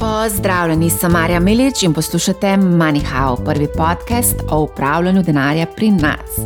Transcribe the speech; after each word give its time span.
Pozdravljeni, 0.00 0.90
sem 0.90 1.12
Marja 1.12 1.40
Milič 1.40 1.82
in 1.82 1.92
poslušate 1.92 2.46
MoneyHow, 2.46 3.44
prvi 3.44 3.66
podcast 3.76 4.34
o 4.50 4.60
upravljanju 4.60 5.22
denarja 5.22 5.66
pri 5.76 5.90
nas. 5.90 6.38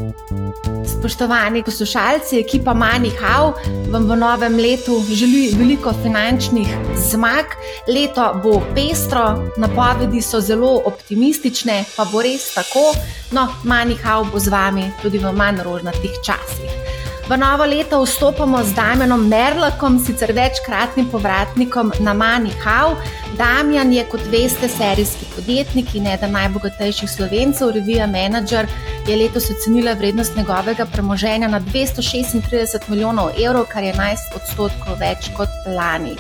Spoštovani 0.98 1.62
poslušalci, 1.62 2.40
ekipa 2.40 2.75
MoneyHow 2.75 3.53
vam 3.93 4.11
v 4.11 4.17
novem 4.17 4.56
letu 4.56 4.98
želi 5.09 5.53
veliko 5.59 5.93
finančnih 6.03 6.68
zmag. 7.11 7.54
Leto 7.89 8.40
bo 8.43 8.62
pestro, 8.75 9.50
napovedi 9.57 10.23
so 10.23 10.41
zelo 10.41 10.82
optimistične, 10.86 11.84
pa 11.96 12.05
bo 12.12 12.23
res 12.23 12.55
tako. 12.55 12.91
No, 13.30 13.48
MoneyHow 13.64 14.32
bo 14.32 14.39
z 14.39 14.50
vami 14.50 14.91
tudi 15.02 15.18
v 15.18 15.32
manj 15.32 15.62
rožnatih 15.62 16.18
časih. 16.27 16.93
V 17.25 17.36
novo 17.41 17.64
leto 17.64 18.04
vstopamo 18.04 18.61
z 18.61 18.77
Damienom 18.77 19.29
Merlakom, 19.29 19.96
sicer 19.96 20.29
večkratnim 20.36 21.09
povratnikom 21.09 21.93
na 22.04 22.12
MoneyHow. 22.12 23.00
Damjan 23.40 23.93
je, 23.93 24.04
kot 24.12 24.21
veste, 24.29 24.68
serijski 24.68 25.25
podjetnik 25.32 25.94
in 25.96 26.07
eden 26.07 26.36
najbogatejših 26.36 27.08
slovencev, 27.11 27.72
revija 27.72 28.04
Manager 28.07 28.68
je 29.08 29.16
letos 29.16 29.49
ocenila 29.50 29.96
vrednost 29.96 30.36
njegovega 30.36 30.85
premoženja 30.85 31.49
na 31.49 31.61
236 31.61 32.89
milijonov 32.89 33.33
evrov, 33.41 33.64
kar 33.72 33.83
je 33.83 33.94
11 33.97 34.36
odstotkov 34.36 35.00
več 35.00 35.33
kot 35.33 35.48
lani. 35.66 36.12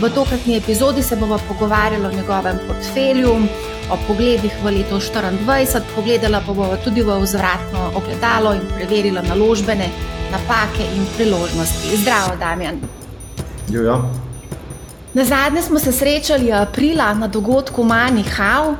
V 0.00 0.08
tokratni 0.08 0.56
epizodi 0.56 1.02
se 1.02 1.20
bomo 1.20 1.36
pogovarjali 1.48 2.06
o 2.06 2.16
njegovem 2.16 2.58
portfelju. 2.66 3.38
O 3.92 3.96
pogledih 4.08 4.52
v 4.64 4.70
leto 4.80 4.96
2024, 4.98 5.82
pogledala 5.94 6.40
pa 6.40 6.52
bomo 6.52 6.76
tudi 6.84 7.02
v 7.02 7.20
vzvratno 7.20 7.92
ogledalo 7.94 8.54
in 8.56 8.64
preverila 8.72 9.22
naložbene 9.22 10.15
napake 10.36 10.84
in 10.96 11.06
priložnosti. 11.16 11.96
Zdravo, 11.96 12.36
Damjan. 12.36 12.80
Ja. 13.68 14.02
Na 15.14 15.24
zadnje 15.24 15.62
smo 15.62 15.78
se 15.78 15.92
srečali 15.92 16.52
aprila 16.52 17.14
na 17.14 17.28
dogodku 17.28 17.84
Mani 17.84 18.22
Hau. 18.22 18.76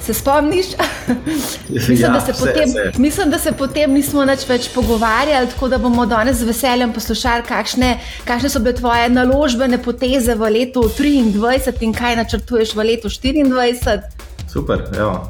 Se 0.00 0.14
spomniš? 0.14 0.66
mislim, 1.68 1.98
ja, 2.00 2.08
da 2.08 2.20
se 2.20 2.32
vse, 2.32 2.44
potem, 2.44 2.68
vse. 2.68 2.92
mislim, 2.98 3.30
da 3.30 3.38
se 3.38 3.52
potem 3.52 3.92
nismo 3.92 4.24
več, 4.24 4.48
več 4.48 4.68
pogovarjali, 4.74 5.48
tako 5.54 5.68
da 5.68 5.78
bomo 5.78 6.06
danes 6.06 6.36
z 6.36 6.48
veseljem 6.48 6.92
poslušali, 6.92 7.44
kakšne, 7.48 7.92
kakšne 8.24 8.50
so 8.50 8.60
bile 8.60 8.74
tvoje 8.74 9.08
naložbene 9.08 9.78
poteze 9.78 10.34
v 10.34 10.50
letu 10.50 10.82
2023 10.98 11.86
in 11.86 11.94
kaj 11.94 12.18
načrtuješ 12.24 12.74
v 12.74 12.88
letu 12.90 13.08
2024. 13.08 14.26
Super, 14.50 14.84
evo. 14.98 15.28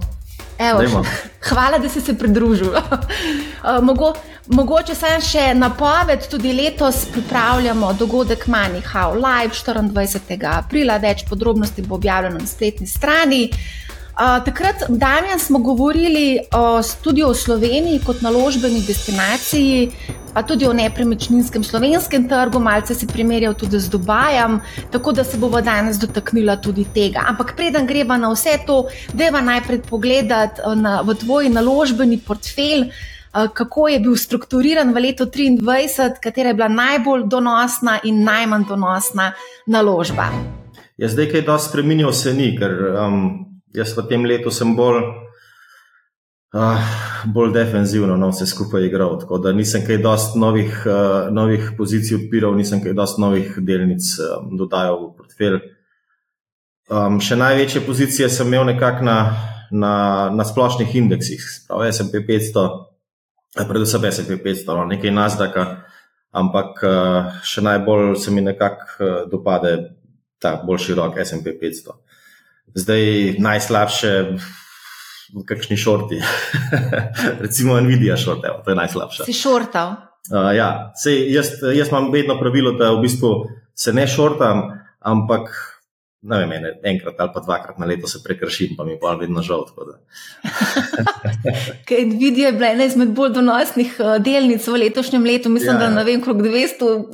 Evo, 0.59 0.79
Dajmo. 0.79 1.05
hvala, 1.49 1.79
da 1.79 1.89
si 1.89 2.01
se 2.01 2.15
pridružil. 2.19 2.69
Uh, 2.69 3.85
Mogo, 3.89 4.13
mogoče 4.51 4.95
sem 4.95 5.21
še 5.23 5.45
napoved, 5.55 6.27
tudi 6.31 6.53
letos 6.57 7.05
pripravljamo 7.13 7.93
dogodek 7.99 8.47
MoneyHow 8.47 9.15
Live 9.15 9.55
24. 9.55 10.41
aprila, 10.57 10.99
več 10.99 11.25
podrobnosti 11.29 11.83
bo 11.83 11.95
objavljeno 12.01 12.39
na 12.39 12.47
spletni 12.47 12.87
strani. 12.87 13.49
Uh, 14.13 14.43
takrat, 14.45 14.83
Damjan, 14.89 15.39
smo 15.41 15.59
govorili 15.59 16.41
o, 16.53 16.83
tudi 17.03 17.23
o 17.25 17.31
Sloveniji 17.35 18.03
kot 18.05 18.21
naložbeni 18.21 18.83
destinaciji, 18.85 19.87
pa 20.35 20.43
tudi 20.45 20.67
o 20.69 20.73
nepremičninskem 20.73 21.65
slovenskem 21.65 22.27
trgu, 22.29 22.61
malce 22.61 22.95
si 22.95 23.07
primerjal 23.09 23.55
tudi 23.55 23.81
z 23.81 23.89
Dubajem, 23.89 24.59
tako 24.93 25.13
da 25.17 25.25
se 25.25 25.41
bomo 25.41 25.61
danes 25.65 25.97
dotaknila 26.01 26.59
tudi 26.61 26.85
tega. 26.95 27.25
Ampak 27.33 27.55
preden 27.57 27.89
greva 27.89 28.19
na 28.21 28.29
vse 28.35 28.59
to, 28.67 28.83
deva 29.15 29.41
najprej 29.41 29.81
pogledati 29.89 30.61
na, 30.77 31.01
v 31.01 31.17
tvoj 31.17 31.49
naložbeni 31.49 32.21
portfelj. 32.21 32.91
Uh, 33.35 33.49
Kako 33.55 33.89
je 33.89 34.01
bil 34.01 34.17
strukturiran 34.17 34.95
v 34.95 35.01
letu 35.09 35.25
2023, 35.25 36.21
katera 36.23 36.49
je 36.49 36.55
bila 36.55 36.69
najbolj 36.69 37.27
donosna 37.27 37.99
in 38.05 38.25
najmanj 38.25 38.65
donosna 38.69 39.33
naložba? 39.67 40.29
Ja, 40.97 41.09
zdaj, 41.09 41.31
kaj 41.33 41.43
dosti 41.43 41.69
spremenil, 41.69 42.13
se 42.13 42.35
ni, 42.35 42.53
ker 42.59 42.73
um, 42.93 43.23
jaz 43.75 43.97
v 43.97 44.05
tem 44.09 44.25
letu 44.29 44.53
sem 44.53 44.77
bolj, 44.77 45.01
uh, 46.55 46.91
bolj 47.27 47.55
defenzivno 47.57 48.17
no, 48.21 48.29
vse 48.31 48.47
skupaj 48.47 48.87
igral. 48.87 49.17
Tako 49.21 49.39
da 49.39 49.53
nisem 49.57 49.87
kaj 49.87 50.03
dosti 50.05 50.39
novih, 50.39 50.83
uh, 50.87 51.33
novih 51.33 51.73
pozicij 51.79 52.21
odpiral, 52.21 52.55
nisem 52.55 52.85
kaj 52.85 52.95
dosti 52.99 53.25
novih 53.25 53.57
delnic 53.59 54.13
um, 54.21 54.53
dodajal 54.61 55.01
v 55.01 55.11
portfelj. 55.17 55.59
Um, 56.93 57.21
še 57.25 57.39
največje 57.41 57.81
pozicije 57.87 58.29
sem 58.29 58.51
imel 58.51 58.67
nekako 58.75 59.07
na, 59.07 59.19
na, 59.73 59.95
na 60.35 60.45
splošnih 60.45 60.97
indeksih, 60.99 61.41
pravi 61.69 61.93
SP 61.97 62.21
500, 62.29 62.65
eh, 62.67 62.92
predvsem 63.57 64.05
SP 64.09 64.31
500, 64.41 64.77
no, 64.77 64.85
nekaj 64.89 65.13
Nasdaka, 65.13 65.65
ampak 66.33 66.81
uh, 66.85 67.33
še 67.45 67.65
najbolj 67.65 68.17
se 68.17 68.33
mi 68.33 68.45
nekako 68.45 68.87
uh, 68.99 69.11
dopade 69.31 69.77
ta 70.41 70.57
bolj 70.65 70.89
širok 70.89 71.21
SP 71.21 71.55
500. 71.61 71.97
Zdaj 72.73 73.03
najslabše 73.43 74.13
v 75.33 75.43
kakšni 75.49 75.77
šorti, 75.77 76.21
recimo 77.45 77.77
Nvidia 77.81 78.17
šort, 78.17 78.45
evo, 78.49 78.65
to 78.65 78.73
je 78.73 78.79
najslabša. 78.81 79.29
Si 79.29 79.37
šortal? 79.37 79.97
Uh, 80.33 80.53
ja, 80.57 80.93
sej, 80.97 81.27
jaz, 81.35 81.59
jaz 81.61 81.93
imam 81.93 82.13
vedno 82.13 82.39
pravilo, 82.41 82.73
da 82.79 82.93
v 82.97 83.05
bistvu 83.05 83.33
se 83.77 83.93
ne 83.93 84.07
šortam, 84.09 84.71
ampak 85.01 85.51
ne 86.23 86.39
vem, 86.39 86.53
ene, 86.53 86.71
enkrat 86.87 87.15
ali 87.19 87.31
pa 87.35 87.41
dvakrat 87.41 87.79
na 87.79 87.87
leto 87.87 88.07
se 88.07 88.19
prekršim, 88.25 88.77
pa 88.79 88.85
mi 88.85 88.95
pa 89.01 89.15
vedno 89.19 89.43
žal. 89.43 89.65
Nvidia 92.07 92.47
je 92.47 92.53
bila 92.53 92.69
ena 92.69 92.85
izmed 92.85 93.09
bolj 93.11 93.33
donosnih 93.35 93.97
eh, 93.99 94.19
delnic 94.19 94.67
v 94.69 94.79
letošnjem 94.85 95.25
letu, 95.25 95.49
mislim, 95.51 95.75
Ja. 95.75 95.79
da 95.81 95.91
ne 95.91 96.05
vem, 96.05 96.21
krog 96.23 96.43
280 96.43 97.11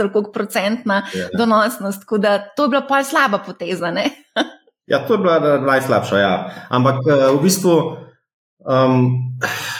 ali 0.00 0.12
koliko 0.12 0.32
procentna 0.32 1.02
Ja. 1.14 1.28
donosnost, 1.38 2.00
tako 2.00 2.18
da 2.18 2.38
to 2.56 2.64
je 2.64 2.68
bila 2.68 2.82
pa 2.88 3.04
slaba 3.04 3.38
poteza. 3.38 3.90
Ne? 3.90 4.04
Ja, 4.86 5.06
to 5.06 5.14
je 5.14 5.18
bila 5.18 5.58
najslabša. 5.60 6.18
Ja. 6.18 6.50
Ampak 6.68 6.94
eh, 7.08 7.32
v 7.32 7.42
bistvu 7.42 7.96
um, 8.58 9.10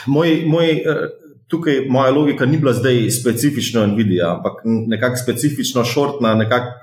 moj, 0.07 0.43
moj, 0.47 0.69
eh, 0.71 1.09
tukaj 1.47 1.85
moja 1.89 2.11
logika 2.11 2.45
ni 2.45 2.57
bila 2.57 2.73
zdaj 2.73 3.09
specifično 3.11 3.87
Nvidia, 3.87 4.31
ampak 4.31 4.53
nekako 4.63 5.15
specifično 5.15 5.83
šortna, 5.83 6.33
nekako 6.35 6.65
spl- 6.65 6.82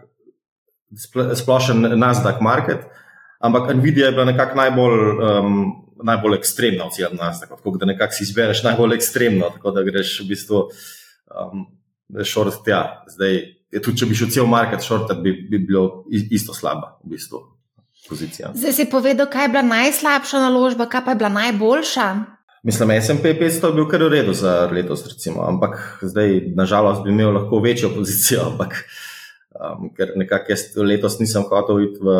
splošen 1.36 1.98
Nasdaq 1.98 2.40
market. 2.40 2.86
Ampak 3.40 3.74
Nvidia 3.74 4.06
je 4.06 4.12
bila 4.12 4.24
nekako 4.24 4.56
najbolj, 4.56 4.98
um, 5.24 5.60
najbolj 6.04 6.36
ekstremna 6.36 6.84
od 6.84 6.92
vseh 6.92 7.12
Nasdaq, 7.12 7.54
tako 7.56 7.76
da 7.80 7.86
nekako 7.86 8.12
si 8.12 8.24
izbereš 8.24 8.62
najbolj 8.62 8.94
ekstremno, 8.94 9.50
tako 9.54 9.70
da 9.70 9.84
greš 9.86 10.18
v 10.20 10.28
bistvu 10.28 10.66
um, 10.66 11.64
šort 12.24 12.60
tja. 12.64 12.82
Zdaj, 13.08 13.40
tudi, 13.78 13.96
če 14.02 14.10
bi 14.10 14.18
šel 14.18 14.34
cel 14.34 14.50
market 14.50 14.84
šortat, 14.84 15.22
bi, 15.24 15.32
bi 15.50 15.62
bilo 15.62 16.04
isto 16.10 16.54
slaba 16.54 16.98
v 17.04 17.14
bistvu 17.14 17.40
pozicija. 18.08 18.52
Zdaj 18.54 18.76
si 18.76 18.90
povedal, 18.90 19.30
kaj 19.30 19.48
je 19.48 19.54
bila 19.54 19.62
najslabša 19.62 20.42
naložba, 20.42 20.88
kaj 20.90 21.04
pa 21.04 21.14
je 21.14 21.20
bila 21.22 21.32
najboljša. 21.38 22.06
Mislim, 22.62 22.92
SP 23.06 23.24
500 23.40 23.70
je 23.70 23.72
bil 23.72 23.86
kar 23.88 24.02
v 24.04 24.10
redu 24.12 24.34
za 24.36 24.68
letos, 24.68 25.06
recimo, 25.08 25.46
ampak 25.48 26.02
zdaj, 26.02 26.52
nažalost, 26.56 27.00
bi 27.04 27.14
imel 27.14 27.32
lahko 27.32 27.60
večjo 27.64 27.88
pozicijo, 27.94 28.50
ampak 28.52 28.84
um, 29.60 29.91
ker 29.97 30.15
nekako 30.16 30.54
jaz 30.54 30.65
letos 30.76 31.19
nisem 31.21 31.44
hotel 31.48 31.84
iti 31.84 32.00
v, 32.00 32.16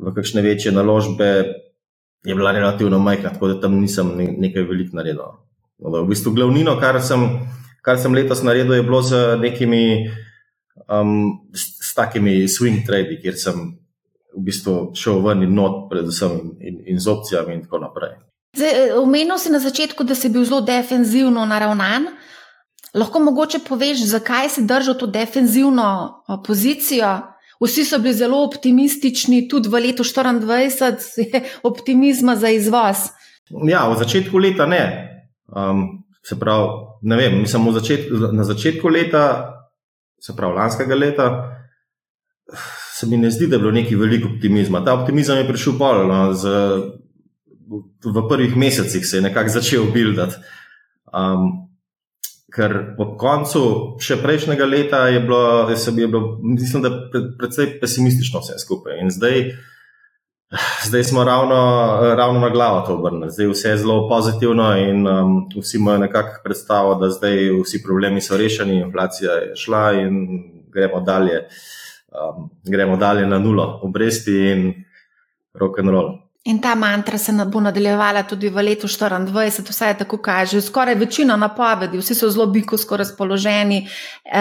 v 0.00 0.14
kakšne 0.16 0.42
večje 0.42 0.72
naložbe, 0.72 1.30
je 2.24 2.34
bila 2.34 2.52
relativno 2.56 2.98
majhna, 2.98 3.34
tako 3.36 3.52
da 3.52 3.60
tam 3.60 3.76
nisem 3.80 4.16
ne, 4.16 4.30
nekaj 4.46 4.64
veliko 4.64 4.96
naredil. 4.96 5.36
V 5.78 6.04
bistvu 6.08 6.32
glavnino, 6.32 6.78
kar 6.80 6.96
sem, 7.04 7.44
kar 7.84 8.00
sem 8.00 8.14
letos 8.16 8.42
naredil, 8.42 8.78
je 8.78 8.86
bilo 8.86 9.02
z 9.04 9.36
nekimi 9.42 10.08
um, 10.88 11.44
s, 11.52 11.76
s 11.84 11.94
takimi 11.94 12.48
swing 12.48 12.86
tradi, 12.86 13.20
kjer 13.20 13.36
sem 13.36 13.64
v 14.34 14.44
bistvu 14.48 14.94
šel 14.98 15.20
ven 15.22 15.44
in 15.46 15.52
not, 15.54 15.86
predvsem 15.90 16.56
in, 16.60 16.80
in 16.88 16.98
z 16.98 17.12
opcijami 17.12 17.54
in 17.54 17.66
tako 17.66 17.84
naprej. 17.84 18.16
Eh, 18.54 18.94
Omenil 18.94 19.38
si 19.38 19.50
na 19.50 19.58
začetku, 19.58 20.06
da 20.06 20.14
si 20.14 20.30
bil 20.30 20.44
zelo 20.46 20.62
defenzivno 20.62 21.44
naravnan. 21.46 22.14
Lahko 22.94 23.20
mogoče 23.20 23.58
poveš, 23.68 24.04
zakaj 24.06 24.48
si 24.48 24.64
držal 24.66 24.94
to 24.98 25.06
defenzivno 25.06 26.22
pozicijo? 26.46 27.18
Vsi 27.64 27.84
so 27.84 27.98
bili 27.98 28.14
zelo 28.14 28.44
optimistični, 28.44 29.48
tudi 29.48 29.68
v 29.68 29.80
letu 29.88 30.04
2024 30.04 30.94
je 31.18 31.42
optimizma 31.62 32.36
za 32.36 32.48
izvoz. 32.48 33.08
Ja, 33.68 33.88
v 33.88 33.98
začetku 33.98 34.38
leta 34.38 34.66
ne. 34.66 34.84
Um, 35.46 36.04
se 36.22 36.38
pravi, 36.40 36.68
ne 37.02 37.16
vem, 37.16 37.40
mislim, 37.40 37.68
v 37.68 37.72
začetku, 37.72 38.20
na 38.32 38.44
začetku 38.44 38.88
leta, 38.88 39.24
se 40.20 40.36
pravi, 40.36 40.54
lanskega 40.54 40.94
leta, 40.94 41.26
se 42.94 43.06
mi 43.06 43.16
ne 43.16 43.30
zdi, 43.30 43.46
da 43.46 43.56
je 43.56 43.60
bilo 43.60 43.72
neki 43.72 43.96
veliko 43.96 44.28
optimizma. 44.34 44.84
Ta 44.84 44.94
optimizem 44.94 45.38
je 45.38 45.48
prišel 45.48 45.78
pol, 45.78 46.06
no, 46.08 46.32
z, 46.32 46.48
v 48.04 48.28
prvih 48.28 48.56
mesecih 48.56 49.06
se 49.06 49.16
je 49.16 49.22
nekako 49.22 49.58
začel 49.58 49.90
buildati. 49.92 50.40
Um, 51.12 51.73
ker 52.54 52.74
po 52.96 53.14
koncu 53.18 53.62
še 54.02 54.20
prejšnjega 54.22 54.66
leta 54.68 55.04
je 55.10 55.20
bilo, 55.20 55.76
se 55.76 55.90
je 55.90 56.06
bilo 56.06 56.38
mislim, 56.42 56.82
da 56.82 56.92
pre, 57.12 57.22
predvsej 57.38 57.78
pesimistično 57.80 58.42
vse 58.44 58.58
skupaj. 58.62 59.00
In 59.02 59.10
zdaj, 59.10 59.40
zdaj 60.86 61.04
smo 61.10 61.24
ravno, 61.26 61.58
ravno 62.14 62.40
na 62.40 62.50
glavo 62.54 62.84
to 62.86 62.94
obrnili. 62.94 63.32
Zdaj 63.34 63.50
vse 63.52 63.74
je 63.74 63.80
zelo 63.82 64.08
pozitivno 64.08 64.68
in 64.78 65.06
um, 65.06 65.36
vsi 65.58 65.80
imajo 65.82 66.04
nekako 66.06 66.42
predstavo, 66.44 66.94
da 66.94 67.10
zdaj 67.10 67.50
vsi 67.64 67.82
problemi 67.82 68.22
so 68.22 68.38
rešeni, 68.38 68.80
inflacija 68.80 69.32
je 69.32 69.56
šla 69.56 69.86
in 70.04 70.20
gremo 70.74 71.00
dalje. 71.00 71.48
um, 72.14 72.50
gremo 72.64 72.96
dalje 72.96 73.26
na 73.26 73.38
nulo, 73.38 73.80
obresti 73.82 74.36
in 74.50 74.84
rock 75.54 75.78
and 75.78 75.90
roll. 75.90 76.23
In 76.46 76.60
ta 76.60 76.74
mantra 76.74 77.18
se 77.18 77.32
bo 77.48 77.60
nadaljevala 77.60 78.22
tudi 78.22 78.50
v 78.52 78.62
letu 78.62 78.86
2024, 78.86 79.70
vsaj 79.70 79.94
tako 79.98 80.18
kaže. 80.18 80.60
Skoraj 80.60 80.94
večina 80.94 81.36
napovedi, 81.36 81.98
vsi 81.98 82.14
so 82.14 82.28
zelo 82.30 82.46
biko 82.46 82.76
razpoloženi. 82.96 83.78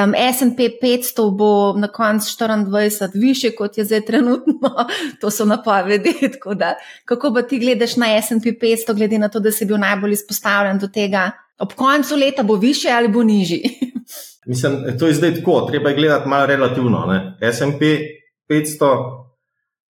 Um, 0.03 0.11
SP 0.37 0.59
500 0.81 1.29
bo 1.31 1.73
na 1.79 1.87
koncu 1.87 2.27
2024 2.27 3.09
više, 3.13 3.51
kot 3.55 3.77
je 3.77 3.85
zdaj 3.85 4.01
trenutno, 4.05 4.69
to 5.21 5.31
so 5.31 5.45
napovedi. 5.45 6.13
Da, 6.55 6.75
kako 7.05 7.33
pa 7.33 7.41
ti 7.41 7.59
gledaš 7.59 7.95
na 7.95 8.21
SP 8.25 8.51
500, 8.61 8.95
glede 8.95 9.17
na 9.17 9.29
to, 9.29 9.39
da 9.39 9.51
si 9.51 9.65
bil 9.65 9.77
najbolj 9.77 10.11
izpostavljen 10.11 10.79
do 10.79 10.87
tega? 10.87 11.31
Ob 11.59 11.73
koncu 11.73 12.15
leta 12.15 12.43
bo 12.43 12.55
više 12.55 12.89
ali 12.91 13.07
bo 13.07 13.23
nižji? 13.23 13.63
Mislim, 14.45 14.97
to 14.99 15.07
je 15.07 15.13
zdaj 15.13 15.35
tako, 15.35 15.61
treba 15.71 15.89
je 15.89 15.95
gledati 15.95 16.29
malo 16.29 16.45
relativno. 16.45 17.07
SP 17.57 17.81
500. 18.49 18.91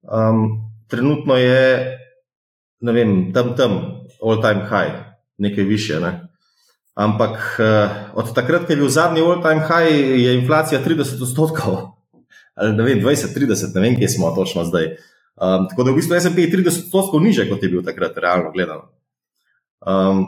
Um, 0.03 0.65
trenutno 0.88 1.36
je, 1.36 1.98
ne 2.80 2.92
vem, 2.92 3.32
tam 3.34 3.56
tam, 3.56 3.72
all 4.22 4.40
time 4.42 4.66
high, 4.68 4.94
nekaj 5.38 5.64
više. 5.64 6.00
Ne? 6.00 6.28
Ampak 6.94 7.60
uh, 7.60 7.90
od 8.14 8.34
takrat, 8.34 8.66
ko 8.66 8.72
je 8.72 8.80
bil 8.80 8.88
zadnji 8.88 9.20
all 9.20 9.42
time 9.42 9.60
high, 9.68 10.20
je 10.20 10.34
inflacija 10.38 10.80
30 10.84 11.22
odstotkov, 11.22 11.76
ali 12.54 12.72
ne 12.72 12.84
vem, 12.84 13.02
20, 13.04 13.36
30, 13.36 13.74
ne 13.74 13.80
vem, 13.80 13.96
kje 13.96 14.08
smo 14.08 14.30
točno 14.36 14.64
zdaj. 14.64 14.96
Um, 15.36 15.68
tako 15.68 15.84
da 15.84 15.92
v 15.92 16.00
bistvu 16.00 16.16
SP 16.16 16.46
je 16.46 16.52
30 16.56 16.88
odstotkov 16.88 17.20
niže, 17.20 17.44
kot 17.50 17.62
je 17.62 17.68
bil 17.68 17.84
takrat, 17.84 18.16
realno 18.16 18.52
gledano. 18.52 18.88
Um, 19.84 20.24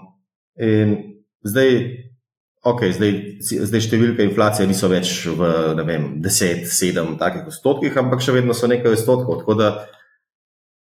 in 0.60 0.93
zdaj, 1.40 1.70
ok, 2.69 2.84
zdaj, 2.93 3.12
zdaj 3.40 3.84
številke 3.87 4.26
inflacije 4.28 4.69
niso 4.69 4.90
več 4.93 5.25
v 5.32 5.49
vem, 5.88 6.19
10, 6.20 6.69
7 6.69 7.16
takih 7.16 7.49
odstotkih, 7.49 7.96
ampak 7.96 8.20
še 8.20 8.37
vedno 8.37 8.52
so 8.52 8.69
nekaj 8.69 8.99
odstotkov. 8.99 9.40
Tako 9.40 9.56
da 9.56 9.70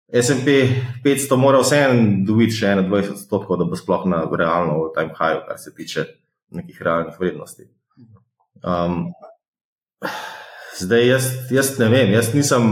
SP 0.10 0.48
500 1.04 1.38
mora 1.38 1.62
vseeno 1.62 2.26
dobiti 2.26 2.58
še 2.58 2.74
21 2.82 3.14
odstotkov, 3.14 3.60
da 3.62 3.68
bo 3.70 3.78
sploh 3.78 4.08
na 4.10 4.24
realno 4.26 4.80
v 4.88 4.94
time 4.96 5.14
high, 5.14 5.44
kar 5.46 5.60
se 5.62 5.74
tiče 5.76 6.06
nekih 6.58 6.82
realnih 6.82 7.20
vrednosti. 7.20 7.68
Um, 8.66 9.12
zdaj, 10.80 11.06
jaz, 11.08 11.28
jaz 11.54 11.76
ne 11.80 11.90
vem, 11.94 12.14
jaz 12.16 12.32
nisem, 12.34 12.66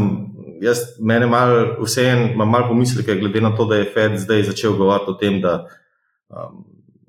jaz 0.65 0.81
mene 0.99 1.27
malo 1.29 1.75
vseeno, 1.83 2.31
imam 2.33 2.49
malo 2.49 2.71
pomisleke, 2.71 3.19
glede 3.21 3.43
na 3.45 3.53
to, 3.55 3.67
da 3.69 3.77
je 3.77 3.91
Fed 3.93 4.17
zdaj 4.23 4.47
začel 4.49 4.73
govoriti 4.79 5.13
o 5.13 5.19
tem, 5.21 5.37
da 5.41 5.59
um, 6.33 6.63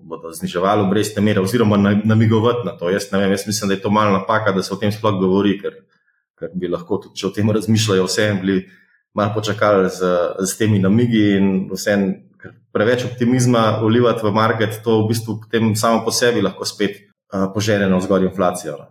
bodo 0.09 0.33
zniževali 0.33 0.85
obrestne 0.85 1.25
mere, 1.25 1.41
oziroma 1.41 1.77
namigovati 2.05 2.67
na 2.69 2.77
to. 2.77 2.93
Jaz 2.93 3.09
ne 3.13 3.23
vem, 3.23 3.33
jaz 3.33 3.47
mislim, 3.47 3.73
da 3.73 3.79
je 3.79 3.83
to 3.85 3.91
malo 3.91 4.13
napaka, 4.13 4.53
da 4.53 4.63
se 4.63 4.75
o 4.75 4.77
tem 4.77 4.93
sploh 4.93 5.17
govori, 5.21 5.57
ker, 5.61 5.81
ker 6.37 6.53
bi 6.53 6.69
lahko 6.69 7.01
tudi, 7.05 7.17
če 7.21 7.27
o 7.29 7.33
tem 7.33 7.51
razmišljajo, 7.57 8.05
vseeno 8.09 8.45
bili 8.45 8.59
malo 9.15 9.35
počakali 9.35 9.89
z, 9.91 10.01
z 10.39 10.57
temi 10.59 10.79
namigi 10.79 11.37
in 11.37 11.47
vsem, 11.73 12.29
preveč 12.73 13.05
optimizma 13.05 13.81
ulivati 13.83 14.27
v 14.27 14.33
market, 14.33 14.81
to 14.85 15.03
v 15.03 15.09
bistvu 15.13 15.41
potem 15.43 15.75
samo 15.77 16.05
po 16.05 16.13
sebi 16.15 16.43
lahko 16.45 16.65
spet 16.65 17.01
uh, 17.01 17.49
požene 17.55 17.89
na 17.89 17.97
vzgor 17.99 18.23
inflacijo. 18.23 18.77
No. 18.79 18.87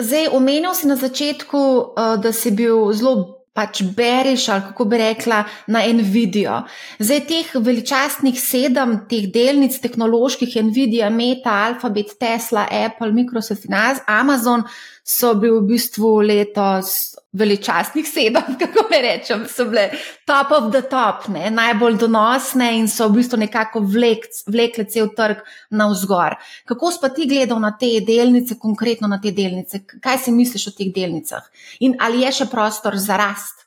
Zdaj, 0.00 0.32
omenil 0.32 0.74
si 0.74 0.88
na 0.88 0.96
začetku, 0.96 1.58
uh, 1.58 2.16
da 2.20 2.32
si 2.32 2.50
bil 2.50 2.92
zelo. 2.92 3.38
Pač 3.52 3.82
beriš, 3.84 4.46
ali 4.48 4.62
kako 4.64 4.84
bi 4.88 4.96
rekla, 4.96 5.42
na 5.68 5.82
Nvidijo. 5.84 6.62
Zdaj, 6.96 7.20
teh 7.28 7.50
veličastnih 7.52 8.32
sedem, 8.40 8.94
teh 9.04 9.26
delnic, 9.28 9.76
tehnoloških, 9.76 10.56
Nvidia, 10.70 11.10
Meta, 11.12 11.52
Alphabet, 11.68 12.16
Tesla, 12.16 12.64
Apple, 12.64 13.12
Microsoft 13.12 13.68
in 13.68 13.76
Amazon, 14.08 14.64
so 15.04 15.34
bili 15.36 15.58
v 15.60 15.68
bistvu 15.68 16.24
letos 16.24 17.11
veličastnih 17.32 18.08
sedem, 18.08 18.54
kako 18.60 18.84
me 18.90 19.00
rečem, 19.02 19.46
so 19.48 19.64
bile 19.70 19.88
top 20.28 20.52
of 20.58 20.70
the 20.72 20.82
top, 20.90 21.28
ne? 21.32 21.50
najbolj 21.50 21.96
donosne 22.00 22.68
in 22.78 22.88
so 22.88 23.08
v 23.08 23.20
bistvu 23.20 23.40
nekako 23.44 23.80
vlek, 23.80 24.28
vlekle 24.46 24.84
cel 24.84 25.08
trg 25.16 25.40
na 25.70 25.88
vzgor. 25.92 26.36
Kako 26.68 26.92
si 26.92 27.02
pa 27.02 27.08
ti 27.08 27.26
gledal 27.28 27.60
na 27.60 27.72
te 27.78 27.90
delnice, 28.06 28.58
konkretno 28.60 29.08
na 29.08 29.20
te 29.20 29.32
delnice? 29.32 29.84
Kaj 30.00 30.24
si 30.26 30.36
misliš 30.36 30.68
o 30.68 30.76
teh 30.76 30.92
delnicah? 30.94 31.48
In 31.80 31.96
ali 32.00 32.26
je 32.26 32.32
še 32.42 32.48
prostor 32.52 32.98
za 33.00 33.16
rast? 33.20 33.64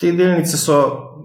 Te 0.00 0.10
delnice 0.12 0.58
so, 0.60 0.78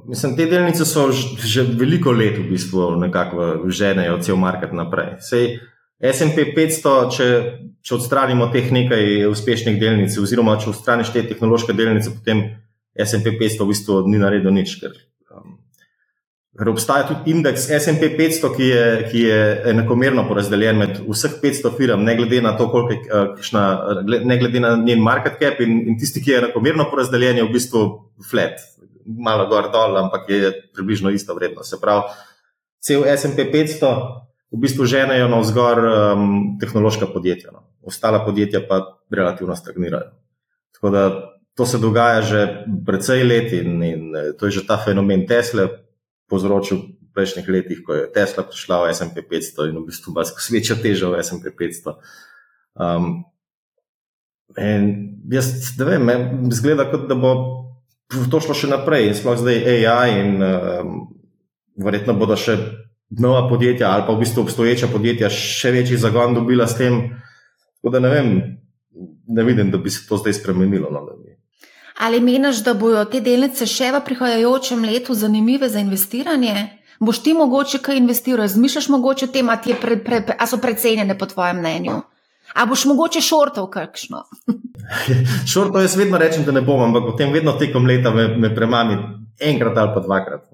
mislim, 0.07 0.35
te 0.37 0.45
delnice 0.47 0.85
so 0.87 1.09
že 1.11 1.65
veliko 1.75 2.11
let 2.15 2.37
v 2.39 2.45
bistvu 2.51 2.93
nekako 2.99 3.67
ženejo 3.67 4.21
cel 4.23 4.39
market 4.39 4.71
naprej. 4.75 5.17
Sej, 5.19 5.57
SP 5.99 6.53
500, 6.55 6.93
če, 7.11 7.27
če 7.87 7.95
odstranimo 7.95 8.49
teh 8.51 8.67
nekaj 8.73 9.29
uspešnih 9.31 9.77
delnic, 9.79 10.15
oziroma 10.19 10.57
če 10.59 10.73
odstraniš 10.73 11.13
te 11.13 11.23
tehnološke 11.23 11.75
delnice, 11.75 12.11
potem 12.17 12.43
SP 12.99 13.31
500 13.39 13.63
v 13.63 13.69
bistvu 13.71 14.01
ni 14.11 14.19
naredil 14.19 14.51
nič. 14.51 14.73
Ker, 14.81 14.97
um, 15.31 15.53
ker 16.57 16.71
obstaja 16.73 17.05
tudi 17.07 17.31
indeks 17.31 17.69
SP 17.71 18.09
500, 18.17 18.51
ki 18.57 18.67
je, 18.67 18.87
ki 19.11 19.21
je 19.23 19.37
enakomerno 19.71 20.25
porazdeljen 20.27 20.81
med 20.81 20.99
vseh 21.05 21.37
500 21.43 21.71
firm, 21.77 22.03
ne 22.03 22.17
glede 22.19 22.41
na 22.43 22.57
to, 22.59 22.67
koliko 22.73 22.97
je, 22.97 22.99
uh, 23.07 23.29
kšna, 23.37 23.63
ne 24.03 24.39
glede 24.41 24.63
na 24.63 24.73
njen 24.81 24.99
market 25.05 25.39
cap, 25.39 25.61
in, 25.63 25.79
in 25.87 25.99
tisti, 26.01 26.23
ki 26.25 26.33
je 26.33 26.41
enakomerno 26.41 26.89
porazdeljen, 26.91 27.39
je 27.39 27.47
v 27.47 27.55
bistvu 27.55 27.85
flat, 28.27 28.59
malo 29.07 29.47
gor 29.47 29.71
dol, 29.71 29.95
ampak 30.01 30.27
je 30.33 30.51
približno 30.75 31.15
ista 31.15 31.37
vrednost. 31.37 31.71
Se 31.71 31.79
pravi, 31.79 32.11
cel 32.83 33.07
SP 33.15 33.47
500 33.47 33.95
v 34.51 34.59
bistvu 34.59 34.83
ženejo 34.83 35.31
na 35.31 35.39
vzgor 35.39 35.83
um, 35.87 36.29
tehnološka 36.59 37.07
podjetja. 37.15 37.55
No. 37.55 37.66
Ostala 37.87 38.19
podjetja 38.25 38.61
pa 38.67 38.81
relativno 39.09 39.55
stagnirajo. 39.55 40.11
Tako 40.75 40.89
da 40.93 41.03
to 41.57 41.65
se 41.65 41.77
dogaja 41.81 42.21
že 42.21 42.41
precej 42.85 43.23
let 43.23 43.53
in, 43.53 43.83
in 43.83 44.15
eh, 44.15 44.33
to 44.37 44.45
je 44.45 44.59
že 44.59 44.67
ta 44.67 44.77
fenomen 44.77 45.25
Tesla 45.27 45.67
povzročil 46.29 46.77
v 46.77 47.13
prejšnjih 47.15 47.47
letih, 47.49 47.81
ko 47.81 47.95
je 47.97 48.11
Tesla 48.13 48.43
prišla 48.43 48.83
v 48.83 48.93
SP 48.93 49.15
500 49.25 49.71
in 49.71 49.79
v 49.81 49.87
bistvu 49.89 50.13
vas 50.13 50.35
sveča 50.37 50.77
teža 50.77 51.09
v 51.09 51.23
SP 51.23 51.49
500. 51.49 51.97
Um, 52.77 53.25
in 54.53 55.17
jaz 55.31 55.73
ne 55.79 55.85
vem, 55.97 56.03
zgleda 56.53 56.85
kot 56.91 57.09
da 57.09 57.17
bo 57.17 57.31
to 58.07 58.39
šlo 58.39 58.53
še 58.53 58.69
naprej 58.69 59.09
in 59.09 59.15
sploh 59.17 59.39
zdaj 59.39 59.57
AI 59.65 60.09
in 60.21 60.31
um, 60.43 60.91
verjetno 61.73 62.13
bodo 62.13 62.37
še 62.37 62.55
nova 63.17 63.47
podjetja 63.49 63.89
ali 63.89 64.05
pa 64.05 64.13
v 64.13 64.21
bistvu 64.21 64.45
obstoječa 64.45 64.91
podjetja 64.91 65.31
še 65.33 65.71
večji 65.73 65.97
zagon 65.97 66.37
dobila 66.37 66.67
s 66.67 66.77
tem. 66.77 67.17
Tako 67.81 67.93
da 67.93 67.99
ne 67.99 68.09
vem, 68.09 68.57
ne 69.27 69.43
vidim, 69.43 69.71
da 69.71 69.77
bi 69.77 69.89
se 69.89 70.07
to 70.07 70.17
zdaj 70.17 70.33
spremenilo. 70.33 70.89
No, 70.91 71.07
ali 71.99 72.19
meniš, 72.19 72.63
da 72.63 72.73
bodo 72.73 73.05
te 73.05 73.21
delnice 73.21 73.65
še 73.65 73.91
v 73.91 74.01
prihajajočem 74.05 74.83
letu 74.85 75.13
zanimive 75.13 75.69
za 75.69 75.79
investiranje? 75.79 76.69
Boš 76.99 77.21
ti 77.23 77.33
mogoče 77.33 77.79
kaj 77.85 77.97
investiral, 77.97 78.45
razmišljaš 78.45 78.89
mogoče 78.89 79.25
o 79.25 79.33
tem, 79.33 79.49
ali 79.49 79.75
pre, 79.81 79.97
pre, 80.03 80.21
pre, 80.25 80.35
so 80.49 80.57
precenjene 80.57 81.17
po 81.17 81.25
tvojem 81.25 81.57
mnenju? 81.61 82.01
A 82.53 82.65
boš 82.65 82.85
mogoče 82.89 83.21
šortov 83.21 83.69
kakšno? 83.73 84.23
šortov 85.53 85.85
jaz 85.85 85.97
vedno 85.97 86.17
rečem, 86.17 86.45
da 86.45 86.51
ne 86.51 86.61
bom, 86.61 86.81
ampak 86.81 87.03
potem 87.11 87.33
vedno 87.33 87.53
tekom 87.59 87.85
leta 87.85 88.13
me, 88.13 88.27
me 88.37 88.55
premami 88.55 88.97
enkrat 89.39 89.77
ali 89.77 89.93
pa 89.93 90.05
dvakrat. 90.05 90.47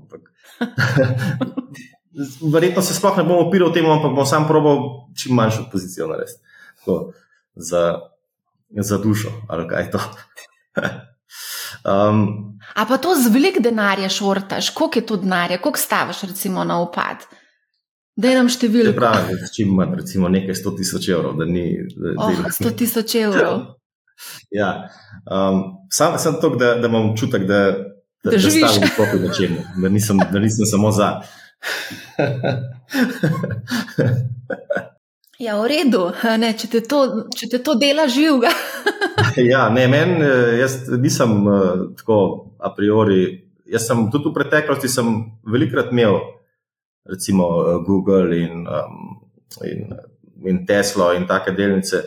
verjetno 2.54 2.82
se 2.82 2.94
sploh 2.94 3.18
ne 3.18 3.24
bom 3.24 3.48
opiral 3.48 3.74
temu, 3.74 3.92
ampak 3.94 4.16
bom 4.16 4.26
sam 4.26 4.48
probal 4.48 4.78
čim 5.18 5.36
manjšo 5.36 5.70
pozicijo 5.72 6.08
narediti. 6.08 6.40
Za, 7.56 8.00
za 8.82 8.98
dušo, 8.98 9.30
ali 9.50 9.68
kaj 9.70 9.92
to. 9.92 10.00
um, 11.86 12.58
A 12.76 12.86
pa 12.86 12.98
to 12.98 13.16
z 13.16 13.30
velik 13.34 13.62
denarja 13.62 14.10
šortaš, 14.10 14.70
koliko 14.70 15.00
je 15.00 15.06
to 15.06 15.18
denarja, 15.18 15.62
koliko 15.62 15.80
staviš 15.80 16.22
recimo 16.22 16.64
na 16.64 16.82
upad? 16.82 17.18
Da 18.16 18.30
je 18.30 18.36
nam 18.38 18.50
številka. 18.50 18.94
Pravi, 18.98 19.38
čim 19.56 19.70
manj, 19.74 19.96
recimo 20.04 20.30
nekaj 20.30 20.56
100 20.60 20.76
tisoč 20.78 21.08
evrov. 21.10 21.38
Da 21.40 21.46
ni, 21.50 21.64
da, 21.98 22.14
oh, 22.22 22.30
100 22.60 22.76
tisoč 22.78 23.16
evrov. 23.24 23.56
Ja, 24.54 24.94
um, 25.26 25.90
sam 25.92 26.20
sem 26.22 26.36
to, 26.40 26.54
da, 26.56 26.76
da 26.78 26.88
imam 26.88 27.10
občutek, 27.10 27.48
da, 27.50 27.74
da, 28.22 28.30
da, 28.30 28.38
da 28.38 28.52
stavim 28.54 28.84
v 28.86 28.92
klopi 28.94 29.18
na 29.20 29.34
čemu, 29.34 29.58
da, 29.82 29.90
da 30.32 30.40
nisem 30.40 30.66
samo 30.70 30.92
za. 30.94 31.08
Ja, 35.44 35.58
v 35.60 35.68
redu, 35.68 36.06
ne, 36.40 36.54
če, 36.56 36.70
te 36.72 36.80
to, 36.88 37.00
če 37.36 37.50
te 37.52 37.60
to 37.66 37.74
dela 37.76 38.06
živega. 38.08 38.52
ja, 39.54 39.66
ne, 39.74 39.84
meni, 39.92 40.22
eh, 40.24 40.60
jaz 40.62 40.78
nisem 41.02 41.34
uh, 41.44 41.82
tako 42.00 42.20
a 42.64 42.72
priori. 42.76 43.26
Jaz 43.68 43.90
sem 43.90 44.06
tudi 44.14 44.30
v 44.30 44.38
preteklosti 44.38 44.88
velikrat 45.50 45.92
imel, 45.92 46.20
recimo 47.10 47.48
uh, 47.60 47.74
Google 47.84 48.38
in, 48.38 48.64
in, 49.68 49.82
in 50.48 50.62
Tesla 50.70 51.12
in 51.18 51.26
take 51.28 51.52
delnice, 51.58 52.06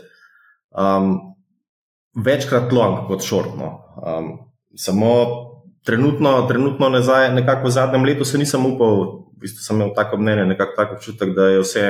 um, 0.73 1.19
večkrat 2.17 2.73
long 2.73 3.05
kot 3.11 3.25
short. 3.27 3.53
No. 3.59 3.75
Um, 4.01 4.31
samo 4.77 5.13
trenutno, 5.85 6.39
trenutno 6.49 6.89
nazaj, 6.89 7.35
nekako 7.37 7.69
v 7.69 7.77
zadnjem 7.77 8.09
letu 8.09 8.25
se 8.25 8.41
nisem 8.41 8.65
upal 8.65 9.27
v 9.37 9.45
bistvu 9.45 9.61
sem 9.61 9.77
imel 9.77 9.93
tako 9.93 10.17
mnenje, 10.17 10.47
nekako 10.55 10.73
tako 10.77 10.97
občutek, 10.97 11.35
da 11.37 11.51
je 11.53 11.61
vse 11.61 11.85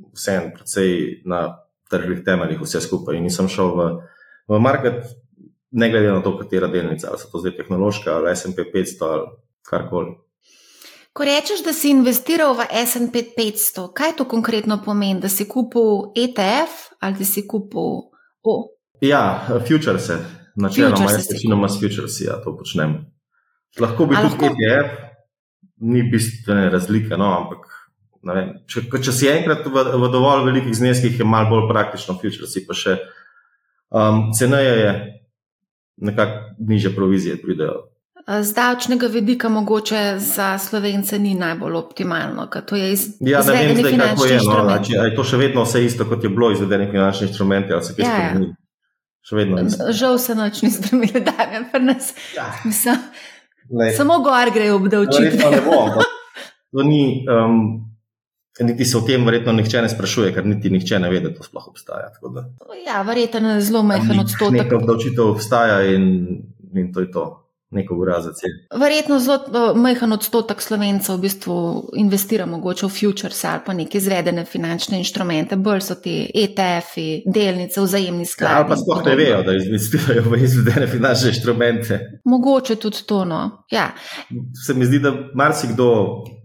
en, 0.00 0.12
vse 0.16 0.36
en, 0.36 0.50
precej 0.54 0.92
na 1.24 1.42
tržnih 1.90 2.24
temeljih, 2.24 2.60
vse 2.62 2.80
skupaj. 2.80 3.18
In 3.18 3.26
nisem 3.26 3.48
šel 3.50 3.74
v, 3.76 3.90
v 4.48 4.60
market, 4.62 5.04
ne 5.70 5.90
glede 5.90 6.12
na 6.12 6.22
to, 6.22 6.36
katera 6.38 6.68
delnica, 6.70 7.10
ali 7.10 7.18
so 7.18 7.30
to 7.32 7.42
zdaj 7.42 7.56
tehnološka 7.56 8.16
ali 8.16 8.34
SP 8.36 8.66
500 8.74 9.10
ali 9.10 9.30
karkoli. 9.66 10.16
Ko 11.12 11.26
rečeš, 11.26 11.64
da 11.66 11.72
si 11.74 11.90
investiral 11.90 12.54
v 12.54 12.66
SP 12.70 13.34
500, 13.34 13.90
kaj 13.94 14.16
to 14.18 14.24
konkretno 14.30 14.78
pomeni, 14.84 15.20
da 15.20 15.28
si 15.28 15.48
kupil 15.48 16.14
ETF 16.14 16.94
ali 17.00 17.18
da 17.18 17.24
si 17.24 17.46
kupil 17.48 18.10
O? 18.42 18.54
Ja, 19.00 19.46
futures, 19.68 20.08
načeloma, 20.56 21.10
jaz 21.12 21.26
večinoma 21.32 21.68
s 21.68 21.80
futures, 21.80 22.20
ja, 22.20 22.38
to 22.44 22.54
počnem. 22.56 22.94
Lahko 23.80 24.06
bi 24.06 24.16
tudi 24.16 24.28
lahko... 24.28 24.46
ETF, 24.46 24.94
ni 25.92 26.02
bistvene 26.12 26.70
razlike, 26.70 27.16
no, 27.20 27.28
ampak 27.36 27.66
vem, 28.26 28.50
če, 28.68 28.84
če 28.90 29.12
si 29.14 29.28
enkrat 29.30 29.64
v, 29.66 29.84
v 29.96 30.10
dovolj 30.12 30.44
velikih 30.48 30.76
zneskih, 30.76 31.18
je 31.20 31.26
malo 31.28 31.50
bolj 31.54 31.68
praktično, 31.70 32.18
futures 32.20 32.56
pa 32.66 32.76
še 32.76 32.98
um, 33.90 34.28
ceneje 34.36 34.74
je, 34.80 34.92
nekako 36.10 36.66
niže 36.68 36.94
provizije 36.96 37.40
pridejo. 37.42 37.86
Z 38.30 38.54
davčnega 38.54 39.06
vidika 39.06 39.48
mogoče 39.48 40.18
za 40.18 40.58
slovence 40.58 41.18
ni 41.18 41.34
najbolj 41.34 41.74
optimalno, 41.74 42.46
ker 42.52 42.62
to 42.62 42.76
je 42.76 42.92
iz, 42.92 43.06
ja, 43.20 43.40
izvedeni 43.40 43.80
zdaj, 43.80 43.92
finančni 43.92 44.30
je, 44.30 44.40
no. 44.44 44.64
No, 44.68 45.04
je 45.08 45.14
to 45.16 45.24
še 45.24 45.40
vedno 45.40 45.64
vse 45.64 45.84
isto, 45.84 46.04
kot 46.06 46.24
je 46.24 46.30
bilo 46.30 46.50
izvedeni 46.52 46.90
finančni 46.92 47.26
inštrument, 47.30 47.72
ali 47.72 47.84
se 47.84 47.96
kaj 47.96 48.04
ja, 48.04 48.12
ja. 48.12 48.28
spremeni? 49.26 49.72
Ja. 49.72 49.92
Žal 50.02 50.18
se 50.18 50.36
noč 50.36 50.62
ni 50.62 50.70
spremenil, 50.70 51.24
da 51.26 51.48
je 51.48 51.64
pri 51.72 51.82
nas. 51.88 52.12
Ja. 52.36 52.52
Mislim, 52.64 53.00
samo 53.96 54.20
gor 54.22 54.52
grejo 54.54 54.76
obdavčiti. 54.76 55.36
Ne, 55.40 55.50
ne 55.56 55.62
bom. 55.64 55.90
To 56.70 56.86
ni, 56.86 57.24
um, 57.26 57.89
niti 58.64 58.84
se 58.84 58.98
o 58.98 59.00
tem 59.06 59.24
verjetno 59.26 59.52
nihče 59.52 59.82
ne 59.82 59.88
sprašuje, 59.88 60.32
ker 60.34 60.46
niti 60.46 60.70
nihče 60.70 60.98
ne 60.98 61.10
ve, 61.10 61.20
da 61.20 61.34
to 61.34 61.44
sploh 61.46 61.68
obstaja. 61.68 62.10
Ja, 62.86 63.02
verjetno 63.02 63.54
je 63.56 63.60
zelo 63.60 63.82
majhen 63.82 64.20
odstotek. 64.20 64.62
Nekaj 64.62 64.82
obdavčitev 64.82 65.30
obstaja 65.34 65.82
in, 65.94 66.10
in 66.74 66.92
to 66.92 67.00
je 67.00 67.10
to 67.10 67.28
neko 67.70 67.94
urazo 67.94 68.32
cel. 68.32 68.80
Verjetno 68.80 69.18
zelo 69.18 69.74
majhen 69.74 70.12
odstotek 70.12 70.62
slovencev 70.62 71.16
v 71.16 71.22
bistvu 71.22 71.56
investira 71.96 72.46
mogoče 72.46 72.86
v 72.86 72.90
futures 72.90 73.44
ali 73.44 73.60
pa 73.66 73.72
neke 73.72 73.98
izvedene 73.98 74.44
finančne 74.44 74.98
inštrumente, 74.98 75.56
bolj 75.56 75.84
so 75.86 75.94
ti 75.94 76.14
ETF-i, 76.34 77.22
delnice, 77.26 77.80
vzajemni 77.80 78.26
skladi. 78.26 78.54
Ja, 78.54 78.58
ali 78.58 78.68
pa 78.68 78.76
sploh 78.76 79.04
ne 79.06 79.14
vejo, 79.16 79.42
da 79.46 79.54
investirajo 79.54 80.24
v 80.26 80.42
izvedene 80.44 80.86
finančne 80.90 81.30
inštrumente. 81.34 82.00
Mogoče 82.24 82.76
tudi 82.76 83.04
to. 83.06 83.24
No. 83.24 83.40
Ja. 83.70 83.90
Se 84.66 84.74
mi 84.74 84.86
zdi, 84.86 84.98
da 84.98 85.14
marsikdo 85.34 85.92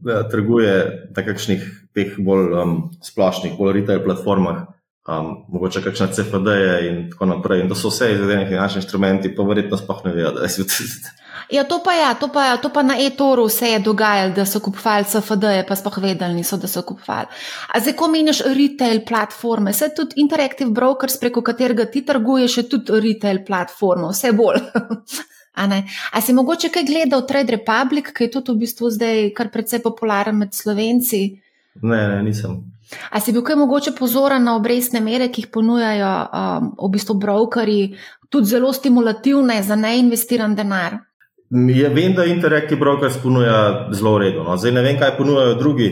ja, 0.05 0.21
trguje 0.29 1.09
na 1.15 1.25
kakšnih 1.25 1.84
teh 1.95 2.15
bolj 2.19 2.53
um, 2.53 2.77
splošnih, 3.03 3.57
bolj 3.59 3.79
retail 3.79 4.03
platformah. 4.05 4.65
Um, 5.05 5.45
mogoče 5.53 5.83
kakšne 5.85 6.07
CFD-je 6.17 6.77
in 6.89 6.95
tako 7.11 7.27
naprej. 7.29 7.59
In 7.61 7.67
to 7.69 7.75
so 7.77 7.91
vse 7.91 8.07
izvedeni 8.15 8.47
finančni 8.49 8.81
inštrumenti, 8.81 9.29
pa 9.37 9.43
verjetno 9.45 9.77
sploh 9.77 9.99
ne 10.07 10.13
vejo, 10.15 10.31
da 10.33 10.47
je 10.47 10.55
svet. 10.57 10.73
Ja, 11.53 11.61
to 11.63 11.77
pa, 11.83 11.93
ja, 11.93 12.13
to, 12.17 12.25
pa, 12.33 12.57
to 12.57 12.71
pa 12.73 12.81
na 12.81 12.95
e-toru 12.97 13.43
se 13.53 13.67
je 13.69 13.79
dogajalo, 13.79 14.33
da 14.33 14.45
so 14.49 14.57
kupovali 14.65 15.05
CFD-je, 15.05 15.65
pa 15.67 15.75
sploh 15.77 15.99
vedeli 16.01 16.39
niso, 16.39 16.57
da 16.57 16.65
so 16.67 16.81
kupovali. 16.81 17.29
A 17.69 17.79
zdaj, 17.79 17.93
ko 17.99 18.07
meniš 18.09 18.41
retail 18.49 19.03
platforme, 19.05 19.73
se 19.73 19.91
tudi 19.93 20.17
Interactive 20.23 20.71
Brokers, 20.71 21.19
preko 21.21 21.43
katerega 21.45 21.85
ti 21.85 22.01
trguješ, 22.05 22.57
je 22.57 22.65
tudi 22.69 23.01
retail 23.03 23.43
platforma, 23.45 24.09
vse 24.09 24.33
bolj. 24.33 24.57
A, 25.55 25.81
A 26.11 26.21
si 26.21 26.33
mogoče 26.33 26.69
kaj 26.69 26.83
gledal 26.83 27.27
Trade 27.27 27.51
Republic, 27.55 28.09
ki 28.11 28.23
je 28.25 28.31
tudi 28.31 28.51
v 28.51 28.65
bistvu 28.65 28.89
zdaj 28.91 29.29
kar 29.37 29.53
precej 29.53 29.79
popularen 29.85 30.35
med 30.41 30.51
slovenci? 30.53 31.44
Ne, 31.81 32.07
ne, 32.07 32.23
nisem. 32.23 32.61
A 33.11 33.19
si 33.19 33.33
bil 33.33 33.41
kaj 33.45 33.57
mogoče 33.57 33.95
pozoren 33.97 34.43
na 34.45 34.55
obrestne 34.55 35.01
mere, 35.01 35.27
ki 35.33 35.43
jih 35.43 35.51
ponujajo 35.53 36.11
um, 36.11 36.69
v 36.77 36.91
bistvu 36.93 37.15
brokeri, 37.19 37.79
tudi 38.29 38.51
zelo 38.53 38.71
stimulativne 38.73 39.57
za 39.63 39.75
neinvestiran 39.79 40.55
denar? 40.55 40.99
Ja, 41.49 41.89
vem, 41.93 42.13
da 42.17 42.25
Interactive 42.25 42.79
Brokers 42.79 43.17
ponuja 43.21 43.89
zelo 43.93 44.17
redo. 44.17 44.43
No. 44.43 44.57
Zdaj 44.57 44.73
ne 44.75 44.85
vem, 44.85 44.99
kaj 44.99 45.15
ponujajo 45.17 45.57
drugi, 45.59 45.89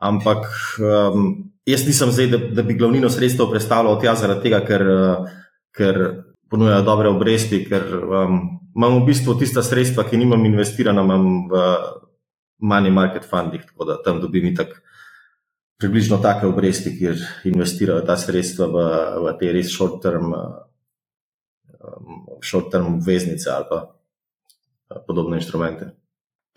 ampak 0.00 0.46
um, 0.80 1.26
jaz 1.68 1.84
nisem 1.88 2.12
zdaj, 2.12 2.30
da, 2.32 2.40
da 2.60 2.64
bi 2.64 2.76
glavnino 2.76 3.10
sredstev 3.12 3.50
predstavljal 3.52 3.96
od 3.96 4.04
jaz 4.04 4.24
zaradi 4.24 4.48
tega, 4.48 4.62
ker, 4.64 4.86
uh, 4.94 5.34
ker 5.76 6.00
ponujajo 6.52 6.86
dobre 6.86 7.12
obresti, 7.12 7.64
ker 7.68 7.84
um, 8.00 8.40
imam 8.76 9.00
v 9.00 9.04
bistvu 9.10 9.36
tista 9.40 9.64
sredstva, 9.64 10.06
ki 10.08 10.20
nimam 10.20 10.44
investirana, 10.48 11.04
imam 11.04 11.28
v 11.52 11.66
money 12.64 12.92
market 12.92 13.28
fundih, 13.28 13.64
tako 13.68 13.88
da 13.88 14.00
tam 14.04 14.20
dobim 14.24 14.54
tako 14.56 14.80
približno 15.78 16.18
take 16.22 16.46
obresti, 16.46 16.98
kjer 16.98 17.18
investirajo 17.50 18.04
ta 18.06 18.16
sredstva 18.16 18.66
v, 18.66 18.86
v 19.24 19.34
te 19.40 19.52
res 19.52 19.72
short-term 19.74 20.32
um, 20.34 20.40
short 22.42 22.74
obveznice 22.74 23.50
ali 23.50 23.66
pa 23.70 23.82
uh, 23.82 25.02
podobne 25.06 25.36
inštrumente. 25.42 25.92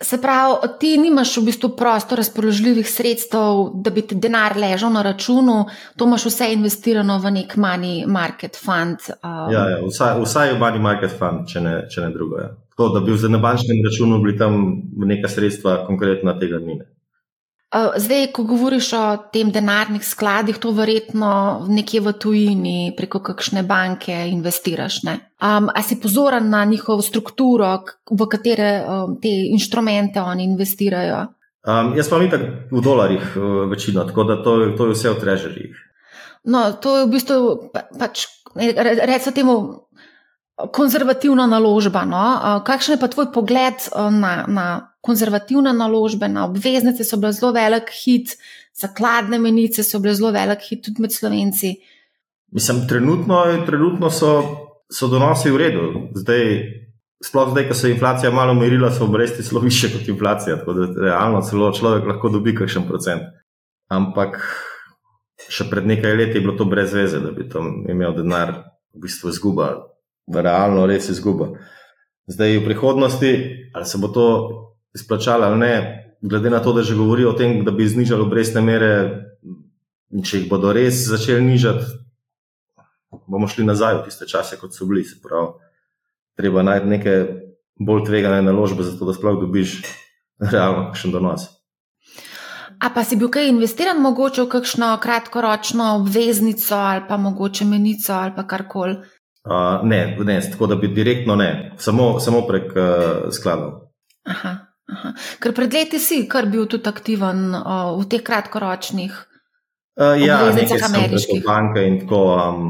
Se 0.01 0.21
pravi, 0.21 0.67
ti 0.79 0.91
nimaš 1.01 1.31
v 1.39 1.47
bistvu 1.47 1.71
prostor 1.73 2.19
razpoložljivih 2.21 2.85
sredstev, 2.85 3.71
da 3.81 3.89
bi 3.89 4.03
ti 4.05 4.15
denar 4.15 4.53
ležal 4.53 4.91
na 4.93 5.01
računu, 5.01 5.63
to 5.97 6.05
imaš 6.05 6.27
vse 6.29 6.51
investirano 6.53 7.15
v 7.17 7.31
nek 7.39 7.55
money 7.57 8.05
market 8.05 8.59
fund. 8.61 9.09
Um. 9.23 9.49
Ja, 9.49 9.63
ja 9.73 9.79
vsaj, 9.81 10.21
vsaj 10.21 10.53
v 10.53 10.59
money 10.61 10.83
market 10.85 11.17
fund, 11.17 11.49
če 11.49 11.65
ne, 11.65 11.73
če 11.89 12.05
ne 12.05 12.11
drugo. 12.13 12.37
Ja. 12.43 12.51
Tako 12.77 12.91
da 12.93 13.01
bi 13.01 13.17
na 13.33 13.41
bančnem 13.41 13.81
računu 13.87 14.21
bili 14.21 14.37
tam 14.37 14.61
neka 15.01 15.33
sredstva, 15.33 15.79
konkretno 15.89 16.37
tega 16.37 16.61
ni. 16.61 16.77
Eh, 16.77 16.96
zdaj, 17.75 18.29
ko 18.31 18.43
govoriš 18.47 18.93
o 18.93 19.03
tem 19.33 19.51
denarnih 19.51 20.03
skladih, 20.05 20.57
to 20.57 20.71
verjetno 20.71 21.65
nekje 21.67 22.01
v 22.01 22.13
tujini, 22.15 22.93
preko 22.97 23.19
kakšne 23.19 23.63
banke 23.67 24.15
investiraš. 24.31 25.01
Um, 25.03 25.67
a 25.67 25.83
si 25.83 25.99
pozoren 25.99 26.49
na 26.49 26.63
njihovo 26.65 27.01
strukturo, 27.01 27.83
v 28.11 28.27
katere 28.31 28.83
um, 28.83 29.17
te 29.21 29.31
inštrumente 29.51 30.21
oni 30.21 30.47
investirajo? 30.47 31.25
Um, 31.67 31.91
jaz 31.97 32.09
pa 32.09 32.19
mi 32.19 32.29
tako 32.31 32.45
v 32.71 32.81
dolarjih 32.81 33.35
uh, 33.35 33.69
večino, 33.69 34.05
tako 34.07 34.23
da 34.23 34.39
to, 34.43 34.55
to 34.77 34.87
je 34.87 34.95
vse 34.95 35.09
v 35.09 35.19
trežerjih. 35.19 35.75
No, 36.47 36.71
to 36.71 36.97
je 36.97 37.05
v 37.05 37.11
bistvu 37.11 37.71
pač, 37.99 38.27
recimo 38.55 39.35
temu. 39.35 39.55
Konzervativna 40.57 41.45
naložba. 41.45 42.01
No? 42.01 42.21
Kakšen 42.65 42.95
je 42.95 43.01
pa 43.01 43.05
tvoj 43.05 43.27
pogled 43.29 43.77
na, 43.93 44.31
na 44.49 44.96
konzervativne 45.01 45.73
naložbe, 45.73 46.27
na 46.27 46.45
obveznice 46.45 47.03
so 47.03 47.17
bile 47.17 47.31
zelo 47.33 47.51
velik 47.55 47.91
hit, 48.03 48.35
zakladne 48.75 49.39
menice 49.39 49.83
so 49.83 49.99
bile 49.99 50.15
zelo 50.17 50.31
velik 50.35 50.65
hit 50.69 50.83
tudi 50.85 51.01
med 51.01 51.13
slovenci. 51.13 51.75
Mislim, 52.51 52.87
trenutno, 52.87 53.43
trenutno 53.65 54.09
so, 54.09 54.31
so 54.93 55.07
donosi 55.07 55.51
v 55.51 55.57
redu. 55.57 55.87
Zdaj, 56.15 56.43
sploh 57.23 57.51
zdaj, 57.51 57.67
ko 57.67 57.75
se 57.75 57.89
je 57.89 57.95
inflacija 57.95 58.31
malo 58.31 58.51
umirila, 58.55 58.91
so 58.91 59.05
obresti 59.05 59.43
zelo 59.43 59.61
više 59.61 59.91
kot 59.93 60.07
inflacija. 60.07 60.57
Tako 60.59 60.73
da 60.73 60.87
realno 61.01 61.41
celo 61.41 61.71
človek 61.73 62.07
lahko 62.07 62.29
dobi 62.29 62.55
kakšen 62.55 62.87
procent. 62.87 63.27
Ampak 63.89 64.39
še 65.49 65.67
pred 65.69 65.85
nekaj 65.87 66.15
leti 66.15 66.39
je 66.39 66.43
bilo 66.43 66.55
to 66.57 66.65
brez 66.65 66.93
veze, 66.93 67.19
da 67.23 67.31
bi 67.31 67.47
tam 67.49 67.85
imel 67.89 68.15
denar 68.17 68.53
v 68.95 69.03
bistvu 69.05 69.31
izguba, 69.31 69.69
realno 70.27 70.85
res 70.89 71.09
izguba. 71.13 71.51
Zdaj 72.27 72.57
v 72.57 72.65
prihodnosti, 72.65 73.31
ali 73.73 73.85
se 73.85 73.99
bo 74.01 74.09
to 74.11 74.25
izplačali 74.97 75.45
ali 75.45 75.59
ne, 75.61 75.73
glede 76.21 76.49
na 76.49 76.59
to, 76.59 76.73
da 76.73 76.83
že 76.83 76.97
govorijo 76.97 77.29
o 77.29 77.37
tem, 77.37 77.61
da 77.65 77.71
bi 77.71 77.87
znižali 77.87 78.25
obrestne 78.25 78.61
mere, 78.61 78.91
in 80.11 80.23
če 80.23 80.41
jih 80.41 80.49
bodo 80.49 80.73
res 80.75 81.05
začeli 81.07 81.43
nižati, 81.45 81.85
bomo 83.27 83.47
šli 83.47 83.65
nazaj 83.67 83.99
v 83.99 84.05
tiste 84.07 84.27
čase, 84.29 84.57
kot 84.59 84.75
so 84.75 84.87
bili. 84.87 85.03
Se 85.05 85.19
pravi, 85.23 85.53
treba 86.37 86.63
najti 86.63 86.87
neke 86.87 87.13
bolj 87.79 88.07
tvegane 88.07 88.41
naložbe, 88.41 88.83
zato 88.83 89.05
da 89.05 89.13
sploh 89.13 89.39
dobiš 89.41 89.81
realno 90.53 90.89
kakšen 90.89 91.13
donos. 91.13 91.47
A 92.77 92.91
pa 92.93 93.01
si 93.01 93.17
bil 93.17 93.29
kaj 93.33 93.49
investiran, 93.49 93.97
mogoče 94.01 94.43
v 94.45 94.49
kakšno 94.53 94.91
kratkoročno 95.01 95.95
obveznico 95.97 96.77
ali 96.77 97.01
pa 97.09 97.17
mogoče 97.17 97.65
menico 97.65 98.13
ali 98.13 98.35
pa 98.35 98.45
karkoli? 98.47 98.99
Uh, 99.47 99.81
ne, 99.87 100.17
ne, 100.19 100.41
tako 100.51 100.67
da 100.67 100.75
bi 100.75 100.91
direktno 100.91 101.35
ne, 101.35 101.71
samo, 101.79 102.19
samo 102.19 102.43
prek 102.47 102.75
uh, 102.75 103.31
skladov. 103.33 103.71
Aha. 104.29 104.66
Aha. 104.87 105.11
Ker 105.43 105.51
pred 105.51 105.73
leti 105.73 105.99
si 105.99 106.21
kar 106.31 106.47
bil 106.47 106.67
tudi 106.71 106.87
aktiven 106.87 107.51
uh, 107.51 107.91
v 107.99 108.07
teh 108.07 108.23
kratkoročnih 108.23 109.11
uh, 109.11 110.15
ja, 110.15 110.39
obveznicah 110.47 110.87
ameriških. 110.87 111.43
Banke 111.43 111.83
in 111.83 111.99
tako, 112.05 112.21
um, 112.35 112.69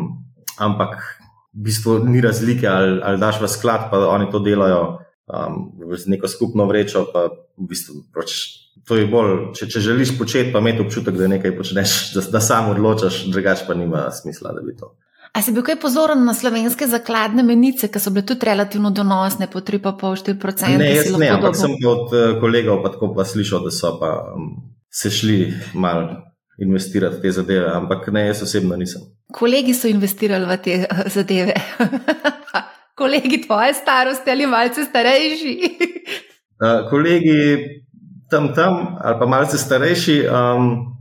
ampak 0.58 0.98
v 1.54 1.68
bistvu 1.70 2.00
ni 2.10 2.22
razlike, 2.22 2.66
ali, 2.66 2.98
ali 3.02 3.22
daš 3.22 3.42
v 3.42 3.50
sklad, 3.50 3.90
pa 3.92 4.02
oni 4.10 4.32
to 4.34 4.42
delajo 4.42 4.82
um, 5.30 5.78
z 5.94 6.10
neko 6.10 6.30
skupno 6.30 6.66
vrečo. 6.66 7.06
V 7.14 7.66
bistvu, 7.70 8.06
proč, 8.14 8.34
to 8.86 8.98
je 8.98 9.06
bolj, 9.10 9.54
če, 9.58 9.70
če 9.74 9.82
želiš 9.82 10.18
početi, 10.18 10.54
pa 10.54 10.62
imeti 10.62 10.86
občutek, 10.86 11.18
da 11.18 11.30
nekaj 11.30 11.54
počneš, 11.58 11.98
da, 12.16 12.26
da 12.38 12.42
sam 12.42 12.74
odločaš, 12.74 13.28
drugače 13.34 13.70
pa 13.70 13.78
nima 13.78 14.08
smisla, 14.14 14.58
da 14.58 14.66
bi 14.66 14.78
to. 14.78 14.96
A 15.38 15.42
si 15.46 15.54
bil 15.54 15.62
kaj 15.62 15.76
pozoren 15.78 16.24
na 16.26 16.34
slovenske 16.34 16.88
zakladne 16.90 17.44
menice, 17.46 17.92
ki 17.94 18.00
so 18.02 18.10
bile 18.14 18.26
tudi 18.26 18.48
relativno 18.50 18.90
donosne, 18.90 19.46
po 19.54 19.62
3,5-4%? 19.62 20.72
Ne, 20.82 20.88
jaz 20.96 21.12
ne, 21.14 21.30
ampak 21.36 21.60
sem 21.60 21.76
od 21.86 22.10
uh, 22.10 22.24
kolegov 22.42 22.82
pa 22.82 22.90
tako 22.96 23.12
pa 23.14 23.26
slišal, 23.28 23.68
da 23.68 23.74
so 23.74 23.94
pa 24.02 24.16
um, 24.34 24.50
se 24.90 25.14
šli 25.14 25.38
mal 25.78 26.08
investirati 26.58 27.20
v 27.20 27.22
te 27.22 27.36
zadeve, 27.38 27.70
ampak 27.70 28.10
ne, 28.16 28.26
jaz 28.32 28.42
osebno 28.48 28.80
nisem. 28.82 29.06
Kolegi 29.30 29.78
so 29.78 29.92
investirali 29.92 30.50
v 30.50 30.58
te 30.58 30.80
uh, 30.88 31.06
zadeve. 31.14 31.54
kolegi 33.02 33.44
tvoje 33.46 33.78
starosti 33.78 34.34
ali 34.34 34.50
malce 34.50 34.90
starejši? 34.90 35.56
uh, 36.66 36.90
kolegi 36.90 37.38
tam, 38.32 38.56
tam 38.58 38.98
ali 38.98 39.22
pa 39.22 39.30
malce 39.30 39.62
starejši. 39.62 40.22
Um, 40.34 40.97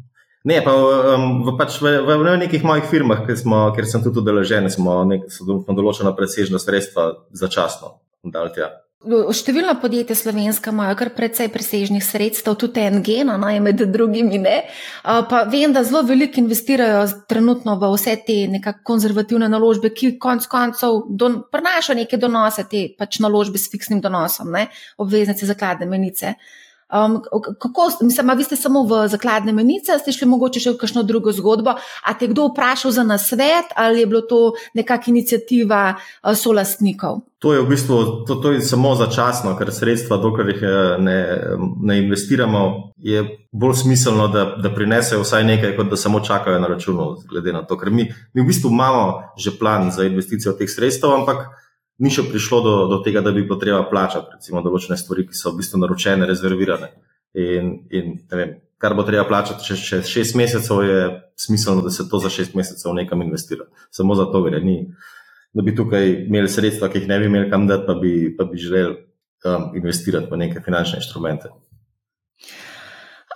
ne, 0.47 0.63
pa 0.63 0.73
um, 0.73 1.43
v, 1.43 1.57
pač 1.59 1.81
v, 1.83 1.99
v, 2.07 2.17
v 2.23 2.39
nekih 2.47 2.65
mojih 2.67 2.89
firmah, 2.89 3.27
kjer, 3.27 3.39
smo, 3.43 3.67
kjer 3.77 3.91
sem 3.91 4.07
tudi 4.07 4.23
udeležen, 4.23 4.71
smo, 4.73 5.03
smo 5.29 5.77
določena 5.77 6.15
presežna 6.17 6.63
sredstva 6.63 7.13
začasno 7.35 7.99
dali 8.27 8.55
tja. 8.55 8.73
Številna 9.07 9.77
podjetja 9.79 10.17
slovenska 10.19 10.73
imajo 10.73 10.97
kar 10.99 11.13
precej 11.15 11.47
presežnih 11.55 12.03
sredstev, 12.03 12.57
tudi 12.59 12.83
NG, 12.91 13.21
no, 13.29 13.37
no 13.39 13.51
med 13.63 13.85
drugimi. 13.93 14.41
Ne. 14.43 14.57
Pa 15.05 15.45
vem, 15.47 15.71
da 15.77 15.85
zelo 15.87 16.01
veliko 16.09 16.41
investirajo 16.43 17.05
trenutno 17.31 17.77
v 17.79 17.93
vse 17.93 18.17
te 18.27 18.39
nekako 18.51 18.83
konzervativne 18.91 19.51
naložbe, 19.53 19.93
ki 19.95 20.17
konec 20.19 20.49
koncev 20.51 21.05
prinašajo 21.53 22.01
neke 22.01 22.19
donose, 22.19 22.67
te 22.67 22.89
pač 22.99 23.21
naložbe 23.23 23.61
s 23.63 23.71
fiksnim 23.71 24.01
donosom, 24.03 24.51
ne, 24.57 24.67
obveznice, 24.99 25.47
zakladne 25.47 25.87
menice. 25.87 26.35
Um, 26.87 27.23
kako, 27.59 27.91
mislim, 28.01 28.31
vi 28.37 28.45
ste 28.45 28.57
samo 28.57 28.83
v 28.83 29.09
zakladne 29.09 29.53
menice, 29.53 29.99
ste 29.99 30.13
šli 30.15 30.29
mogoče 30.31 30.61
še 30.63 30.75
v 30.75 30.79
kakšno 30.79 31.03
drugo 31.03 31.33
zgodbo? 31.35 31.75
A 31.77 32.15
te 32.15 32.29
kdo 32.31 32.47
vprašal 32.53 32.95
za 32.95 33.03
nasvet 33.03 33.75
ali 33.75 34.05
je 34.05 34.07
bilo 34.07 34.23
to 34.23 34.55
nekakšna 34.79 35.11
inicijativa 35.11 35.97
uh, 35.97 36.35
solastnikov? 36.39 37.27
To 37.43 37.53
je 37.53 37.61
v 37.61 37.69
bistvu 37.69 38.25
to, 38.25 38.39
to 38.39 38.55
je 38.55 38.63
samo 38.65 38.95
začasno, 38.95 39.59
ker 39.59 39.69
sredstva, 39.75 40.17
dokler 40.17 40.55
jih 40.55 40.63
eh, 40.63 40.77
ne, 41.03 41.19
ne 41.83 41.99
investiramo, 42.01 42.63
je 42.97 43.27
bolj 43.53 43.83
smiselno, 43.83 44.31
da, 44.33 44.47
da 44.63 44.73
prinesejo 44.73 45.21
vsaj 45.21 45.45
nekaj, 45.45 45.75
kot 45.77 45.91
da 45.93 45.99
samo 46.01 46.23
čakajo 46.25 46.63
na 46.63 46.71
računu. 46.71 47.13
Ker 47.29 47.91
mi, 47.91 48.09
mi 48.33 48.43
v 48.43 48.47
bistvu 48.47 48.73
imamo 48.73 49.35
že 49.37 49.59
plan 49.59 49.91
za 49.91 50.09
investicijo 50.09 50.57
teh 50.57 50.71
sredstev, 50.71 51.13
ampak 51.13 51.51
ni 51.99 52.13
še 52.13 52.27
prišlo 52.29 52.61
do, 52.65 52.75
do 52.91 53.01
tega, 53.05 53.23
da 53.25 53.33
bi 53.33 53.45
bilo 53.47 53.59
treba 53.61 53.83
plačati, 53.89 54.37
recimo, 54.37 54.63
določene 54.65 54.99
stvari, 55.01 55.27
ki 55.29 55.37
so 55.37 55.53
v 55.53 55.63
bistvu 55.63 55.81
naročene, 55.81 56.29
rezervirane. 56.29 56.93
In, 57.37 57.73
in 57.93 58.15
vem, 58.33 58.57
kar 58.81 58.97
bo 58.97 59.05
treba 59.07 59.27
plačati 59.29 59.65
čez, 59.65 59.83
čez 59.85 60.11
šest 60.11 60.37
mesecev, 60.39 60.83
je 60.85 61.01
smiselno, 61.41 61.85
da 61.85 61.93
se 61.93 62.09
to 62.09 62.21
za 62.23 62.33
šest 62.33 62.57
mesecev 62.57 62.97
nekam 62.97 63.25
investira. 63.25 63.69
Samo 63.91 64.17
za 64.17 64.29
to 64.33 64.43
gre. 64.45 64.61
Ni, 64.65 64.83
da 65.57 65.65
bi 65.65 65.77
tukaj 65.77 66.09
imeli 66.27 66.53
sredstva, 66.53 66.91
ki 66.93 67.03
jih 67.03 67.09
ne 67.09 67.21
bi 67.21 67.31
imeli 67.31 67.51
kam 67.53 67.69
dati, 67.69 67.87
pa 67.89 67.97
bi, 68.01 68.15
pa 68.37 68.45
bi 68.49 68.61
želeli 68.61 68.97
um, 69.49 69.71
investirati 69.77 70.29
v 70.31 70.41
neke 70.45 70.65
finančne 70.65 71.01
inštrumente. 71.01 71.53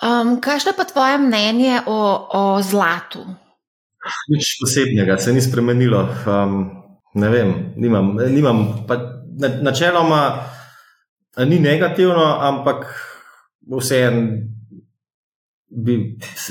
Um, 0.01 0.39
kaj 0.41 0.65
je 0.65 0.73
pa 0.77 0.85
tvoje 0.89 1.19
mnenje 1.21 1.81
o, 1.87 2.01
o 2.33 2.43
zlatu? 2.65 3.25
Nič 4.33 4.57
posebnega, 4.61 5.19
se 5.21 5.33
ni 5.33 5.41
spremenilo. 5.45 6.07
Um, 6.25 6.80
Ne 7.15 7.29
vem, 7.29 7.73
nimam. 7.77 8.17
nimam 8.17 8.87
pa, 8.87 8.97
na, 9.39 9.49
načeloma 9.63 10.45
ni 11.47 11.59
negativno, 11.59 12.37
ampak 12.41 12.87
vseeno 13.79 14.51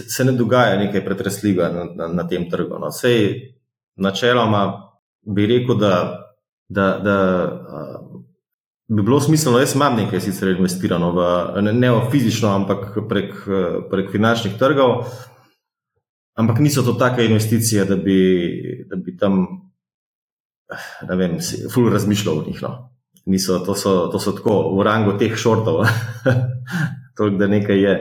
se 0.08 0.24
ne 0.24 0.32
dogaja 0.32 0.80
nekaj 0.80 1.06
pretresljivega 1.06 1.70
na, 1.70 1.84
na, 1.96 2.08
na 2.14 2.28
tem 2.28 2.50
trgu. 2.50 2.80
No. 2.80 2.92
Sej, 2.92 3.52
načeloma 3.96 4.92
bi 5.22 5.46
rekel, 5.46 5.76
da, 5.76 5.96
da, 6.70 6.86
da 7.04 7.18
uh, 7.46 8.22
bi 8.88 9.04
bilo 9.04 9.20
smiselno, 9.22 9.60
jaz 9.60 9.76
imam 9.76 9.96
nekaj 9.96 10.22
sicer 10.22 10.54
investirano, 10.56 11.12
v, 11.12 11.26
ne, 11.62 11.74
ne 11.74 11.92
v 11.92 12.06
fizično, 12.12 12.50
ampak 12.56 12.96
prek, 13.10 13.36
prek 13.92 14.12
finančnih 14.12 14.56
trgov, 14.58 15.04
ampak 16.40 16.60
niso 16.64 16.84
to 16.84 16.96
take 16.96 17.26
investicije, 17.26 17.86
da 17.86 17.96
bi, 17.96 18.20
da 18.90 18.96
bi 18.96 19.18
tam 19.18 19.46
ne 21.10 21.16
vem, 21.16 21.38
ful 21.74 21.90
razmišljal 21.90 22.40
o 22.40 22.46
njih. 22.48 22.62
No. 22.62 22.74
Niso, 23.26 23.60
to, 23.60 23.76
so, 23.76 24.08
to 24.12 24.20
so 24.20 24.34
tako 24.38 24.76
v 24.78 24.84
rangu 24.84 25.18
teh 25.18 25.36
šortov, 25.38 25.84
toliko 27.18 27.38
da 27.38 27.48
nekaj 27.48 27.82
je. 27.82 27.96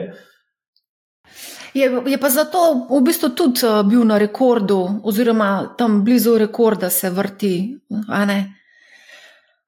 Je, 1.73 2.01
je 2.07 2.17
pa 2.17 2.29
zato 2.29 2.57
v 2.89 3.01
bistvu 3.05 3.29
tudi 3.37 3.61
uh, 3.65 3.83
bil 3.85 4.01
na 4.07 4.17
rekordu, 4.17 5.01
oziroma 5.03 5.75
tam 5.77 6.03
blizu 6.03 6.37
rekorda 6.37 6.89
se 6.89 7.09
vrti. 7.09 7.53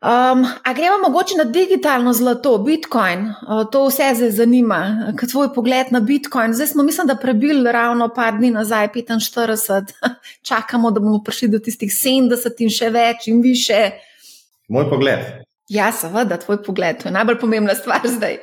Um, 0.02 0.46
a 0.64 0.74
gremo 0.74 0.98
mogoče 1.08 1.36
na 1.38 1.44
digitalno 1.44 2.14
zlato, 2.14 2.58
Bitcoin, 2.58 3.20
uh, 3.28 3.70
to 3.72 3.84
vse 3.86 4.08
zdaj 4.16 4.32
zanima, 4.32 5.14
kaj 5.16 5.30
tvoj 5.30 5.54
pogled 5.54 5.92
na 5.92 6.00
Bitcoin. 6.00 6.54
Zdaj 6.54 6.68
smo, 6.68 6.84
mislim, 6.84 7.08
da 7.08 7.16
prebili 7.16 7.72
ravno 7.72 8.10
par 8.16 8.34
dni 8.38 8.50
nazaj, 8.52 8.88
45, 8.88 9.92
čakamo, 10.50 10.92
da 10.92 11.00
bomo 11.00 11.20
prišli 11.24 11.48
do 11.48 11.60
tistih 11.60 11.92
70 11.92 12.64
in 12.66 12.74
še 12.74 12.90
več 12.90 13.28
in 13.28 13.42
više. 13.42 13.92
Moj 14.70 14.90
pogled. 14.90 15.20
Ja, 15.70 15.92
seveda, 15.92 16.38
tvoj 16.38 16.64
pogled, 16.64 17.04
to 17.04 17.08
je 17.10 17.14
najbolj 17.14 17.38
pomembna 17.40 17.78
stvar 17.78 18.02
zdaj. 18.06 18.40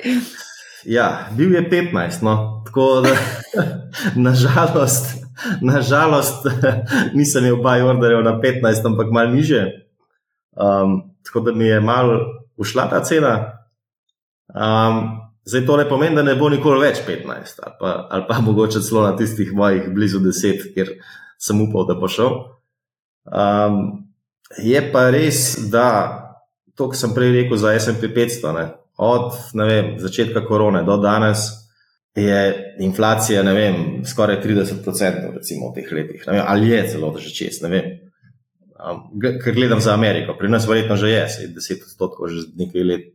Ja, 0.87 1.27
bil 1.35 1.59
je 1.59 1.65
15, 1.69 2.23
no, 2.23 2.63
tako 2.65 3.01
da 3.03 3.17
nažalost, 4.29 5.11
nažalost 5.61 6.47
nisem 7.19 7.51
imel 7.51 7.59
baj 7.63 7.83
orderjev 7.91 8.23
na 8.23 8.39
15, 8.39 8.91
ampak 8.93 9.11
malo 9.11 9.35
niže. 9.35 9.65
Um, 10.55 11.08
tako 11.25 11.39
da 11.39 11.51
mi 11.51 11.65
je 11.65 11.79
malo 11.79 12.19
ušla 12.57 12.89
ta 12.89 13.03
cena. 13.03 13.33
Um, 14.49 15.19
zdaj 15.45 15.65
to 15.65 15.77
ne 15.77 15.89
pomeni, 15.89 16.15
da 16.15 16.23
ne 16.23 16.35
bo 16.35 16.49
nikoli 16.49 16.81
več 16.87 17.01
15, 17.07 17.61
ali 17.63 17.75
pa, 17.79 17.93
ali 18.09 18.25
pa 18.27 18.39
mogoče 18.41 18.81
celo 18.81 19.05
na 19.05 19.15
tistih 19.17 19.53
mojih 19.53 19.89
blizu 19.93 20.19
10, 20.19 20.73
kjer 20.73 20.95
sem 21.39 21.61
upal, 21.61 21.87
da 21.87 21.95
bo 21.95 22.09
šel. 22.11 22.33
Um, 23.29 24.09
je 24.57 24.81
pa 24.91 25.09
res, 25.13 25.53
da 25.71 25.87
to, 26.75 26.89
kar 26.89 26.99
sem 26.99 27.15
prej 27.15 27.33
rekel 27.35 27.61
za 27.61 27.75
SP 27.77 28.11
500, 28.15 28.53
ne, 28.57 28.65
od 28.99 29.31
ne 29.55 29.69
vem, 29.69 29.95
začetka 30.01 30.45
korone 30.47 30.83
do 30.87 30.97
danes. 31.01 31.51
Je 32.17 32.75
inflacija, 32.83 33.43
ne 33.45 33.51
vem, 33.53 33.75
skoraj 34.03 34.41
30% 34.43 35.35
recimo, 35.37 35.69
v 35.69 35.75
teh 35.77 35.91
letih, 35.93 36.23
vem, 36.27 36.41
ali 36.41 36.73
je 36.73 36.79
celo 36.91 37.13
že 37.15 37.29
čez, 37.31 37.61
ne 37.63 37.69
vem. 37.71 37.91
Ker 39.43 39.55
gledam 39.55 39.81
za 39.81 39.93
Ameriko, 39.93 40.35
pri 40.39 40.49
nas 40.49 40.67
verjetno 40.67 40.95
že 40.95 41.09
je, 41.09 41.23
se 41.29 41.47
10 41.55 41.83
odstotkov, 41.83 42.29
že 42.31 42.47
nekaj 42.55 42.83
let 42.83 43.05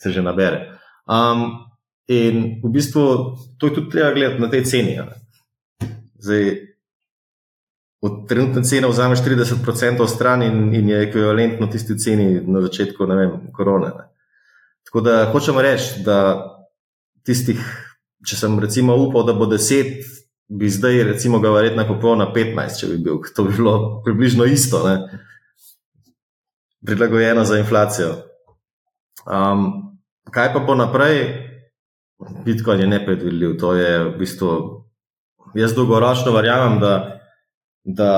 se 0.00 0.12
že 0.12 0.22
nabere. 0.22 0.78
Um, 1.08 1.66
in 2.08 2.60
v 2.64 2.68
bistvu 2.72 3.36
to 3.58 3.66
je 3.66 3.74
tudi 3.74 3.90
treba 3.90 4.12
gledati 4.12 4.40
na 4.40 4.50
tej 4.50 4.64
ceni. 4.64 4.98
Zdaj, 6.20 6.70
od 8.00 8.28
trenutne 8.28 8.62
cene 8.64 8.88
vzameš 8.88 9.20
30% 9.24 10.06
stran 10.08 10.42
in, 10.42 10.74
in 10.74 10.88
je 10.88 11.02
ekvivalentno 11.08 11.66
tisti 11.66 11.98
ceni 11.98 12.40
na 12.46 12.60
začetku, 12.60 13.06
ne 13.06 13.16
vem, 13.16 13.32
korone. 13.52 13.92
Ne. 13.96 14.04
Tako 14.84 15.00
da 15.00 15.24
hočemo 15.32 15.62
reči, 15.62 16.00
da 16.04 16.16
tistih, 17.24 17.60
če 18.26 18.36
sem 18.36 18.56
recimo 18.60 18.96
upal, 18.96 19.26
da 19.28 19.36
bo 19.36 19.48
10 19.48 20.00
bi 20.50 20.68
zdaj, 20.68 21.04
recimo, 21.04 21.38
ga 21.38 21.50
verjetno 21.54 21.86
kupil 21.86 22.18
na 22.18 22.26
15, 22.34 22.80
če 22.80 22.88
bi 22.90 22.98
bil. 23.04 23.20
To 23.36 23.46
bi 23.46 23.54
bilo 23.54 23.74
približno 24.04 24.44
isto, 24.50 24.82
ne? 24.88 25.20
prilagojeno 26.86 27.44
za 27.44 27.58
inflacijo. 27.60 28.14
Um, 29.28 29.66
kaj 30.32 30.52
pa 30.52 30.62
bo 30.64 30.74
naprej? 30.74 31.46
Bitcoin 32.44 32.80
je 32.80 32.86
nepredvidljiv. 32.86 33.56
To 33.60 33.74
je 33.74 33.98
v 34.04 34.14
bistvu. 34.18 34.50
Jaz 35.54 35.74
dolgoročno 35.76 36.32
verjamem, 36.32 36.78
da, 36.80 37.20
da 37.84 38.10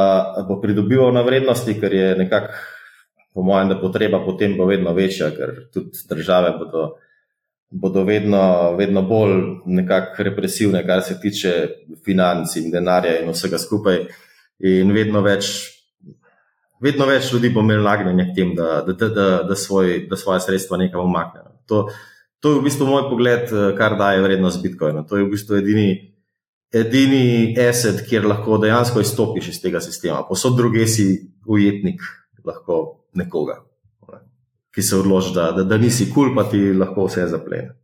bo 0.49 0.61
pridobival 0.61 1.13
na 1.15 1.23
vrednosti, 1.27 1.75
ker 1.81 1.95
je 1.95 2.15
nekako, 2.17 2.55
po 3.35 3.43
mojem, 3.43 3.73
da 3.75 3.81
potreba 3.81 4.23
potem 4.25 4.57
bo 4.57 4.67
vedno 4.71 4.95
večja, 4.95 5.31
ker 5.37 5.55
tudi 5.75 6.07
države 6.09 6.55
bodo 6.59 6.95
bodo 7.73 8.05
vedno, 8.05 8.75
vedno 8.77 9.03
bolj 9.03 9.35
nekako 9.67 10.23
represivne, 10.23 10.87
kar 10.87 11.03
se 11.03 11.21
tiče 11.21 11.53
financ 12.05 12.57
in 12.57 12.71
denarja 12.71 13.21
in 13.23 13.33
vsega 13.33 13.59
skupaj. 13.59 14.05
In 14.69 14.93
vedno 14.93 15.23
več, 15.25 15.49
vedno 16.85 17.09
več 17.09 17.33
ljudi 17.33 17.51
bo 17.55 17.65
imelo 17.65 17.89
nagnjenje 17.89 18.29
k 18.29 18.37
tem, 18.37 18.55
da, 18.59 18.83
da, 18.87 19.09
da, 19.09 19.29
da, 19.49 19.57
svoj, 19.57 20.05
da 20.11 20.21
svoje 20.21 20.45
sredstva 20.45 20.79
nekam 20.85 21.09
umaknejo. 21.09 21.57
To, 21.73 21.83
to 22.43 22.53
je 22.53 22.61
v 22.61 22.67
bistvu 22.69 22.87
moj 22.91 23.09
pogled, 23.09 23.51
kar 23.79 23.97
daje 23.99 24.23
vrednost 24.23 24.63
Bitcoina. 24.63 25.07
To 25.09 25.19
je 25.19 25.27
v 25.27 25.33
bistvu 25.33 25.63
edini. 25.63 25.91
Edini 26.73 27.53
asset, 27.61 27.99
kjer 28.09 28.25
lahko 28.25 28.57
dejansko 28.57 29.03
izstopiš 29.05 29.51
iz 29.51 29.59
tega 29.61 29.83
sistema, 29.85 30.23
posod 30.25 30.57
druge 30.57 30.87
si 30.89 31.05
ujetnik 31.45 32.01
lahko 32.49 32.79
nekoga 33.13 33.59
ki 34.75 34.83
se 34.83 34.97
odloči, 34.97 35.35
da, 35.35 35.51
da, 35.53 35.65
da 35.69 35.79
nisi 35.79 36.09
kul, 36.11 36.31
cool, 36.31 36.37
pa 36.37 36.49
ti 36.51 36.73
lahko 36.73 37.07
vse 37.07 37.29
zaplene. 37.29 37.75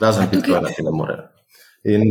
Razen 0.00 0.28
tukaj... 0.32 0.72
ki 0.76 0.84
ne 0.84 0.94
more. 0.94 1.18
In 1.88 2.02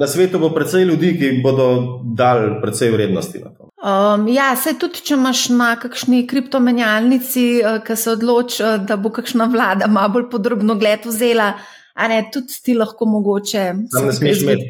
na 0.00 0.06
svetu 0.06 0.38
bo 0.38 0.50
precej 0.54 0.84
ljudi, 0.84 1.14
ki 1.18 1.30
bodo 1.42 1.66
dali 2.14 2.60
precej 2.62 2.92
vrednosti 2.92 3.40
na 3.42 3.50
to. 3.50 3.70
Um, 3.86 4.26
ja, 4.28 4.50
se 4.56 4.74
tudi, 4.78 5.00
če 5.04 5.16
imaš 5.16 5.46
na 5.56 5.70
kakšni 5.80 6.26
kriptomenjalnici, 6.28 7.46
uh, 7.62 7.78
ki 7.84 7.96
se 7.96 8.12
odloči, 8.12 8.60
uh, 8.62 8.76
da 8.86 8.98
bo 9.00 9.10
kakšna 9.14 9.48
vlada 9.52 9.88
malo 9.90 10.14
bolj 10.18 10.28
podrobno 10.30 10.76
gled 10.78 11.08
vzela, 11.08 11.54
a 11.96 12.08
ne 12.12 12.20
tudi 12.32 12.60
ti 12.62 12.76
lahko 12.76 13.08
mogoče. 13.08 13.64
Tam 13.92 14.06
ne 14.06 14.14
smeš 14.14 14.42
imeti, 14.44 14.68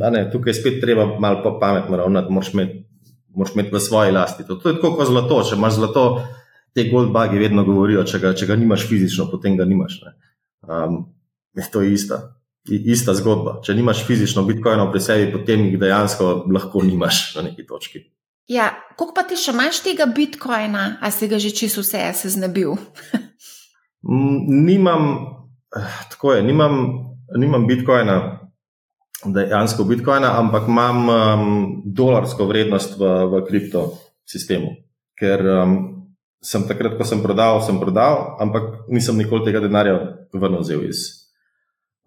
ne, 0.00 0.24
tukaj 0.32 0.56
spet 0.56 0.80
treba 0.80 1.06
malo 1.20 1.42
po 1.44 1.58
pametno 1.60 2.00
ravnati, 2.00 2.32
moraš 2.32 2.52
imeti, 2.54 2.84
moraš 3.36 3.54
imeti 3.54 3.74
v 3.74 3.80
svoji 3.80 4.14
lasti. 4.16 4.46
To, 4.48 4.56
to 4.56 4.72
je 4.72 4.78
tako 4.80 4.94
kot 4.96 5.12
zlato, 5.12 5.42
če 5.50 5.60
imaš 5.60 5.76
zlato 5.80 6.06
te 6.74 6.86
goldbagi 6.90 7.40
vedno 7.40 7.64
govorijo, 7.64 8.04
če 8.08 8.20
ga, 8.22 8.32
če 8.36 8.48
ga 8.48 8.56
nimaš 8.56 8.86
fizično, 8.88 9.28
potem 9.30 9.56
ga 9.58 9.66
nimaš. 9.68 9.98
Um, 10.62 11.04
to 11.72 11.82
je 11.82 11.92
ista, 11.92 12.20
ista 12.68 13.14
zgodba. 13.18 13.58
Če 13.64 13.76
nimaš 13.76 14.04
fizično 14.08 14.46
bitcoinov 14.48 14.90
pri 14.92 15.02
sebi, 15.04 15.30
potem 15.34 15.66
jih 15.68 15.78
dejansko 15.80 16.32
lahko 16.52 16.84
nimaš 16.86 17.34
na 17.36 17.48
neki 17.50 17.66
točki. 17.68 18.06
Ja, 18.50 18.72
koliko 18.98 19.14
pa 19.16 19.26
ti 19.28 19.38
še 19.38 19.52
imaš 19.54 19.82
tega 19.84 20.08
bitcoina, 20.10 20.96
a 21.00 21.12
si 21.14 21.28
ga 21.30 21.38
že 21.38 21.52
čisto 21.54 21.84
vse 21.84 22.08
se 22.18 22.32
znebil? 22.32 22.74
nimam, 24.02 25.04
tako 26.10 26.34
je, 26.34 26.42
nimam, 26.42 26.78
nimam 27.38 27.66
bitcoina, 27.66 28.16
dejansko 29.24 29.84
bitcoina, 29.86 30.34
ampak 30.40 30.66
imam 30.68 31.08
um, 31.08 31.82
dolarsko 31.86 32.48
vrednost 32.48 32.98
v, 32.98 33.12
v 33.30 33.42
kriptosistemu. 33.46 34.74
Ker 35.18 35.46
um, 35.46 36.01
sem 36.42 36.66
takrat, 36.66 36.98
ko 36.98 37.06
sem 37.06 37.22
prodal, 37.22 37.62
sem 37.62 37.78
prodal, 37.78 38.36
ampak 38.42 38.86
nisem 38.90 39.16
nikoli 39.16 39.46
tega 39.46 39.62
denarja 39.62 39.94
vrnil 40.34 40.66
iz, 40.88 41.30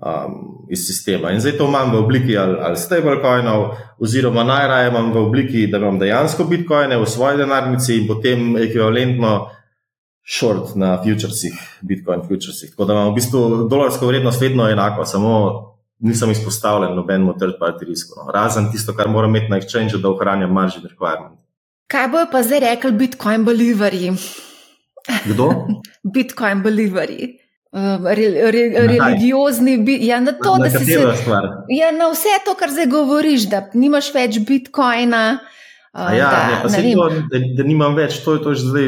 um, 0.04 0.68
iz 0.68 0.84
sistema. 0.88 1.32
In 1.32 1.40
zdaj 1.40 1.56
to 1.58 1.70
imam 1.72 1.94
v 1.96 2.02
obliki 2.04 2.36
ali, 2.38 2.60
ali 2.60 2.78
stablecoinov, 2.78 3.78
oziroma 4.00 4.44
najraje 4.44 4.92
imam 4.92 5.14
v 5.16 5.24
obliki, 5.24 5.68
da 5.72 5.80
imam 5.80 6.00
dejansko 6.00 6.44
bitcoine 6.52 7.00
v 7.00 7.08
svoji 7.08 7.40
denarnici 7.40 8.02
in 8.02 8.10
potem 8.12 8.58
ekvivalentno 8.60 9.36
short 10.26 10.76
na 10.76 10.98
futuresih, 11.00 11.56
bitcoin 11.82 12.28
futuresih. 12.28 12.76
Tako 12.76 12.86
da 12.86 12.94
imam 12.94 13.14
v 13.14 13.16
bistvu 13.22 13.46
dolarsko 13.72 14.10
vrednost 14.10 14.42
vedno 14.42 14.68
enako, 14.68 15.06
samo 15.06 15.32
nisem 16.00 16.32
izpostavljen 16.32 16.96
nobenemu 16.96 17.34
third-party 17.40 17.88
risku. 17.88 18.20
No. 18.20 18.32
Razen 18.36 18.68
tisto, 18.72 18.94
kar 18.94 19.08
moram 19.08 19.32
imeti 19.32 19.52
na 19.54 19.60
exchange, 19.62 19.96
da 20.02 20.10
ohranjam 20.10 20.52
margin 20.52 20.84
requirement. 20.84 21.40
Kaj 21.88 22.08
bojo 22.10 22.28
pa 22.32 22.44
zdaj 22.44 22.60
rekli 22.60 22.92
Bitcoin 22.92 23.46
beliverji? 23.46 24.14
Kdo? 25.26 25.50
Bitcoin 26.16 26.64
beliverji. 26.64 27.40
Uh, 27.76 28.00
re, 28.08 28.52
re, 28.56 28.62
religiozni, 28.88 29.74
ja, 30.08 30.22
na, 30.24 30.32
to, 30.32 30.54
na, 30.58 30.70
se, 30.70 30.96
ja, 31.70 31.90
na 31.92 32.08
vse 32.08 32.38
to, 32.46 32.54
kar 32.56 32.72
zdaj 32.72 32.88
govoriš, 32.88 33.50
da 33.52 33.66
nimaš 33.74 34.14
več 34.16 34.38
bitcoina. 34.48 35.42
Uh, 35.92 36.14
ja, 36.16 36.30
da, 36.32 36.70
ne, 36.72 36.84
ne 36.86 36.94
to, 36.96 37.10
da, 37.34 37.42
da 37.58 37.66
nimam 37.68 37.98
več, 38.00 38.22
to, 38.24 38.38
to 38.40 38.56
je 38.56 38.62
že 38.62 38.70
zdaj. 38.72 38.88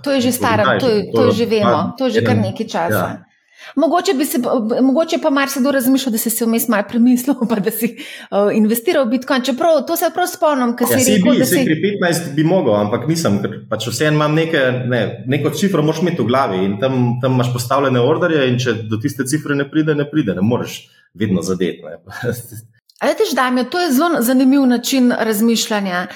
To 0.00 0.16
je 0.16 0.24
že 0.24 0.32
staro, 0.32 0.64
to, 0.80 0.88
to, 0.88 1.18
to 1.20 1.36
že 1.36 1.44
vemo, 1.52 1.82
to 2.00 2.08
je 2.08 2.16
že 2.16 2.24
kar 2.24 2.40
nekaj 2.40 2.68
časa. 2.72 3.04
Ja. 3.04 3.27
Mogoče, 3.76 4.12
se, 4.24 4.38
mogoče 4.82 5.18
pa 5.22 5.30
marsikdo 5.30 5.72
razmišlja, 5.72 6.12
da 6.12 6.18
si 6.18 6.30
se 6.30 6.46
vmes 6.46 6.68
malo 6.68 6.84
premislil, 6.88 7.34
pa 7.48 7.58
da 7.60 7.70
si 7.70 7.90
uh, 7.96 8.48
investiral 8.54 9.06
v 9.06 9.16
Bitcoin. 9.16 9.42
Čeprav 9.42 9.82
to 9.86 9.96
se 9.96 10.10
prav 10.14 10.30
spomnim, 10.30 10.76
ker 10.78 10.88
ja, 10.90 10.98
si 10.98 11.16
rekel, 11.16 11.32
bi, 11.32 11.42
da 11.42 11.48
si. 11.48 11.64
Pri 11.66 11.78
15 12.00 12.32
bi 12.36 12.46
mogel, 12.48 12.76
ampak 12.78 13.08
nisem, 13.10 13.40
ker 13.42 13.58
pač 13.70 13.88
vseeno 13.90 14.16
imam 14.18 14.34
neke, 14.38 14.62
ne, 14.88 15.02
neko 15.26 15.52
cifro, 15.56 15.84
moraš 15.84 16.02
imeti 16.04 16.22
v 16.22 16.30
glavi 16.30 16.64
in 16.64 16.78
tam, 16.80 17.18
tam 17.22 17.36
imaš 17.38 17.52
postavljene 17.52 18.00
orderje 18.00 18.48
in 18.52 18.58
če 18.62 18.78
do 18.88 19.00
tiste 19.02 19.26
cifre 19.28 19.58
ne 19.58 19.68
pride, 19.70 19.96
ne 19.98 20.08
pride, 20.08 20.36
ne 20.38 20.44
moreš 20.44 20.80
vedno 21.18 21.42
zadeti. 21.42 21.84
Veš, 23.02 23.30
Damijo, 23.34 23.64
to 23.64 23.78
je 23.80 23.92
zelo 23.92 24.22
zanimiv 24.22 24.64
način 24.66 25.12
razmišljanja. 25.14 26.06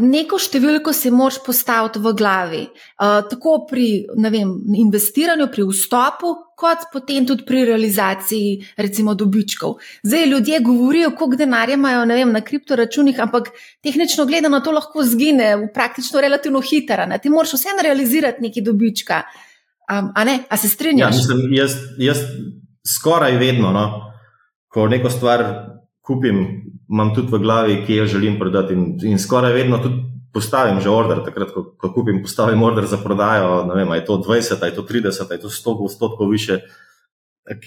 Neko 0.00 0.38
številko 0.40 0.94
si 0.96 1.10
moraš 1.12 1.42
postaviti 1.44 2.00
v 2.00 2.12
glavi, 2.16 2.62
tako 2.96 3.58
pri 3.68 4.06
vem, 4.24 4.54
investiranju, 4.80 5.50
pri 5.52 5.66
vstopu, 5.68 6.32
kot 6.56 6.88
potem 6.92 7.26
tudi 7.28 7.44
pri 7.44 7.66
realizaciji, 7.68 8.64
recimo, 8.80 9.12
dobičkov. 9.12 9.76
Zdaj 10.08 10.26
ljudje 10.32 10.62
govorijo, 10.64 11.12
koliko 11.18 11.36
denarja 11.36 11.76
imajo 11.76 12.08
vem, 12.08 12.32
na 12.32 12.40
kriptoračunih, 12.40 13.20
ampak 13.20 13.52
tehnično 13.84 14.24
gledano 14.24 14.64
to 14.64 14.72
lahko 14.72 15.04
zgine, 15.04 15.68
praktično 15.74 16.24
relativno 16.24 16.64
hitro. 16.64 17.04
Ti 17.22 17.28
moraš 17.28 17.58
vseeno 17.60 17.84
realizirati 17.84 18.40
neki 18.40 18.64
dobička. 18.64 19.20
A, 19.92 20.24
ne? 20.24 20.40
A 20.48 20.56
se 20.56 20.72
strinjaš? 20.72 21.12
Ja, 21.12 21.16
mislim, 21.16 21.52
jaz, 21.52 21.76
jaz 21.98 22.24
skoraj 22.96 23.36
vedno, 23.36 23.68
no, 23.70 23.90
ko 24.72 24.88
neko 24.88 25.10
stvar 25.12 25.44
kupim, 26.06 26.42
imam 26.90 27.14
tudi 27.14 27.32
v 27.32 27.40
glavi, 27.42 27.80
ki 27.86 28.00
jo 28.00 28.06
želim 28.06 28.38
prodati. 28.38 28.74
In, 28.74 28.94
in 29.02 29.18
skoraj 29.18 29.52
vedno 29.52 29.78
tudi 29.82 30.04
postavim 30.36 30.80
že 30.80 30.90
order, 30.92 31.22
takrat, 31.24 31.52
ko, 31.54 31.64
ko 31.80 31.92
kupim, 31.94 32.20
postavim 32.22 32.62
order 32.62 32.86
za 32.86 33.00
prodajo. 33.02 33.64
Ne 33.66 33.78
vem, 33.80 33.94
je 33.96 34.04
to 34.04 34.18
20, 34.22 34.64
je 34.64 34.74
to 34.74 34.84
30, 34.84 35.32
je 35.32 35.40
to 35.40 35.48
100 35.48 35.76
odstotkov 35.88 36.30
više. 36.30 36.60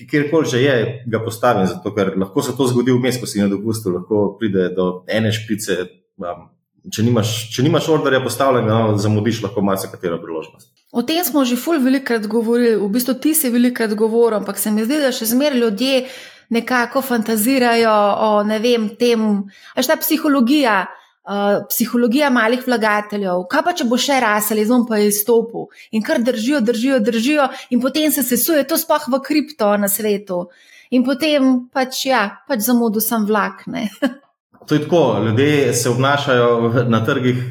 Kjerkoli 0.10 0.46
že 0.46 0.62
je, 0.62 1.04
ga 1.08 1.24
postavim, 1.24 1.68
zato 1.68 1.96
ker 1.96 2.14
lahko 2.20 2.44
se 2.44 2.56
to 2.58 2.68
zgodi 2.68 2.92
vmes, 2.92 3.20
ko 3.20 3.28
si 3.28 3.42
na 3.42 3.48
dopustu, 3.48 3.92
lahko 3.96 4.36
pride 4.40 4.70
do 4.76 5.04
ene 5.08 5.32
špice. 5.32 5.86
Um, 6.20 6.50
če, 6.92 7.04
nimaš, 7.04 7.32
če 7.56 7.64
nimaš 7.64 7.88
orderja 7.92 8.20
postavljenega, 8.24 8.80
no, 8.92 8.98
zamudiš 9.00 9.44
lahko 9.48 9.64
marsikatero 9.64 10.20
priložnost. 10.20 10.72
O 10.92 11.04
tem 11.06 11.24
smo 11.24 11.46
že 11.46 11.56
ful 11.60 11.80
velikrat 11.80 12.28
govorili, 12.28 12.76
v 12.80 12.90
bistvu 12.92 13.16
ti 13.24 13.34
si 13.38 13.52
velikrat 13.54 13.94
govoril, 13.96 14.40
ampak 14.42 14.60
se 14.60 14.72
mi 14.72 14.84
zdi, 14.84 15.00
da 15.00 15.14
še 15.16 15.30
zmeraj 15.32 15.64
ljudje 15.64 16.04
nekako 16.50 17.02
fantazirajo 17.02 17.94
o 18.28 18.30
ne 18.44 18.60
vem, 18.60 18.90
tem, 19.00 19.44
až 19.76 19.92
ta 19.92 20.00
psihologija. 20.00 20.86
Uh, 21.30 21.60
psihologija 21.70 22.32
malih 22.34 22.64
vlagateljev, 22.66 23.44
kaj 23.52 23.62
pa 23.62 23.74
če 23.78 23.86
bo 23.86 24.00
še 24.02 24.16
rasel, 24.24 24.64
zom 24.66 24.88
pa 24.88 24.98
je 24.98 25.12
izstopil 25.12 25.68
in 25.94 26.02
kar 26.02 26.24
držijo, 26.26 26.62
držijo, 26.66 26.98
držijo, 27.06 27.46
in 27.70 27.84
potem 27.84 28.10
se 28.10 28.24
sesuje, 28.26 28.64
to 28.66 28.80
sploh 28.80 29.06
v 29.14 29.20
kripto 29.22 29.68
na 29.78 29.92
svetu. 29.92 30.48
In 30.90 31.04
potem 31.06 31.68
pač, 31.70 32.08
ja, 32.10 32.24
pač 32.50 32.64
zamudo 32.66 33.04
sem 33.04 33.28
vlakne. 33.30 33.92
to 34.68 34.80
je 34.80 34.82
tako, 34.88 35.22
ljudje 35.28 35.74
se 35.74 35.90
obnašajo 35.90 36.86
na 36.90 37.04
trgih, 37.06 37.44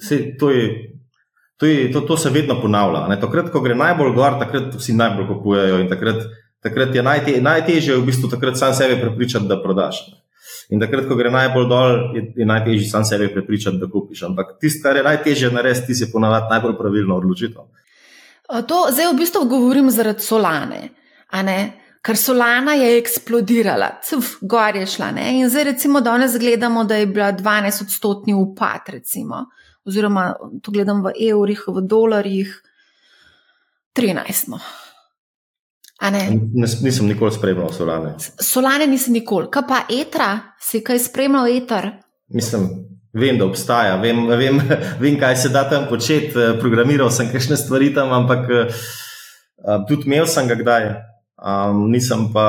se, 0.00 0.18
to, 0.40 0.50
je, 0.50 0.96
to, 1.56 1.66
je, 1.66 1.92
to, 1.92 2.00
to 2.00 2.16
se 2.16 2.30
vedno 2.30 2.58
ponavlja. 2.62 3.20
Takrat, 3.20 3.52
ko 3.54 3.62
gre 3.62 3.78
najbolj 3.78 4.12
gor, 4.18 4.40
takrat 4.42 4.74
vsi 4.74 4.96
najbolj 4.98 5.30
kupujejo 5.30 5.78
in 5.84 5.88
takrat 5.92 6.26
takrat 6.62 6.94
je 6.94 7.02
najte, 7.02 7.40
najtežje 7.40 7.96
v 7.96 8.06
bistvu 8.06 8.30
takrat 8.30 8.58
sam 8.58 8.74
sebe 8.74 9.00
prepričati, 9.00 9.48
da 9.48 9.60
prodaš. 9.62 10.00
In 10.70 10.80
takrat, 10.82 11.06
ko 11.08 11.14
gre 11.18 11.30
najbolj 11.30 11.66
dol, 11.70 11.96
je, 12.16 12.22
je 12.36 12.46
najtežje 12.46 12.90
sam 12.90 13.04
sebe 13.04 13.28
prepričati, 13.32 13.78
da 13.78 13.86
kupiš. 13.90 14.22
Ampak 14.30 14.56
tisto, 14.60 14.82
kar 14.88 14.96
je 14.96 15.06
najtežje 15.06 15.50
narediti, 15.54 15.86
ti 15.86 15.94
si 15.94 16.10
ponavadi 16.12 16.50
najbolj 16.50 16.76
pravilno 16.78 17.18
odločitev. 17.18 17.66
To 18.46 18.86
zdaj 18.90 19.10
v 19.12 19.18
bistvu 19.18 19.44
govorim 19.50 19.90
zaradi 19.90 20.22
solane. 20.22 20.82
Ker 22.06 22.14
solana 22.14 22.76
je 22.78 22.92
eksplodirala, 23.00 23.96
cv, 24.06 24.46
gor 24.46 24.76
je 24.78 24.86
šla. 24.86 25.10
Ne? 25.16 25.32
In 25.40 25.50
zdaj, 25.50 25.64
recimo, 25.72 26.00
danes 26.00 26.36
gledamo, 26.38 26.84
da 26.86 27.00
je 27.00 27.06
bila 27.10 27.32
12-odstotni 27.34 28.34
upad, 28.34 28.86
recimo. 28.94 29.46
oziroma, 29.86 30.34
to 30.62 30.70
gledam 30.70 31.02
v 31.02 31.12
evrih, 31.30 31.62
v 31.66 31.82
dolarjih, 31.86 32.54
13. 33.94 34.48
No. 34.48 34.58
Ne? 36.00 36.40
Nisem 36.82 37.06
nikoli 37.06 37.32
spremljal 37.32 37.72
solane. 37.72 38.14
Solane 38.42 38.86
nisem 38.86 39.16
nikoli. 39.16 39.48
Kaj 39.50 39.64
pa 39.68 39.80
etra, 39.90 40.28
si 40.60 40.82
kaj 40.84 41.00
spremljal 41.08 41.48
eter? 41.48 41.88
Mislim, 42.28 42.68
vem, 43.16 43.38
da 43.38 43.46
obstaja, 43.46 43.96
vem, 44.02 44.26
vem, 44.28 44.60
vem 45.02 45.18
kaj 45.20 45.36
se 45.36 45.48
da 45.54 45.64
tam 45.70 45.88
početi. 45.88 46.36
Eh, 46.36 46.54
programiral 46.60 47.10
sem 47.10 47.32
kakšne 47.32 47.56
stvari 47.56 47.94
tam, 47.94 48.12
ampak 48.12 48.48
uh, 48.52 49.84
tudi 49.88 50.10
imel 50.10 50.28
sem 50.28 50.48
ga 50.48 50.58
kdaj. 50.60 50.90
Um, 51.36 51.82
nisem 51.92 52.30
pa, 52.32 52.46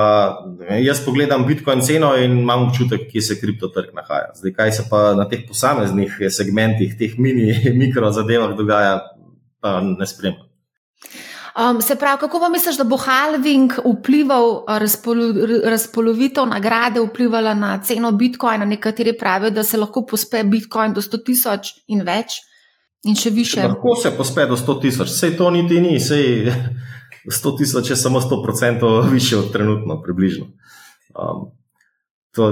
jaz 0.79 1.01
pogledam 1.03 1.43
Bitcoin 1.47 1.81
ceno 1.83 2.13
in 2.15 2.37
imam 2.39 2.69
občutek, 2.69 3.09
kje 3.11 3.21
se 3.21 3.39
kriptotrg 3.39 3.91
nahaja. 3.95 4.31
Zdaj, 4.35 4.53
kaj 4.55 4.71
se 4.79 4.85
pa 4.89 5.11
na 5.15 5.27
teh 5.27 5.43
posameznih 5.47 6.19
segmentih, 6.31 6.95
teh 6.99 7.15
mini, 7.19 7.51
mikro 7.81 8.11
zadevah 8.15 8.55
dogaja, 8.59 9.01
pa 9.63 9.79
ne 9.83 10.07
spremljam. 10.07 10.46
Um, 11.57 11.81
se 11.81 11.95
pravi, 11.95 12.19
kako 12.19 12.39
pa 12.39 12.49
misliš, 12.49 12.77
da 12.77 12.83
bo 12.83 12.97
halving 12.97 13.71
vplival, 13.81 14.63
razpolo, 14.67 15.33
razpolovitev 15.65 16.45
nagrade 16.45 17.01
vplivala 17.01 17.53
na 17.53 17.81
ceno 17.83 18.11
bitcoina? 18.11 18.65
Nekateri 18.65 19.17
pravijo, 19.17 19.49
da 19.51 19.63
se 19.63 19.77
lahko 19.77 20.05
pospe 20.05 20.43
bitcoin 20.43 20.93
do 20.93 21.01
100 21.01 21.23
tisoč 21.25 21.71
in 21.87 22.03
več, 22.05 22.35
in 23.09 23.17
še 23.17 23.31
više. 23.33 23.63
Lahko 23.63 23.95
se 23.97 24.11
pospe 24.17 24.45
do 24.45 24.57
100 24.57 24.75
tisoč, 24.81 25.09
vse 25.09 25.31
to 25.37 25.49
niti 25.51 25.81
ni, 25.81 25.95
vse 25.97 26.19
100 27.25 27.53
tisoč 27.59 27.89
je 27.89 27.97
samo 27.97 28.21
100% 28.21 28.91
više 29.15 29.37
od 29.37 29.51
trenutno, 29.51 29.97
približno. 30.03 30.45
Um, 31.17 31.47
to, 32.37 32.51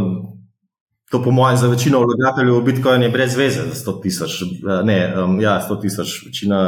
to, 1.11 1.21
po 1.21 1.31
mojem, 1.31 1.57
za 1.61 1.67
večino 1.69 2.01
vlagateljev 2.01 2.57
v 2.57 2.65
bitcoin 2.71 3.05
je 3.05 3.11
brez 3.13 3.37
veze, 3.37 3.67
100 3.69 4.01
tisoč. 4.01 4.41
Ne, 4.83 4.97
um, 5.13 5.37
ja, 5.41 5.59
100 5.69 5.81
tisoč, 5.81 6.23
večina. 6.25 6.63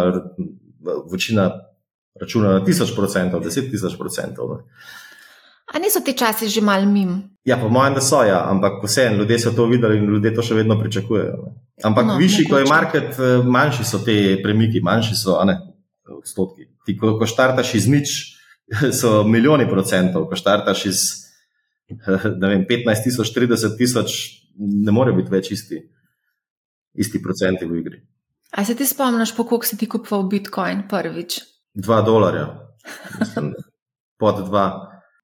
večina 1.12 1.50
računa 2.22 2.54
na 2.58 2.64
tisoč 2.66 2.96
procentov, 2.96 3.44
deset 3.44 3.70
tisoč 3.72 3.98
procentov. 3.98 4.60
A 5.68 5.80
niso 5.84 6.00
ti 6.00 6.16
časi 6.16 6.48
že 6.48 6.62
mal 6.64 6.86
mim? 6.88 7.28
Ja, 7.44 7.58
po 7.60 7.70
mojem, 7.70 7.98
da 7.98 8.02
so, 8.02 8.24
ja, 8.24 8.44
ampak 8.50 8.84
vseeno, 8.84 9.18
ljudje 9.18 9.40
so 9.40 9.52
to 9.52 9.66
videli 9.68 9.98
in 9.98 10.08
ljudje 10.08 10.34
to 10.36 10.44
še 10.44 10.56
vedno 10.56 10.80
pričakujejo. 10.80 11.36
Ne. 11.44 11.52
Ampak 11.84 12.06
no, 12.08 12.16
višji, 12.18 12.48
ko 12.50 12.60
je 12.60 12.70
market, 12.70 13.20
eh, 13.20 13.44
manjši 13.44 13.86
so 13.88 14.00
te 14.04 14.16
premiki, 14.44 14.82
manjši 14.84 15.16
so 15.16 15.38
ne, 15.46 15.58
odstotki. 16.12 16.70
Ti, 16.86 16.98
ko, 16.98 17.18
ko 17.20 17.28
štartaš 17.28 17.76
iz 17.76 17.88
nič, 17.92 18.16
so 19.00 19.24
milijoni 19.28 19.68
procentov, 19.70 20.28
ko 20.28 20.40
štartaš 20.40 20.86
iz 20.92 21.04
vem, 22.42 22.66
15 22.68 23.04
tisoč, 23.08 23.32
30 23.36 23.78
tisoč, 23.80 24.18
ne 24.60 24.92
more 24.92 25.14
biti 25.16 25.32
več 25.32 25.52
isti, 25.56 25.82
isti 27.00 27.22
procenti 27.24 27.68
v 27.68 27.80
igri. 27.80 28.02
A 28.56 28.64
se 28.66 28.76
ti 28.76 28.88
spomniš, 28.88 29.36
po 29.36 29.44
koliko 29.44 29.68
si 29.68 29.78
ti 29.78 29.88
kupoval 29.88 30.28
Bitcoin 30.32 30.86
prvič? 30.88 31.40
2 31.78 32.06
dolarja, 32.06 32.48
Mislim, 33.20 33.54
pod 34.20 34.36
2, 34.50 34.72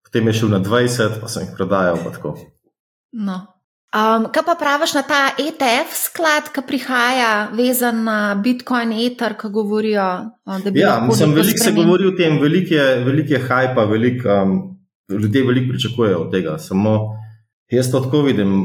potem 0.04 0.28
je 0.28 0.34
šel 0.34 0.50
na 0.50 0.60
20, 0.60 1.20
pa 1.22 1.28
sem 1.28 1.48
jih 1.48 1.56
prodajal. 1.58 1.98
No. 3.12 3.40
Um, 3.94 4.26
kaj 4.34 4.42
pa 4.46 4.56
praviš 4.58 4.96
na 4.98 5.04
ta 5.06 5.22
ETF 5.38 5.94
sklad, 5.94 6.50
ki 6.54 6.64
prihaja, 6.66 7.50
vezan 7.54 8.04
na 8.08 8.34
Bitcoin, 8.36 8.94
Ether, 9.06 9.36
ki 9.38 9.52
govorijo, 9.54 10.08
da 10.46 10.72
bi 10.72 10.82
ja, 10.82 10.96
mislim, 11.08 11.36
veliko 11.38 11.62
se 11.62 11.74
govori 11.78 12.08
o 12.10 12.16
tem, 12.18 12.40
veliko 12.42 12.74
je, 12.74 12.88
velik 13.06 13.30
je 13.30 13.42
hype, 13.50 13.86
velik, 13.90 14.26
um, 14.26 14.56
ljudje 15.10 15.46
veliko 15.46 15.70
pričakujejo 15.70 16.24
od 16.26 16.32
tega. 16.32 16.58
Samo 16.58 16.98
jaz 17.70 17.92
to 17.92 18.00
tako 18.00 18.22
vidim. 18.22 18.64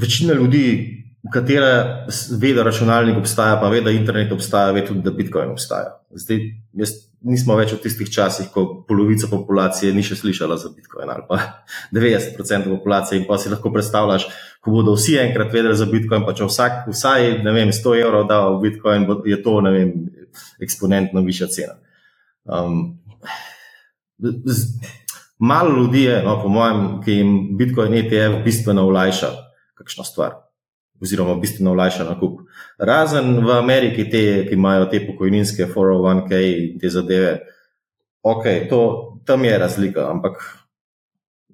Večina 0.00 0.34
ljudi 0.34 0.66
katera 1.32 2.06
ve, 2.40 2.52
da 2.54 2.62
računalnik 2.62 3.16
obstaja, 3.18 3.60
pa 3.60 3.68
ve, 3.68 3.80
da 3.80 3.90
internet 3.90 4.32
obstaja, 4.32 4.72
ve 4.72 4.84
tudi, 4.86 5.00
da 5.02 5.10
Bitcoin 5.10 5.50
obstaja. 5.50 5.96
Zdaj, 6.10 6.40
jaz, 6.76 6.92
nismo 7.26 7.56
več 7.56 7.72
v 7.72 7.80
tistih 7.82 8.10
časih, 8.12 8.50
ko 8.52 8.66
polovica 8.88 9.28
populacije 9.30 9.94
ni 9.96 10.04
še 10.06 10.18
slišala 10.20 10.58
za 10.60 10.70
Bitcoin 10.74 11.10
ali 11.10 11.24
pa 11.28 11.40
90% 11.96 12.68
populacije. 12.68 13.20
In 13.20 13.26
pa 13.28 13.38
si 13.40 13.52
lahko 13.52 13.72
predstavljaš, 13.74 14.28
ko 14.60 14.76
bodo 14.76 14.96
vsi 14.98 15.18
enkrat 15.24 15.52
vedeli 15.54 15.78
za 15.78 15.88
Bitcoin, 15.90 16.26
pa 16.26 16.36
če 16.36 16.50
vsak, 16.50 16.86
vsaj 16.92 17.32
vem, 17.46 17.72
100 17.74 17.96
evrov 18.04 18.28
da 18.30 18.44
v 18.50 18.60
Bitcoin, 18.68 19.08
je 19.26 19.40
to 19.42 19.58
vem, 19.64 19.92
eksponentno 20.62 21.24
višja 21.24 21.50
cena. 21.52 21.78
Um, 22.46 22.98
z, 24.20 24.62
malo 25.38 25.74
ljudi 25.80 26.06
je, 26.06 26.22
no, 26.24 26.38
po 26.42 26.52
mojem, 26.52 26.82
ki 27.04 27.20
jim 27.20 27.36
Bitcoin 27.58 27.96
ETF 28.04 28.42
bistveno 28.44 28.86
olajša 28.86 29.32
kakšno 29.76 30.04
stvar 30.06 30.45
oziroma 31.02 31.34
bistveno 31.40 31.72
olajša 31.72 32.04
nakup. 32.08 32.40
Razen 32.78 33.38
v 33.44 33.58
Ameriki, 33.58 34.08
te, 34.10 34.22
ki 34.48 34.54
imajo 34.54 34.88
te 34.90 35.02
pokojninske 35.06 35.68
401k 35.74 36.40
in 36.50 36.78
te 36.80 36.90
zadeve, 36.90 37.38
ok, 38.22 38.44
to, 38.70 38.80
tam 39.26 39.44
je 39.44 39.58
razlika, 39.58 40.10
ampak 40.10 40.42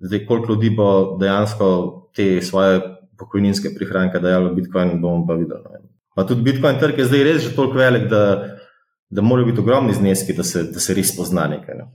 zdaj, 0.02 0.26
koliko 0.26 0.52
ljudi 0.52 0.70
bo 0.70 1.16
dejansko 1.20 1.68
te 2.14 2.42
svoje 2.42 2.80
pokojninske 3.18 3.74
prihranke 3.76 4.20
dajalo 4.20 4.50
v 4.50 4.60
Bitcoin, 4.60 5.00
bomo 5.00 5.26
pa 5.26 5.34
videli. 5.38 5.82
Pa 6.14 6.26
tudi 6.28 6.42
Bitcoin 6.42 6.78
trg 6.80 6.98
je 6.98 7.08
zdaj 7.08 7.24
res 7.24 7.42
že 7.42 7.54
toliko 7.56 7.78
velik, 7.78 8.08
da, 8.10 8.22
da 9.10 9.22
morajo 9.22 9.46
biti 9.46 9.60
ogromni 9.60 9.94
zneski, 9.94 10.34
da 10.36 10.44
se, 10.44 10.64
da 10.72 10.80
se 10.80 10.94
res 10.94 11.14
pozna 11.16 11.46
nekaj. 11.48 11.78
Ne? 11.78 11.86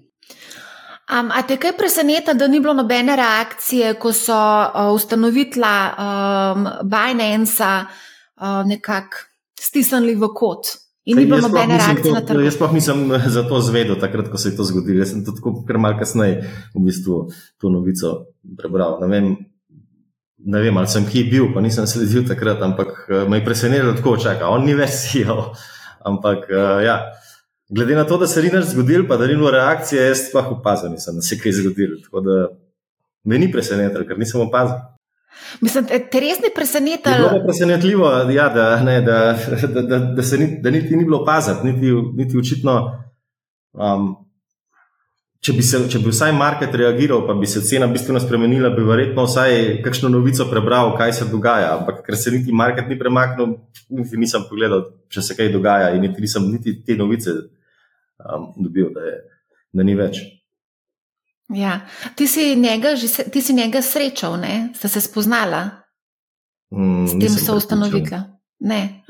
Um, 1.07 1.29
a 1.31 1.39
te 1.47 1.55
kaj 1.55 1.71
preseneča, 1.77 2.33
da 2.35 2.47
ni 2.51 2.59
bilo 2.59 2.73
nobene 2.75 3.15
reakcije, 3.15 3.93
ko 3.95 4.11
so 4.13 4.35
uh, 4.35 4.89
ustanovitla 4.91 5.75
um, 5.87 6.65
Binance 6.83 7.63
uh, 7.63 8.67
nekako 8.67 9.23
stisnili 9.59 10.17
v 10.19 10.27
kot? 10.35 10.73
In 11.07 11.17
ni 11.17 11.25
bilo 11.25 11.39
nobene 11.45 11.77
reakcije 11.79 12.11
na 12.11 12.21
trg. 12.27 12.43
Jaz 12.43 12.57
pa 12.59 12.67
nisem 12.73 13.05
za 13.27 13.45
to 13.47 13.61
zvedel, 13.63 13.95
takrat, 13.95 14.27
ko 14.27 14.37
se 14.37 14.49
je 14.49 14.57
to 14.57 14.65
zgodilo. 14.67 14.99
Jaz 14.99 15.13
sem 15.13 15.21
to 15.23 15.31
tako 15.31 15.53
kar 15.67 15.79
malce 15.79 16.01
kasneje 16.01 16.41
v 16.75 16.83
bistvu 16.89 17.21
to 17.55 17.71
novico 17.71 18.11
prebral. 18.59 18.99
Ne 19.05 19.07
vem, 19.07 19.29
ne 20.43 20.65
vem, 20.65 20.77
ali 20.77 20.91
sem 20.91 21.07
kje 21.07 21.23
bil, 21.31 21.47
pa 21.55 21.63
nisem 21.63 21.87
sledil 21.87 22.27
takrat, 22.27 22.59
ampak 22.67 22.91
uh, 23.07 23.23
me 23.31 23.39
je 23.39 23.45
presenetilo, 23.47 23.95
tako 23.95 24.17
čaka. 24.27 24.51
On 24.51 24.67
ni 24.67 24.75
več 24.75 24.91
sijo. 25.05 25.53
Ampak 26.03 26.51
uh, 26.51 26.83
ja. 26.83 26.99
Glede 27.69 27.95
na 27.95 28.03
to, 28.07 28.17
da 28.17 28.27
se 28.27 28.41
ni 28.41 28.49
nič 28.53 28.65
zgodil, 28.71 29.07
pa 29.07 29.17
da 29.17 29.27
ni 29.27 29.35
bilo 29.35 29.51
reakcije, 29.51 30.05
jaz 30.07 30.21
pa 30.33 30.39
opazil, 30.39 30.91
nisem, 30.91 31.15
da 31.15 31.21
se 31.21 31.35
je 31.35 31.39
kaj 31.39 31.51
zgodilo. 31.51 31.97
Tako 32.03 32.21
da 32.21 32.35
me 33.23 33.39
ni 33.39 33.51
presenetilo, 33.51 34.05
ker 34.07 34.19
nisem 34.19 34.41
opazil. 34.41 34.77
Mislim, 35.61 35.85
te 35.85 36.19
res 36.19 36.39
ni 36.43 36.51
presenetilo. 36.55 37.27
Zelo 37.27 37.41
presenetljivo 37.43 38.11
ja, 38.31 38.47
da, 38.49 38.69
ne, 38.83 39.01
da, 39.01 39.17
da, 39.73 39.81
da, 39.81 39.99
da 39.99 40.23
se 40.23 40.37
ni, 40.37 40.47
da 40.61 40.71
niti 40.71 40.95
ni 40.95 41.03
bilo 41.03 41.19
opaziti, 41.21 41.67
niti, 41.67 41.91
niti 42.15 42.37
očitno. 42.37 42.77
Um, 43.73 44.07
če, 45.43 45.53
bi 45.53 45.63
se, 45.63 45.83
če 45.91 45.99
bi 45.99 46.11
vsaj 46.13 46.31
market 46.37 46.75
reagiral, 46.75 47.25
pa 47.27 47.35
bi 47.37 47.49
se 47.51 47.61
cena 47.67 47.87
bistveno 47.91 48.23
spremenila, 48.23 48.71
bi 48.73 48.87
verjetno 48.87 49.27
vsaj 49.27 49.81
kakšno 49.83 50.09
novico 50.13 50.47
prebral, 50.49 50.95
kaj 50.97 51.13
se 51.19 51.29
dogaja. 51.31 51.75
Ampak 51.81 51.99
ker 52.07 52.15
se 52.15 52.31
niti 52.31 52.55
market 52.55 52.87
ni 52.87 52.97
premaknil, 52.99 53.57
niti 53.99 54.23
nisem 54.23 54.47
pogledal, 54.49 54.87
če 55.11 55.27
se 55.29 55.37
kaj 55.37 55.51
dogaja, 55.53 55.91
in 55.95 56.07
niti 56.07 56.23
nisem 56.23 56.47
niti 56.47 56.79
te 56.87 56.95
novice 56.95 57.35
um, 58.23 58.53
dobil, 58.63 58.91
da, 58.93 59.05
je, 59.05 59.17
da 59.73 59.83
ni 59.83 59.95
več. 59.95 60.21
Ja. 61.53 61.79
Ti, 62.15 62.27
si 62.27 62.55
njega, 62.55 62.95
ti 63.31 63.41
si 63.41 63.53
njega 63.53 63.81
srečal, 63.81 64.39
ne? 64.39 64.69
sta 64.75 64.87
se 64.87 65.01
spoznala 65.01 65.63
mm, 66.75 67.05
s 67.07 67.19
tem, 67.19 67.37
so 67.39 67.55
ustanovitla. 67.55 68.23
Ne. 68.59 69.03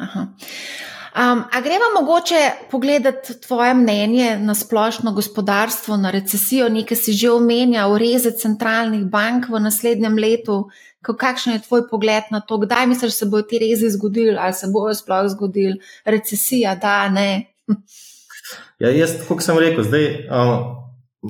Um, 1.18 1.40
a 1.50 1.62
gremo 1.64 1.88
mogoče 1.96 2.52
pogledati 2.72 3.42
tvoje 3.42 3.74
mnenje 3.74 4.38
na 4.40 4.56
splošno 4.56 5.12
gospodarstvo, 5.12 5.98
na 5.98 6.12
recesijo, 6.12 6.70
nekaj 6.70 6.98
si 6.98 7.14
že 7.14 7.32
omenjal, 7.32 7.98
reze 7.98 8.32
centralnih 8.38 9.06
bank 9.06 9.50
v 9.50 9.64
naslednjem 9.64 10.18
letu. 10.18 10.68
Kakšen 11.02 11.54
je 11.54 11.64
tvoj 11.64 11.88
pogled 11.90 12.24
na 12.32 12.42
to, 12.42 12.58
kdaj 12.58 12.88
misliš, 12.88 13.14
da 13.14 13.18
se 13.18 13.26
bodo 13.26 13.48
ti 13.48 13.60
rezi 13.60 13.90
zgodili, 13.90 14.36
ali 14.38 14.54
se 14.54 14.68
bojo 14.68 14.94
sploh 14.94 15.30
zgodili, 15.32 15.80
recesija, 16.06 16.76
da 16.76 17.10
ne? 17.10 17.46
Ja, 18.78 18.92
jaz, 18.94 19.16
kot 19.26 19.42
sem 19.42 19.58
rekel, 19.58 19.82
zdaj 19.88 20.04
um, 20.30 20.52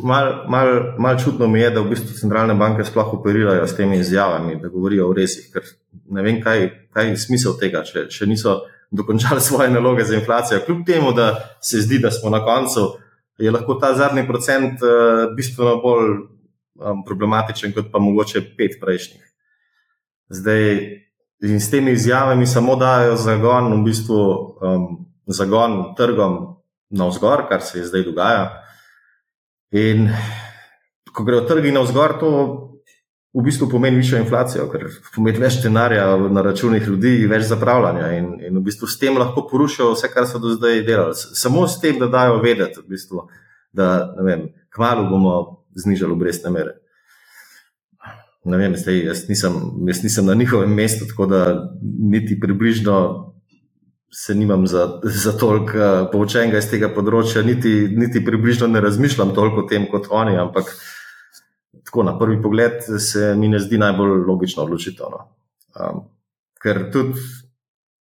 malo 0.03 0.43
mal, 0.51 0.71
mal 0.99 1.19
čudno 1.19 1.47
mi 1.47 1.61
je, 1.61 1.69
da 1.71 1.81
v 1.81 1.93
bistvu 1.93 2.15
centralne 2.17 2.57
banke 2.59 2.83
sploh 2.83 3.13
operirajo 3.19 3.67
s 3.67 3.75
temi 3.75 3.99
izjavami, 3.99 4.57
da 4.61 4.67
govorijo 4.67 5.07
o 5.09 5.13
resih, 5.15 5.47
ker 5.53 5.63
ne 6.11 6.23
vem, 6.25 6.41
kaj, 6.43 6.67
kaj 6.91 7.07
je 7.09 7.21
smisel 7.23 7.55
tega, 7.59 7.85
če, 7.87 8.07
če 8.11 8.27
niso 8.27 8.57
dokončali 8.91 9.41
svoje 9.41 9.69
naloge 9.71 10.03
za 10.03 10.15
inflacijo. 10.19 10.59
Kljub 10.65 10.83
temu, 10.87 11.13
da 11.15 11.35
se 11.63 11.81
zdi, 11.81 12.01
da 12.03 12.11
smo 12.11 12.29
na 12.29 12.43
koncu, 12.43 12.89
je 13.39 13.51
lahko 13.51 13.77
ta 13.79 13.93
zadnji 13.95 14.25
procent 14.27 14.83
uh, 14.83 15.29
bistveno 15.35 15.77
bolj 15.79 16.11
um, 16.11 17.05
problematičen, 17.07 17.71
kot 17.71 17.91
pa 17.93 18.03
mogoče 18.03 18.43
pet 18.57 18.75
prejšnjih. 18.81 19.23
Zdaj, 20.35 20.67
in 21.47 21.59
s 21.63 21.71
temi 21.71 21.95
izjavami 21.95 22.47
samo 22.47 22.75
dajo 22.75 23.15
zagon, 23.15 23.71
v 23.79 23.83
bistvu 23.87 24.21
um, 24.59 24.87
zagon 25.31 25.95
trgom 25.95 26.56
navzgor, 26.89 27.47
kar 27.49 27.61
se 27.61 27.85
zdaj 27.85 28.03
dogaja. 28.07 28.63
In 29.71 30.09
ko 31.13 31.23
grejo 31.23 31.47
trgi 31.49 31.71
navzgor, 31.71 32.19
to 32.19 32.31
v 33.37 33.43
bistvu 33.43 33.67
pomeni 33.69 33.99
višjo 33.99 34.21
inflacijo, 34.21 34.65
ker 34.71 34.87
pomeni 35.15 35.41
več 35.41 35.59
denarja 35.61 36.05
na 36.31 36.41
računih 36.45 36.87
ljudi, 36.87 37.27
več 37.29 37.45
zapravljanja 37.49 38.11
in, 38.17 38.31
in 38.47 38.57
v 38.57 38.63
bistvu 38.65 38.89
s 38.89 38.97
tem 39.01 39.17
lahko 39.17 39.43
porušijo 39.49 39.91
vse, 39.93 40.09
kar 40.13 40.25
so 40.29 40.41
do 40.41 40.55
zdaj 40.55 40.81
delali. 40.87 41.17
Samo 41.17 41.67
s 41.67 41.81
tem, 41.83 41.99
da 41.99 42.09
dajo 42.09 42.39
vedeti, 42.41 42.81
v 42.81 42.95
bistvu, 42.95 43.27
da 43.75 44.09
vem, 44.25 44.47
kmalo 44.73 45.09
bomo 45.11 45.37
znižali 45.77 46.15
obrestne 46.15 46.53
mere. 46.55 46.77
Vem, 48.47 48.77
zdaj, 48.79 49.01
jaz, 49.09 49.25
nisem, 49.27 49.57
jaz 49.89 50.01
nisem 50.05 50.25
na 50.25 50.33
njihovem 50.33 50.71
mestu, 50.73 51.05
tako 51.09 51.25
da 51.27 51.41
niti 51.83 52.39
približno 52.39 53.26
se 54.11 54.35
nimam 54.35 54.67
za, 54.67 54.99
za 55.03 55.37
toliko 55.37 55.77
uh, 55.77 56.09
poučenega 56.11 56.61
iz 56.61 56.69
tega 56.71 56.89
področja, 56.93 57.43
niti, 57.43 57.87
niti 57.91 58.23
približno 58.25 58.69
ne 58.71 58.81
razmišljam 58.81 59.33
toliko 59.35 59.65
o 59.65 59.67
tem 59.69 59.87
kot 59.91 60.07
oni, 60.09 60.37
ampak 60.39 60.71
tako 61.87 62.03
na 62.07 62.17
prvi 62.19 62.39
pogled 62.41 62.79
se 62.99 63.33
mi 63.35 63.51
ne 63.51 63.59
zdi 63.59 63.79
najbolj 63.79 64.23
logično 64.27 64.63
odločitev. 64.63 65.11
No. 65.11 65.27
Um, 65.77 65.99
ker 66.63 66.87
tudi, 66.93 67.19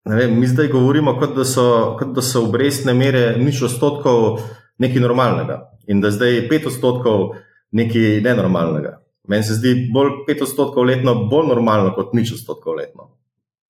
ne 0.10 0.20
vem, 0.20 0.36
mi 0.40 0.48
zdaj 0.48 0.70
govorimo, 0.76 1.16
kot 1.20 1.36
da 1.38 1.48
so, 1.48 1.66
kot 2.00 2.14
da 2.16 2.24
so 2.24 2.46
obrestne 2.48 2.96
mere 2.96 3.34
nič 3.40 3.64
odstotkov 3.70 4.44
nekaj 4.84 5.04
normalnega 5.04 5.62
in 5.88 6.00
da 6.04 6.12
zdaj 6.12 6.36
je 6.36 6.46
pet 6.52 6.68
odstotkov 6.68 7.34
nekaj 7.76 8.22
nenormalnega. 8.24 9.00
Meni 9.32 9.44
se 9.48 9.56
zdi 9.56 9.74
bolj 9.94 10.24
pet 10.28 10.44
odstotkov 10.44 10.88
letno 10.88 11.16
bolj 11.32 11.48
normalno 11.56 11.96
kot 11.96 12.12
nič 12.16 12.36
odstotkov 12.36 12.76
letno 12.80 13.14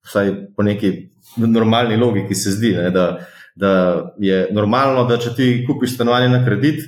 vsaj 0.06 0.34
po 0.56 0.64
neki 0.64 1.10
normalni 1.38 1.98
logiki 1.98 2.36
se 2.36 2.52
zdi, 2.52 2.74
ne, 2.76 2.90
da, 2.92 3.26
da 3.56 3.72
je 4.20 4.48
normalno, 4.52 5.06
da 5.10 5.18
če 5.18 5.36
ti 5.36 5.48
kupiš 5.68 5.96
stanovanje 5.96 6.30
na 6.30 6.44
kredit, 6.46 6.84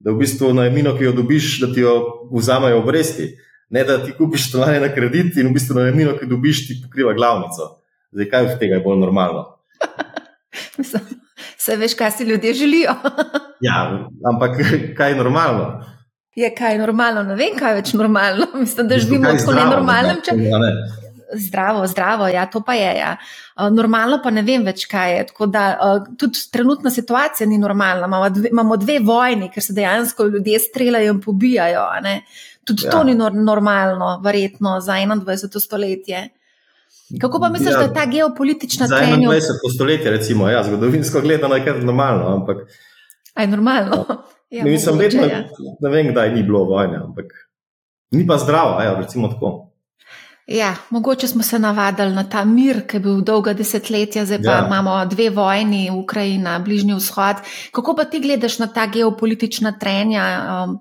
da 0.00 0.12
v 0.12 0.20
bistvu 0.24 0.52
najemnino, 0.54 0.96
ki 0.98 1.04
jo 1.04 1.12
dobiš, 1.16 1.58
da 1.62 1.72
ti 1.72 1.80
jo 1.80 1.94
vzamejo 2.32 2.82
obresti. 2.82 3.30
Ne 3.72 3.84
da 3.84 3.96
ti 4.04 4.12
kupiš 4.12 4.50
stanovanje 4.50 4.80
na 4.80 4.90
kredit 4.94 5.38
in 5.40 5.48
v 5.48 5.56
bistvu 5.56 5.78
najemnino, 5.78 6.18
ki 6.18 6.28
dobiš, 6.28 6.66
ti 6.68 6.76
pokriva 6.82 7.14
glavnico. 7.16 7.70
Zdaj, 8.12 8.28
kaj 8.30 8.50
od 8.50 8.58
tega 8.60 8.78
je 8.78 8.84
bolj 8.84 9.00
normalno? 9.00 9.46
Se 11.64 11.76
veš, 11.80 11.94
kaj 11.96 12.10
si 12.10 12.24
ljudje 12.28 12.52
želijo. 12.54 12.92
ja, 13.66 13.78
ampak 14.28 14.60
kaj 14.96 15.10
je 15.10 15.16
normalno? 15.16 15.80
Je 16.36 16.50
kaj 16.54 16.78
normalno, 16.78 17.22
ne 17.22 17.34
vem, 17.38 17.56
kaj 17.58 17.72
je 17.72 17.80
več 17.80 17.92
normalno. 17.96 18.46
Mislim, 18.62 18.88
da 18.88 18.98
živimo 18.98 19.32
v 19.32 19.40
tako 19.40 19.56
nenormalnem 19.56 20.20
času 20.26 21.03
zdravo, 21.34 21.86
zdravo, 21.86 22.28
ja, 22.28 22.46
to 22.50 22.62
pa 22.64 22.74
je. 22.74 22.90
Ja. 22.98 23.16
Uh, 23.56 23.70
normalno 23.74 24.20
pa 24.22 24.30
ne 24.30 24.42
vem 24.42 24.64
več, 24.66 24.86
kaj 24.90 25.16
je. 25.16 25.26
Tako 25.32 25.46
da 25.46 25.64
uh, 25.74 26.06
tudi 26.18 26.46
trenutna 26.52 26.90
situacija 26.90 27.46
ni 27.46 27.58
normalna. 27.58 28.06
Imamo 28.06 28.30
dve, 28.30 28.48
imamo 28.52 28.76
dve 28.76 28.98
vojni, 29.04 29.50
ker 29.54 29.62
se 29.62 29.76
dejansko 29.76 30.24
ljudje 30.24 30.58
streljajo 30.68 31.12
in 31.12 31.20
pobijajo. 31.20 31.84
Tudi 32.64 32.86
ja. 32.86 32.90
to 32.90 33.04
ni 33.04 33.14
normalno, 33.14 34.20
verjetno 34.24 34.78
za 34.80 34.92
21. 34.92 35.60
stoletje. 35.60 36.28
Kako 37.20 37.40
pa 37.40 37.48
misliš, 37.48 37.72
ja, 37.72 37.78
da 37.78 37.84
je 37.84 37.94
ta 37.94 38.06
geopolitična 38.10 38.88
trenja? 38.88 39.30
Za 39.30 39.36
21. 39.36 39.74
stoletje, 39.74 40.10
recimo, 40.10 40.48
ja, 40.50 40.62
zgodovinsko 40.64 41.20
gledano 41.20 41.54
je 41.54 41.64
kar 41.64 41.84
normalno. 41.84 42.36
Ampak, 42.36 42.56
Aj 43.34 43.46
normalno. 43.46 44.04
Ja, 44.50 44.64
mislim, 44.64 44.98
vedno, 44.98 45.22
ja. 45.22 45.44
ne 45.80 45.90
vem, 45.90 46.12
kdaj 46.12 46.32
ni 46.34 46.42
bilo 46.42 46.64
vojne, 46.64 46.96
ampak 46.96 47.32
ni 48.10 48.26
pa 48.26 48.38
zdravo, 48.38 48.80
ja, 48.82 48.94
recimo 49.00 49.28
tako. 49.28 49.73
Ja, 50.46 50.74
mogoče 50.90 51.28
smo 51.28 51.42
se 51.42 51.58
navadili 51.58 52.12
na 52.12 52.24
ta 52.28 52.44
mir, 52.44 52.82
ki 52.86 52.96
je 52.96 53.00
bil 53.00 53.20
dolga 53.24 53.54
desetletja, 53.56 54.26
zdaj 54.28 54.42
pa 54.42 54.50
ja. 54.50 54.64
imamo 54.66 54.96
dve 55.06 55.30
vojni, 55.30 55.90
Ukrajina, 55.90 56.58
Bližnji 56.58 56.94
vzhod. 56.94 57.40
Kako 57.72 57.94
pa 57.96 58.04
ti 58.04 58.20
gledaš 58.20 58.58
na 58.58 58.66
ta 58.66 58.86
geopolitična 58.86 59.72
trenja? 59.80 60.24
Um, 60.64 60.78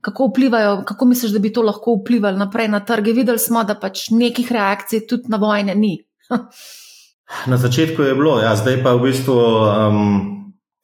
kako 0.00 0.30
vplivajo, 0.30 0.82
kako 0.86 1.04
misliš, 1.04 1.32
da 1.32 1.38
bi 1.38 1.52
to 1.52 1.62
lahko 1.62 1.98
vplivalo 2.00 2.38
naprej 2.38 2.68
na 2.68 2.80
trge? 2.80 3.12
Videli 3.12 3.38
smo, 3.38 3.64
da 3.64 3.74
pač 3.74 4.08
nekih 4.10 4.52
reakcij 4.52 5.06
tudi 5.06 5.28
na 5.28 5.36
vojne 5.36 5.74
ni. 5.74 5.98
na 7.50 7.56
začetku 7.56 8.02
je 8.02 8.14
bilo, 8.14 8.40
ja, 8.40 8.56
zdaj 8.56 8.82
pa 8.82 8.96
v 8.96 9.08
bistvu. 9.10 9.36
Um, 9.36 10.34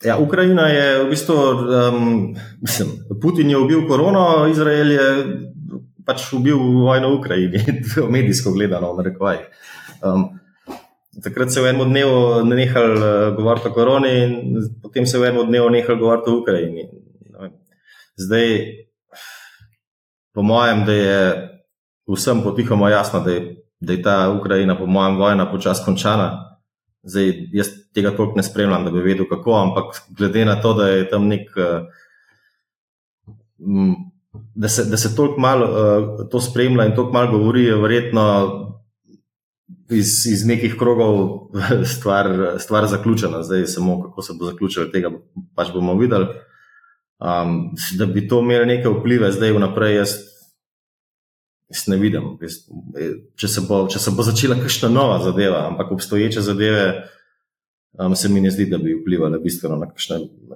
Ja, 0.04 0.18
Ukrajina 0.20 0.66
je 0.68 1.04
v 1.04 1.08
bistvu, 1.08 1.34
um, 1.34 2.34
mislim, 2.60 2.88
Putin 3.22 3.50
je 3.50 3.56
ubil 3.56 3.86
korono, 3.88 4.44
Izrael 4.50 4.90
je 4.90 5.06
pač 6.04 6.32
ubil 6.36 6.58
vojno 6.84 7.10
v 7.10 7.18
Ukrajini, 7.18 7.60
medijsko 8.16 8.52
gledano, 8.52 8.92
v 8.94 9.08
rekovaj. 9.08 9.38
Um, 10.04 10.40
takrat 11.22 11.52
se 11.52 11.60
je 11.60 11.64
v 11.64 11.72
enem 11.72 11.90
dnevu 11.90 12.44
nehal 12.48 12.90
uh, 12.96 13.08
govoriti 13.36 13.68
o 13.68 13.74
koroni, 13.74 14.12
in 14.22 14.32
potem 14.82 15.06
se 15.06 15.16
je 15.16 15.22
v 15.22 15.32
enem 15.32 15.48
dnevu 15.48 15.72
nehal 15.72 15.98
govoriti 16.00 16.30
o 16.30 16.38
Ukrajini. 16.42 16.88
Zdaj, 18.16 18.48
po 20.34 20.42
mojem, 20.42 20.84
da 20.86 20.92
je 20.92 21.20
vsem 22.06 22.42
potihoma 22.42 22.90
jasno, 22.90 23.20
da 23.24 23.30
je, 23.30 23.64
da 23.80 23.92
je 23.92 24.02
ta 24.02 24.16
Ukrajina, 24.30 24.78
po 24.78 24.86
mojem, 24.86 25.18
vojna 25.18 25.50
počasi 25.50 25.84
končana. 25.84 26.58
Zdaj, 27.02 27.32
jaz 27.52 27.68
tega 27.94 28.14
toliko 28.16 28.36
ne 28.36 28.42
spremljam, 28.42 28.84
da 28.84 28.90
bi 28.90 29.02
vedel, 29.02 29.26
kako, 29.28 29.56
ampak 29.60 30.02
glede 30.16 30.44
na 30.44 30.60
to, 30.60 30.74
da 30.74 30.88
je 30.88 31.08
tam 31.08 31.28
nek. 31.28 31.50
Uh, 31.56 31.88
da 34.54 34.68
se, 34.68 34.84
da 34.84 34.96
se 34.96 35.16
toliko 35.16 35.40
malo 35.40 35.66
uh, 35.66 36.28
to 36.30 36.40
spremlja 36.40 36.86
in 36.86 36.94
toliko 36.94 37.12
malo 37.12 37.38
govori, 37.38 37.64
je 37.64 37.76
verjetno 37.76 38.24
iz, 39.90 40.26
iz 40.26 40.46
nekih 40.46 40.76
krogov 40.78 41.40
stvar, 41.96 42.56
stvar 42.58 42.86
zaključena. 42.86 43.42
Zdaj, 43.42 43.66
samo 43.66 44.02
kako 44.02 44.22
se 44.22 44.32
bo 44.38 44.44
zaključilo, 44.44 44.86
tega 44.86 45.10
pač 45.54 45.72
bomo 45.72 45.94
videli. 45.98 46.26
Um, 47.18 47.70
da 47.98 48.06
bi 48.06 48.28
to 48.28 48.40
imelo 48.40 48.64
neke 48.64 48.88
vplive 48.88 49.32
zdaj 49.32 49.52
vnaprej, 49.52 49.96
jaz, 49.96 50.14
jaz 51.70 51.86
ne 51.86 51.96
vidim. 51.96 52.34
Jaz, 52.42 52.58
če, 53.36 53.48
se 53.48 53.62
bo, 53.68 53.84
če 53.88 54.02
se 54.02 54.10
bo 54.10 54.26
začela 54.26 54.58
kakšna 54.60 54.90
nova 54.92 55.20
zadeva, 55.24 55.66
ampak 55.68 55.92
obstoječe 55.92 56.42
zadeve, 56.42 56.88
um, 57.98 58.16
se 58.16 58.28
mi 58.28 58.40
ne 58.40 58.50
zdi, 58.50 58.66
da 58.66 58.78
bi 58.78 58.96
vplivali 58.98 59.40
bistveno 59.40 59.78
na 59.78 59.88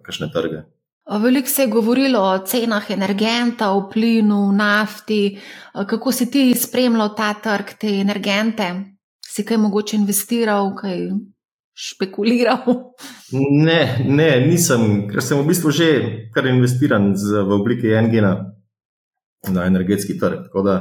kakšne 0.02 0.32
trge. 0.34 0.66
Veliko 1.08 1.48
se 1.48 1.62
je 1.62 1.68
govorilo 1.72 2.20
o 2.20 2.38
cenah 2.38 2.90
energenta, 2.90 3.70
o 3.70 3.88
plinu, 3.90 4.52
nafti. 4.52 5.38
Kako 5.72 6.12
si 6.12 6.30
ti 6.30 6.54
spremljal 6.54 7.14
ta 7.16 7.32
trg, 7.34 7.78
te 7.80 7.88
energente? 8.00 8.68
Si 9.24 9.44
kaj 9.44 9.56
mogoče 9.56 9.96
investiral, 9.96 10.74
kaj 10.76 11.08
špekuliral? 11.78 12.58
Ne, 13.64 14.04
ne, 14.04 14.28
nisem, 14.46 15.06
ker 15.08 15.22
sem 15.22 15.38
v 15.40 15.46
bistvu 15.48 15.70
že 15.70 15.88
kar 16.34 16.46
investiran 16.50 17.14
z, 17.16 17.44
v 17.46 17.56
obliki 17.56 17.92
engina 17.94 18.32
na 19.48 19.66
energetski 19.66 20.18
trg. 20.18 20.48
Tako 20.48 20.64
da 20.66 20.74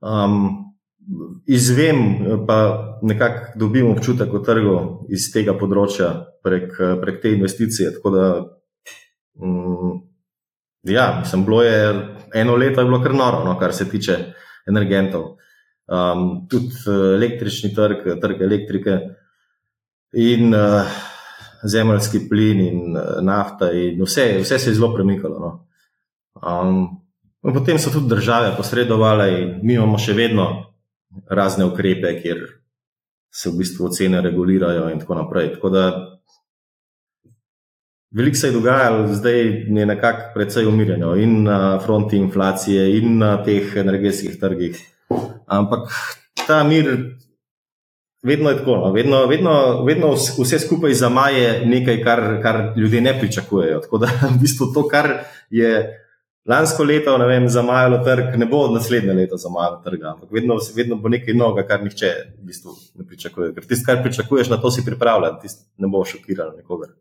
um, 0.00 0.48
izvem, 1.46 2.00
pa 2.46 2.58
nekako 3.02 3.58
dobim 3.58 3.92
občutek 3.92 4.34
o 4.34 4.42
trgu 4.42 4.76
iz 5.12 5.28
tega 5.34 5.54
področja 5.54 6.10
prek, 6.42 6.72
prek 7.02 7.22
te 7.22 7.34
investicije. 7.36 7.92
Tako 7.98 8.14
da 8.16 8.26
ja, 10.82 11.16
mislim, 11.20 11.44
bilo 11.44 11.62
je 11.62 12.08
eno 12.34 12.56
leto, 12.56 12.80
je 12.80 12.84
bilo 12.84 13.02
kar 13.02 13.14
noro, 13.14 13.44
no, 13.44 13.58
kar 13.58 13.74
se 13.74 13.88
tiče 13.88 14.18
energentov. 14.66 15.36
Um, 15.86 16.46
tudi 16.48 16.72
uh, 16.86 17.14
električni 17.16 17.74
trg, 17.74 18.20
trg 18.20 18.42
elektrike 18.42 18.98
in 20.12 20.54
uh, 20.54 20.86
zemljski 21.64 22.28
plin 22.28 22.60
in 22.60 22.96
uh, 22.96 23.18
nafta, 23.22 23.72
in 23.72 24.02
vse, 24.02 24.38
vse 24.40 24.58
se 24.58 24.70
je 24.70 24.74
zelo 24.74 24.94
premikalo. 24.94 25.38
No. 25.38 25.52
Um, 26.42 27.02
potem 27.42 27.78
so 27.78 27.90
tudi 27.90 28.08
države 28.08 28.54
posredovale 28.56 29.28
in 29.40 29.60
mi 29.62 29.74
imamo 29.74 29.98
še 29.98 30.14
vedno 30.16 30.48
razne 31.28 31.64
ukrepe, 31.64 32.14
kjer 32.22 32.46
se 33.32 33.50
v 33.50 33.58
bistvu 33.58 33.88
cene 33.92 34.20
regulirajo 34.20 34.88
in 34.92 35.00
tako 35.00 35.14
naprej. 35.14 35.54
Tako 35.56 35.70
da 35.70 35.84
Veliko 38.12 38.36
se 38.36 38.46
je 38.46 38.52
dogajalo, 38.52 39.06
zdaj 39.14 39.40
je 39.40 39.86
nekako 39.86 40.34
precej 40.34 40.66
umirjeno 40.66 41.14
in 41.16 41.42
na 41.42 41.78
fronti 41.80 42.16
inflacije, 42.16 42.98
in 42.98 43.18
na 43.18 43.42
teh 43.44 43.76
energetskih 43.76 44.40
trgih. 44.40 44.80
Ampak 45.46 45.88
ta 46.46 46.64
mir, 46.64 47.14
vedno 48.22 48.50
je 48.50 48.58
tako, 48.58 48.76
no? 48.76 48.92
vedno, 48.92 49.26
vedno, 49.26 49.84
vedno 49.84 50.12
vse 50.12 50.58
skupaj 50.58 50.94
zamaje 50.94 51.62
nekaj, 51.66 52.02
kar, 52.04 52.20
kar 52.42 52.60
ljudje 52.76 53.00
ne 53.00 53.18
pričakujejo. 53.20 53.80
Tako 53.80 53.98
da 53.98 54.06
v 54.06 54.40
bistvu 54.40 54.72
to, 54.74 54.88
kar 54.88 55.08
je 55.50 55.98
lansko 56.48 56.84
leto 56.84 57.16
vem, 57.16 57.48
zamajalo 57.48 58.02
trg, 58.04 58.36
ne 58.36 58.46
bo 58.46 58.66
naslednje 58.74 59.12
leto 59.12 59.36
zamajalo 59.36 59.80
trga. 59.84 60.12
Ampak 60.12 60.32
vedno, 60.32 60.58
vedno 60.76 60.96
bo 60.96 61.08
nekaj 61.08 61.34
novega, 61.34 61.64
kar 61.68 61.84
nihče 61.84 62.12
v 62.42 62.44
bistvu 62.50 62.76
ne 62.94 63.06
pričakuje. 63.08 63.54
Ker 63.54 63.64
tisto, 63.64 63.86
kar 63.86 64.02
pričakuješ, 64.02 64.52
na 64.52 64.60
to 64.60 64.70
si 64.70 64.84
pripravljen, 64.84 65.40
tisto 65.42 65.64
ne 65.78 65.88
bo 65.88 66.04
šokiralo 66.04 66.52
nikogar. 66.56 66.92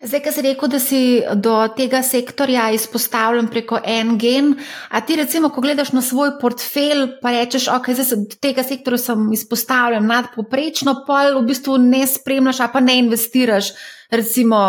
Zdaj, 0.00 0.22
ki 0.24 0.32
si 0.32 0.42
rekel, 0.42 0.68
da 0.72 0.78
si 0.80 0.98
do 1.36 1.54
tega 1.76 1.98
sektorja 2.00 2.70
izpostavljen 2.72 3.50
preko 3.52 3.76
en 3.84 4.14
gen, 4.18 4.54
a 4.88 5.02
ti 5.04 5.16
recimo, 5.18 5.50
ko 5.52 5.60
gledaš 5.60 5.90
na 5.92 6.00
svoj 6.00 6.38
portfelj, 6.40 7.18
pa 7.20 7.34
rečeš, 7.34 7.66
ok, 7.68 7.90
zdaj 7.92 8.06
se 8.08 8.16
do 8.16 8.38
tega 8.40 8.62
sektorja 8.64 8.96
sem 9.02 9.26
izpostavljen 9.36 10.06
nadpoprečno, 10.08 10.94
pa 11.04 11.26
v 11.34 11.42
bistvu 11.44 11.76
ne 11.84 12.00
spremljaš, 12.08 12.62
a 12.64 12.68
pa 12.72 12.80
ne 12.80 12.94
investiraš, 13.02 13.74
recimo 14.10 14.62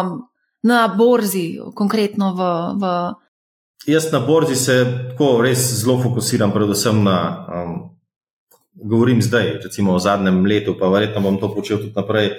na 0.67 0.81
borzi, 0.97 1.61
konkretno 1.79 2.33
v. 2.35 2.49
v... 2.83 2.91
Jaz 3.87 4.09
na 4.11 4.19
borzi 4.19 4.59
se 4.59 4.75
tako 5.13 5.29
res 5.45 5.63
zelo 5.79 5.95
fokusiram, 6.03 6.51
predvsem 6.51 6.99
na, 7.07 7.15
um, 7.47 7.71
govorim 8.83 9.23
zdaj, 9.23 9.61
recimo 9.63 9.95
v 9.95 10.03
zadnjem 10.03 10.43
letu, 10.45 10.75
pa 10.75 10.91
verjetno 10.91 11.23
bom 11.23 11.39
to 11.39 11.53
počel 11.55 11.79
tudi 11.79 11.95
naprej, 11.95 12.35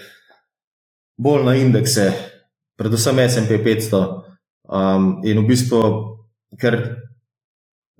bolj 1.16 1.48
na 1.48 1.56
indekse 1.56 2.31
predvsem 2.82 3.22
SP 3.30 3.62
500. 3.62 4.02
Um, 4.72 5.20
in 5.26 5.38
v 5.42 5.46
bistvu, 5.46 5.78
ker 6.58 6.78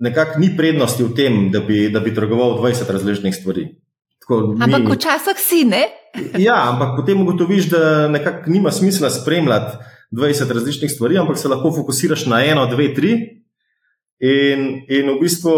nekako 0.03 0.39
ni 0.43 0.51
prednosti 0.57 0.99
v 1.03 1.11
tem, 1.15 1.33
da 1.53 1.63
bi, 1.63 1.87
da 1.93 2.03
bi 2.03 2.11
trgoval 2.15 2.59
20 2.59 2.91
različnih 2.91 3.35
stvari. 3.35 3.67
Tako, 4.23 4.55
ampak 4.59 4.83
mi, 4.83 4.95
včasih 4.95 5.39
si 5.39 5.63
ne. 5.67 5.87
ja, 6.47 6.57
ampak 6.71 6.95
potem 6.99 7.21
ugotoviš, 7.21 7.69
da 7.71 8.07
nekako 8.11 8.51
nima 8.51 8.71
smisla 8.71 9.11
spremljati 9.11 9.77
20 10.11 10.51
različnih 10.53 10.91
stvari, 10.91 11.17
ampak 11.17 11.37
se 11.39 11.51
lahko 11.51 11.71
fokusiraš 11.71 12.25
na 12.31 12.43
eno, 12.45 12.65
dve, 12.71 12.93
tri. 12.95 13.13
In, 14.23 14.83
in 14.87 15.09
v 15.11 15.19
bistvu 15.19 15.53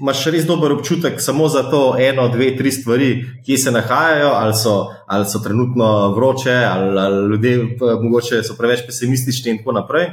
imaš 0.00 0.24
res 0.32 0.46
dober 0.46 0.72
občutek 0.72 1.20
samo 1.20 1.48
za 1.48 1.62
to 1.70 1.96
eno, 2.00 2.28
dve, 2.28 2.56
tri 2.56 2.72
stvari, 2.72 3.24
ki 3.46 3.58
se 3.58 3.70
nahajajo, 3.70 4.28
ali 4.28 4.54
so, 4.54 4.86
ali 5.06 5.26
so 5.26 5.38
trenutno 5.44 6.14
vroče, 6.16 6.54
ali, 6.54 7.00
ali 7.00 7.30
ljudje 7.30 7.76
morda 7.80 8.42
so 8.42 8.56
preveč 8.58 8.86
pesimistični 8.86 9.50
in 9.50 9.58
tako 9.58 9.72
naprej. 9.72 10.06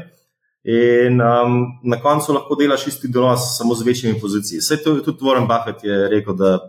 In 0.63 1.21
um, 1.21 1.61
na 1.83 2.01
koncu 2.01 2.33
lahko 2.33 2.55
delaš 2.59 2.87
isti 2.87 3.07
donos, 3.07 3.39
samo 3.57 3.75
z 3.75 3.85
večjimi 3.85 4.19
pozicijami. 4.19 4.59
Vse 4.59 4.83
to 4.83 4.99
tudi 4.99 5.23
Warren 5.23 5.47
Buffett 5.47 5.83
je 5.83 6.09
rekel, 6.09 6.35
da 6.35 6.59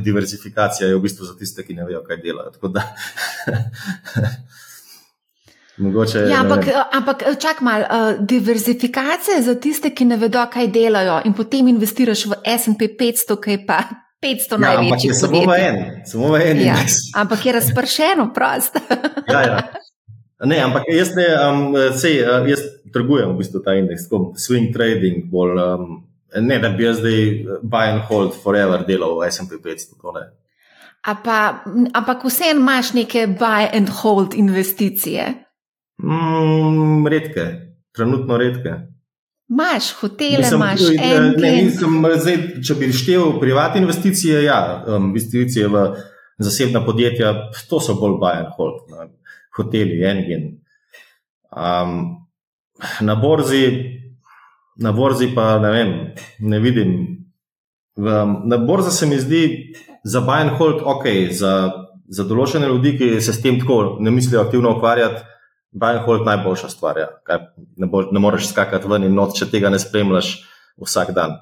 diverzifikacija 0.00 0.88
je 0.88 0.96
v 0.96 1.00
bistvu 1.00 1.26
za 1.26 1.36
tiste, 1.36 1.66
ki 1.66 1.74
ne 1.74 1.84
vejo, 1.84 2.04
kaj 2.06 2.16
delajo. 2.22 2.52
Mogoče, 5.80 6.18
ja, 6.28 6.42
ampak, 6.44 6.66
ampak 6.92 7.22
čak 7.40 7.60
mal, 7.64 7.80
uh, 7.80 8.20
diverzifikacija 8.20 9.40
za 9.42 9.54
tiste, 9.56 9.94
ki 9.96 10.04
ne 10.04 10.18
vedo, 10.20 10.42
kaj 10.52 10.68
delajo, 10.68 11.20
in 11.24 11.32
potem 11.32 11.68
investiraš 11.72 12.26
v 12.28 12.36
SP 12.44 12.90
500, 13.00 13.38
ki 13.40 13.54
je 13.56 13.60
pa 13.66 13.78
500 14.20 14.52
ja, 14.52 14.58
največjih. 14.60 15.14
Samo 15.16 15.40
v 15.48 15.56
en, 15.56 15.78
samo 16.04 16.32
v 16.34 16.42
en. 16.50 16.60
Ja, 16.66 16.76
ampak 17.16 17.46
je 17.46 17.56
razpršeno, 17.56 18.28
prost. 18.36 18.76
ja, 19.28 19.40
ja. 19.40 19.62
Ne, 20.40 20.56
ampak 20.64 20.86
jaz 20.88 21.10
ne, 21.12 21.26
um, 21.36 21.74
sej, 22.00 22.22
jaz 22.48 22.62
trgujem 22.94 23.34
v 23.34 23.42
bistvu 23.42 23.60
ta 23.60 23.74
indeks, 23.76 24.06
tako 24.08 24.32
swing 24.40 24.72
trading, 24.72 25.26
bolj, 25.28 25.52
um, 25.60 25.98
ne 26.32 26.56
da 26.62 26.70
bi 26.72 26.86
jaz 26.86 27.02
zdaj 27.02 27.20
buy 27.60 27.92
and 27.92 28.06
hold 28.08 28.32
forever 28.32 28.80
delal 28.88 29.18
v 29.20 29.28
SP 29.28 29.60
500. 29.60 30.32
Ampak 31.04 32.24
vseeno 32.24 32.60
imaš 32.60 32.94
neke 32.96 33.26
buy 33.28 33.68
and 33.68 33.92
hold 34.00 34.32
investicije. 34.32 35.49
Mm, 36.02 37.06
redke, 37.06 37.46
trenutno 37.92 38.36
redke. 38.36 38.74
Imáš 39.50 39.92
hotele, 40.00 40.46
imaš 40.54 40.80
ene. 41.02 41.54
Če 42.62 42.76
bi 42.78 42.92
števil 42.94 43.40
privatne 43.40 43.82
investicije, 43.82 44.44
ja, 44.44 44.60
um, 44.86 45.10
investicije 45.10 45.68
v 45.68 45.84
zasebna 46.38 46.84
podjetja, 46.86 47.32
to 47.68 47.80
so 47.82 47.96
bolj 47.98 48.20
and 48.30 48.52
hold, 48.56 48.86
hoteli, 49.56 50.04
engine. 50.06 50.60
Um, 51.50 52.28
na 53.00 53.14
borzi, 53.14 53.64
na 54.78 54.92
borzi 54.92 55.32
pa 55.34 55.58
ne 55.58 55.70
vem, 55.70 55.92
ne 56.38 56.60
vidim. 56.62 56.94
V, 57.96 58.14
na 58.46 58.56
borzi 58.56 58.94
se 58.96 59.06
mi 59.06 59.18
zdi 59.18 59.74
za 60.04 60.22
and 60.28 60.50
hold 60.50 60.80
ok, 60.84 61.04
za, 61.30 61.72
za 62.08 62.24
določene 62.24 62.70
ljudi, 62.70 62.96
ki 62.98 63.20
se 63.20 63.32
s 63.32 63.42
tem 63.42 63.58
tako 63.60 63.98
ne 64.00 64.10
mislijo 64.10 64.40
aktivno 64.46 64.76
ukvarjati. 64.76 65.26
Buy 65.72 65.96
and 65.96 66.04
hold 66.04 66.20
je 66.20 66.26
najboljša 66.26 66.68
stvar. 66.68 66.98
Ja. 66.98 67.08
Ne, 67.76 67.86
bo, 67.86 68.02
ne 68.12 68.20
moreš 68.20 68.48
skakati 68.50 68.88
ven 68.88 69.06
in 69.06 69.14
noč, 69.14 69.38
če 69.38 69.50
tega 69.52 69.70
ne 69.70 69.78
spremljaš 69.78 70.32
vsak 70.80 71.12
dan. 71.14 71.38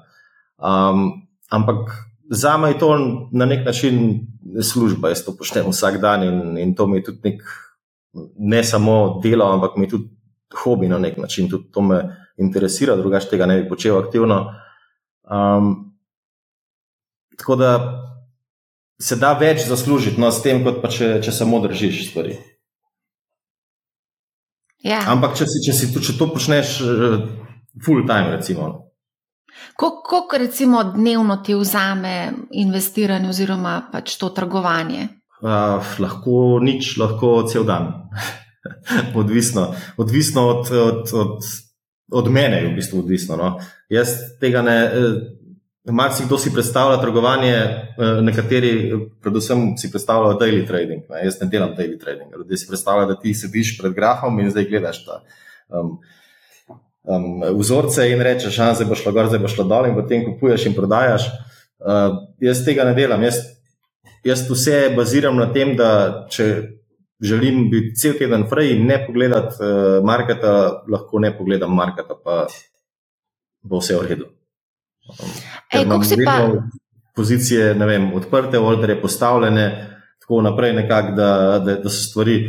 Um, 0.57 1.25
ampak 1.49 1.95
za 2.29 2.57
me 2.57 2.69
je 2.69 2.79
to 2.79 2.91
na 3.31 3.45
nek 3.45 3.65
način 3.65 4.27
služba, 4.61 5.09
jaz 5.09 5.23
to 5.25 5.33
počnem 5.37 5.71
vsak 5.71 5.97
dan 6.01 6.23
in, 6.23 6.57
in 6.57 6.75
to 6.75 6.87
mi 6.87 6.99
je 6.99 7.03
tudi 7.09 7.19
nek, 7.23 7.41
ne 8.37 8.63
samo 8.63 9.19
delo, 9.23 9.49
ampak 9.53 9.77
mi 9.77 9.85
je 9.85 9.89
tudi 9.89 10.09
hobi 10.63 10.87
na 10.87 10.97
nek 10.97 11.17
način, 11.17 11.49
tudi 11.49 11.71
to 11.71 11.81
me 11.81 12.01
interesira, 12.37 12.95
drugače 12.95 13.29
tega 13.29 13.45
ne 13.45 13.61
bi 13.61 13.69
počel 13.69 13.97
aktivno. 13.97 14.53
Um, 15.23 15.93
tako 17.37 17.55
da 17.55 17.71
se 19.01 19.15
da 19.15 19.33
več 19.33 19.65
zaslužiti 19.67 20.21
no, 20.21 20.31
s 20.31 20.41
tem, 20.43 20.63
kot 20.63 20.81
pa 20.81 20.91
če, 20.91 21.19
če 21.23 21.31
samo 21.31 21.61
držiš 21.63 22.09
stvari. 22.09 22.37
Ja. 24.85 25.03
Ampak, 25.11 25.35
če, 25.35 25.47
si, 25.49 25.63
če, 25.65 25.75
si, 25.75 25.89
če 25.91 26.15
to 26.15 26.29
počneš 26.31 26.77
uh, 26.85 27.17
full 27.83 28.05
time, 28.07 28.35
recimo. 28.37 28.69
Koliko, 29.75 30.37
recimo, 30.39 30.83
dnevno 30.83 31.39
ti 31.43 31.55
vzame 31.55 32.31
investiranje 32.51 33.29
oziroma 33.29 33.89
pač 33.91 34.15
to 34.19 34.29
trgovanje? 34.35 35.07
Uh, 35.39 35.83
lahko 35.99 36.59
nič, 36.63 36.95
lahko 36.99 37.43
cel 37.47 37.67
dan. 37.67 37.91
odvisno 39.15 39.73
odvisno 39.97 40.41
od, 40.47 40.71
od, 40.71 41.13
od, 41.13 41.37
od 42.11 42.31
mene, 42.31 42.61
je 42.61 42.67
v 42.67 42.75
bistvu 42.75 42.99
odvisno. 42.99 43.35
No. 43.39 43.49
Jaz 43.89 44.15
tega 44.39 44.61
ne. 44.61 44.77
Marsikdo 45.91 46.37
si 46.37 46.53
predstavlja 46.53 47.01
trgovanje, 47.01 47.53
eh, 47.53 48.21
nekateri, 48.21 48.71
predvsem, 49.21 49.77
si 49.77 49.91
predstavljajo 49.91 50.39
daily 50.39 50.67
trading. 50.67 51.03
Ne? 51.09 51.25
Jaz 51.25 51.41
ne 51.41 51.47
delam 51.47 51.75
daily 51.77 51.99
trading. 51.99 52.33
Ljudje 52.37 52.57
si 52.57 52.67
predstavljajo, 52.67 53.07
da 53.07 53.19
ti 53.19 53.33
sediš 53.33 53.77
pred 53.81 53.93
grafom 53.93 54.39
in 54.39 54.51
zdaj 54.51 54.65
gledaš 54.69 55.05
ta 55.05 55.21
um, 55.69 55.97
um, 57.03 57.43
vzorce 57.59 58.09
in 58.11 58.21
rečeš, 58.21 58.57
da 58.57 58.73
zdaj 58.73 58.87
bo 58.87 58.95
šlo 58.95 59.11
gor, 59.11 59.27
zdaj 59.27 59.39
bo 59.39 59.47
šlo 59.47 59.63
dol 59.63 59.89
in 59.89 59.95
potem 59.95 60.25
kupuješ 60.25 60.65
in 60.65 60.75
prodajaš. 60.75 61.29
Uh, 61.79 62.17
jaz 62.41 62.65
tega 62.65 62.83
ne 62.83 62.93
delam. 62.93 63.23
Jaz, 63.23 63.39
jaz 64.23 64.43
vse 64.49 64.89
baziram 64.95 65.37
na 65.37 65.51
tem, 65.53 65.75
da 65.79 66.27
če 66.29 66.49
želim 67.19 67.69
biti 67.71 67.95
cel 67.99 68.17
teden 68.19 68.45
fraj 68.49 68.73
in 68.75 68.85
ne 68.87 68.99
pogledati 69.05 69.63
uh, 69.63 70.03
marketa, 70.05 70.83
lahko 70.87 71.19
ne 71.19 71.31
pogledam 71.37 71.75
marketa, 71.75 72.19
pa 72.23 72.45
bo 73.63 73.79
vse 73.79 73.95
v 73.95 74.07
redu. 74.07 74.29
Ej, 75.73 75.85
kako 75.85 76.03
si 76.03 76.17
pa? 76.25 76.39
Pozicije, 77.15 77.73
ne 77.75 77.85
vem, 77.85 78.13
odprte, 78.13 78.59
ordere 78.59 78.95
postavljene, 79.01 79.65
tako 80.21 80.41
naprej, 80.41 80.73
nekak, 80.73 81.15
da, 81.15 81.29
da, 81.65 81.75
da 81.83 81.89
so 81.89 82.03
stvari 82.03 82.39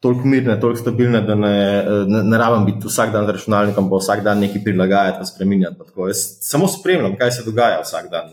toliko 0.00 0.28
mirne, 0.28 0.60
toliko 0.60 0.80
stabilne, 0.80 1.20
da 1.20 1.34
ne, 1.34 1.84
ne, 2.06 2.22
ne 2.22 2.38
rabim 2.38 2.64
biti 2.66 2.86
vsak 2.86 3.12
dan 3.12 3.26
z 3.26 3.34
računalnikom, 3.34 3.90
pa 3.90 3.98
vsak 3.98 4.22
dan 4.24 4.38
nekaj 4.38 4.62
prilagajati, 4.64 5.26
spremenjati. 5.26 5.76
Jaz 6.06 6.24
samo 6.40 6.68
spremljam, 6.68 7.16
kaj 7.18 7.30
se 7.30 7.44
dogaja 7.44 7.80
vsak 7.82 8.10
dan. 8.10 8.30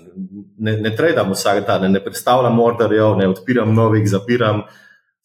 Ne, 0.58 0.78
ne 0.78 0.96
tradam 0.96 1.32
vsak 1.34 1.66
dan, 1.68 1.82
ne, 1.82 1.90
ne 1.98 2.04
predstavljam 2.04 2.60
orderjev, 2.60 3.16
ne 3.18 3.28
odpiram 3.28 3.74
novih, 3.74 4.10
zapiram. 4.10 4.62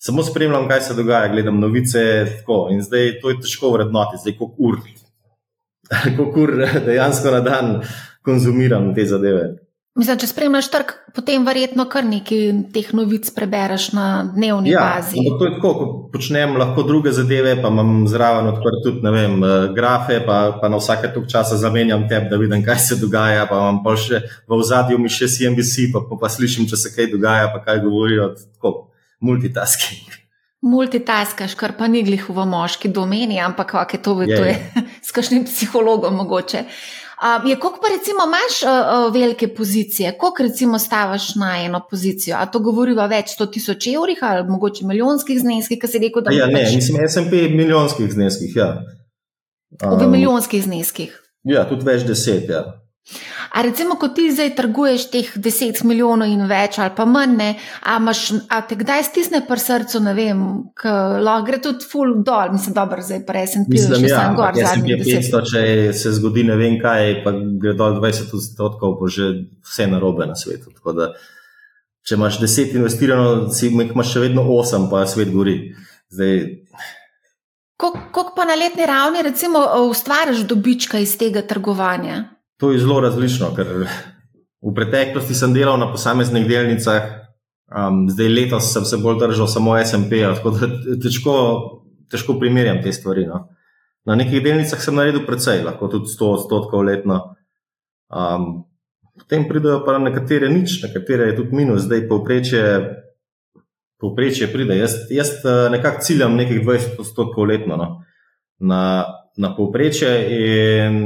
Samo 0.01 0.23
spremljam, 0.25 0.69
kaj 0.69 0.81
se 0.81 0.95
dogaja, 0.97 1.29
gledam 1.29 1.61
novice. 1.61 2.03
Tako. 2.39 2.69
In 2.73 2.81
zdaj 2.83 3.19
to 3.21 3.31
je 3.31 3.41
težko 3.45 3.75
vrednoti, 3.77 4.23
zdaj 4.23 4.39
koliko 4.39 4.57
ur. 4.59 4.81
Koliko 6.17 6.41
ur 6.41 6.53
dejansko 6.87 7.31
na 7.35 7.41
dan 7.41 7.71
konzumiram 8.25 8.95
te 8.95 9.07
zadeve. 9.07 9.51
Mislim, 9.99 10.21
če 10.23 10.29
spremljaš 10.31 10.69
trg, 10.71 10.93
potem 11.17 11.43
verjetno 11.45 11.83
kar 11.91 12.05
nekaj 12.07 12.45
teh 12.71 12.93
novic 12.95 13.27
prebereš 13.35 13.89
na 13.93 14.05
dnevni 14.23 14.71
ja, 14.71 14.85
bazi. 14.87 15.19
To 15.19 15.49
je 15.49 15.57
tako, 15.57 15.73
ko 15.75 15.87
počnem 16.13 16.55
lahko 16.61 16.85
druge 16.87 17.11
zadeve, 17.13 17.57
pa 17.59 17.73
imam 17.75 18.05
zraven 18.09 18.53
odprt 18.53 18.85
tudi 18.85 19.13
vem, 19.17 19.35
eh, 19.43 19.67
grafe, 19.75 20.21
pa, 20.27 20.37
pa 20.61 20.71
na 20.71 20.79
vsake 20.79 21.11
tok 21.17 21.27
časa 21.33 21.59
zamenjam 21.59 22.07
teb, 22.09 22.29
da 22.31 22.39
vidim, 22.39 22.63
kaj 22.65 22.79
se 22.85 23.01
dogaja. 23.01 23.49
Pa 23.51 23.59
imam 23.59 23.83
pa 23.83 23.97
še 23.99 24.23
v 24.47 24.61
ozadju 24.61 25.01
mi 25.03 25.11
še 25.11 25.27
CNBC, 25.35 25.91
pa, 25.97 26.05
pa, 26.07 26.21
pa 26.23 26.31
slišim, 26.31 26.71
če 26.71 26.79
se 26.79 26.95
kaj 26.95 27.11
dogaja, 27.11 27.51
pa 27.51 27.59
kaj 27.67 27.83
govorijo. 27.83 28.31
Tako, 28.39 28.75
multitasking. 29.27 30.17
Multitaskaš, 30.71 31.59
kar 31.59 31.75
pa 31.75 31.91
ni 31.91 32.05
glih 32.07 32.25
v 32.31 32.47
moški 32.47 32.93
domeni, 32.95 33.41
ampak 33.43 33.75
kako 33.75 33.97
je 33.97 34.03
to, 34.07 34.17
je, 34.23 34.39
to 34.39 34.49
je 34.49 34.57
s 35.09 35.19
kakšnim 35.19 35.45
psihologom 35.51 36.15
mogoče. 36.23 36.63
Uh, 36.63 37.01
je, 37.47 37.57
koliko 37.61 37.81
pa 37.83 37.89
recimo 37.97 38.25
imaš 38.27 38.55
uh, 38.63 38.71
uh, 38.71 39.15
velike 39.15 39.49
pozicije, 39.55 40.19
koliko 40.19 40.43
recimo 40.43 40.79
stavaš 40.79 41.35
na 41.35 41.65
eno 41.65 41.81
pozicijo? 41.91 42.37
A 42.39 42.47
to 42.47 42.59
govoriva 42.59 43.07
več 43.07 43.35
sto 43.35 43.47
tisoč 43.47 43.87
evrih 43.87 44.19
ali 44.21 44.49
mogoče 44.49 44.87
milijonskih 44.87 45.41
zneskih, 45.41 45.79
ki 45.81 45.89
si 45.89 45.99
rekel, 45.99 46.25
da 46.25 46.33
ja, 46.33 46.47
ne? 46.47 46.65
Pač... 46.65 46.75
Mislim, 46.75 47.09
SMP 47.09 47.45
milijonskih 47.53 48.13
zneskih, 48.13 48.57
ja. 48.57 48.71
Um, 49.85 49.99
v 50.01 50.09
milijonskih 50.09 50.65
zneskih. 50.65 51.13
Ja, 51.45 51.69
tudi 51.69 51.85
več 51.85 52.09
deset, 52.09 52.49
ja. 52.49 52.80
A 53.51 53.63
recimo, 53.63 53.97
ko 53.99 54.09
ti 54.15 54.29
zdaj 54.31 54.53
trguješ 54.55 55.09
teh 55.11 55.31
10 55.35 55.83
milijonov 55.89 56.31
in 56.31 56.45
več, 56.47 56.79
ali 56.79 56.93
pa 56.95 57.05
manj, 57.09 57.41
a, 57.83 57.97
imaš, 57.99 58.21
a 58.47 58.61
te 58.63 58.79
kdaj 58.79 59.03
stisne 59.09 59.41
pri 59.49 59.59
srcu, 59.59 60.03
ne 60.05 60.15
vem, 60.15 60.45
lahko 60.85 61.47
gre 61.49 61.59
tudi 61.65 61.89
full 61.91 62.21
dol, 62.27 62.55
mislim, 62.55 62.77
dobro, 62.79 63.03
zdaj 63.03 63.25
pa 63.27 63.35
resen 63.41 63.67
pil, 63.67 63.83
mislim, 63.91 64.07
ja, 64.13 64.23
gor. 64.39 64.55
Jaz 64.55 64.77
sem 64.77 64.87
500, 64.87 65.43
če 65.51 65.65
se 65.99 66.15
zgodi 66.21 66.47
ne 66.47 66.57
vem 66.61 66.79
kaj, 66.83 67.17
pa 67.27 67.35
gre 67.35 67.75
dol 67.79 67.99
20 67.99 68.39
odstotkov, 68.39 68.97
bo 69.03 69.11
že 69.11 69.33
vse 69.67 69.91
narobe 69.91 70.31
na 70.31 70.39
svetu. 70.39 70.71
Da, 70.95 71.13
če 72.07 72.19
imaš 72.21 72.39
10 72.47 72.79
investirano, 72.79 73.49
si 73.51 73.73
imaš 73.75 74.15
še 74.15 74.27
vedno 74.29 74.47
8, 74.47 74.91
pa 74.93 75.03
svet 75.11 75.35
gori. 75.35 75.59
Kako 77.81 78.31
pa 78.37 78.45
na 78.47 78.55
letni 78.55 78.87
ravni, 78.87 79.23
recimo, 79.27 79.63
ustvariš 79.91 80.47
dobička 80.47 81.03
iz 81.03 81.19
tega 81.19 81.43
trgovanja? 81.43 82.29
To 82.61 82.73
je 82.73 82.79
zelo 82.79 83.01
različno, 83.01 83.55
ker 83.57 83.69
v 84.61 84.73
preteklosti 84.77 85.35
sem 85.35 85.55
delal 85.57 85.79
na 85.81 85.89
posameznih 85.89 86.45
delnicah, 86.49 87.07
um, 87.73 88.05
zdaj 88.11 88.29
letos 88.29 88.69
sem 88.75 88.85
se 88.85 88.99
bolj 89.01 89.23
držal 89.23 89.49
samo 89.49 89.79
SMP, 89.81 90.21
tako 90.37 90.53
da 90.59 90.69
težko, 91.01 91.37
težko 92.13 92.37
primerjam 92.41 92.83
te 92.85 92.93
stvari. 92.93 93.25
No. 93.31 93.47
Na 94.05 94.17
nekih 94.21 94.45
delnicah 94.45 94.81
sem 94.81 94.97
naredil 94.97 95.25
precej, 95.25 95.63
lahko 95.65 95.89
tudi 95.89 96.13
100 96.13 96.33
odstotkov 96.37 96.85
letno. 96.85 97.21
Um, 98.13 98.67
potem 99.17 99.49
pridejo 99.49 99.81
pa 99.87 99.97
nekatere 99.99 100.53
nič, 100.53 100.83
nekatere 100.85 101.31
je 101.31 101.41
tudi 101.41 101.57
minus, 101.57 101.89
zdaj 101.89 102.09
povprečje, 102.13 102.65
povprečje 104.01 104.53
pride. 104.53 104.77
Jaz, 104.81 105.07
jaz 105.13 105.33
eh, 105.45 105.69
nekako 105.73 106.05
ciljam 106.05 106.37
nekih 106.37 106.61
20 106.61 107.01
odstotkov 107.01 107.49
letno 107.49 107.77
no, 107.77 107.89
na, 108.59 108.83
na 109.37 109.57
povprečje 109.57 110.13
in 110.37 110.97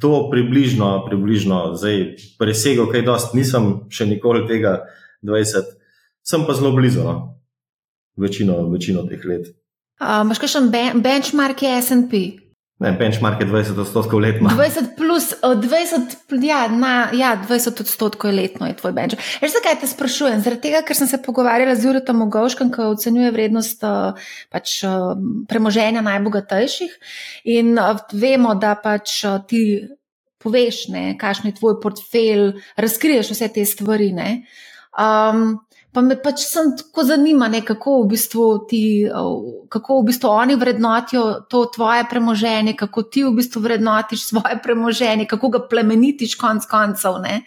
to 0.00 0.28
približno, 0.30 1.04
približno 1.06 1.74
zdaj 1.76 2.16
presegel, 2.40 2.88
kaj 2.88 3.04
dost, 3.04 3.34
nisem 3.36 3.84
še 3.92 4.06
nikoli 4.08 4.46
tega 4.48 4.78
20, 5.24 5.76
sem 6.24 6.46
pa 6.48 6.56
zelo 6.56 6.72
blizu, 6.76 7.04
no? 7.04 7.16
večino, 8.16 8.62
večino 8.70 9.04
teh 9.08 9.24
let. 9.28 9.50
Uh, 10.00 10.24
kakšen 10.40 10.70
benchmark 11.02 11.62
je 11.62 11.76
SP? 11.82 12.43
Ne, 12.82 12.90
benchmark 12.98 13.38
je 13.40 13.46
20 13.46 13.78
odstotkov 13.78 14.18
letno. 14.18 14.50
20 14.50 14.96
plus, 14.98 15.28
20, 15.42 16.16
ja, 16.42 16.66
na, 16.68 17.08
ja, 17.14 17.36
20 17.38 17.80
odstotkov 17.80 18.34
letno 18.34 18.66
je 18.66 18.74
tvoj 18.74 18.92
benchmark. 18.92 19.22
Veš, 19.42 19.52
zakaj 19.54 19.78
te 19.80 19.86
sprašujem? 19.86 20.42
Zaradi 20.42 20.66
tega, 20.66 20.80
ker 20.82 20.98
sem 20.98 21.06
se 21.06 21.20
pogovarjala 21.22 21.76
z 21.78 21.86
Juretom 21.86 22.24
Ogovškem, 22.26 22.72
ki 22.74 22.88
ocenjuje 22.90 23.30
vrednost 23.30 23.86
pač, 24.50 24.80
premoženja 25.48 26.02
najbogatejših. 26.02 26.96
In 27.54 27.78
vemo, 28.10 28.56
da 28.58 28.74
pač 28.74 29.20
ti 29.46 29.62
poveš, 30.42 30.88
kakšen 31.20 31.52
je 31.52 31.58
tvoj 31.60 31.78
portfelj, 31.78 32.56
razkriješ 32.74 33.30
vse 33.36 33.52
te 33.54 33.64
stvari. 33.70 34.10
Um, 34.98 35.62
Pa 35.94 36.02
me 36.02 36.16
pač 36.18 36.42
sem 36.48 36.72
tako 36.74 37.04
zanima, 37.06 37.46
ne, 37.48 37.60
kako, 37.62 38.00
v 38.02 38.08
bistvu 38.14 38.46
ti, 38.70 38.82
kako 39.70 40.00
v 40.00 40.06
bistvu 40.08 40.30
oni 40.32 40.56
vrednotijo 40.58 41.22
to 41.50 41.64
tvoje 41.74 42.02
premoženje, 42.10 42.74
kako 42.78 43.04
ti 43.06 43.22
v 43.22 43.30
bistvu 43.36 43.62
vrednotiš 43.62 44.26
svoje 44.32 44.58
premoženje, 44.62 45.28
kako 45.30 45.52
ga 45.54 45.62
plemenitiš 45.70 46.34
konc 46.40 46.66
koncev. 46.66 47.20
Ne. 47.22 47.44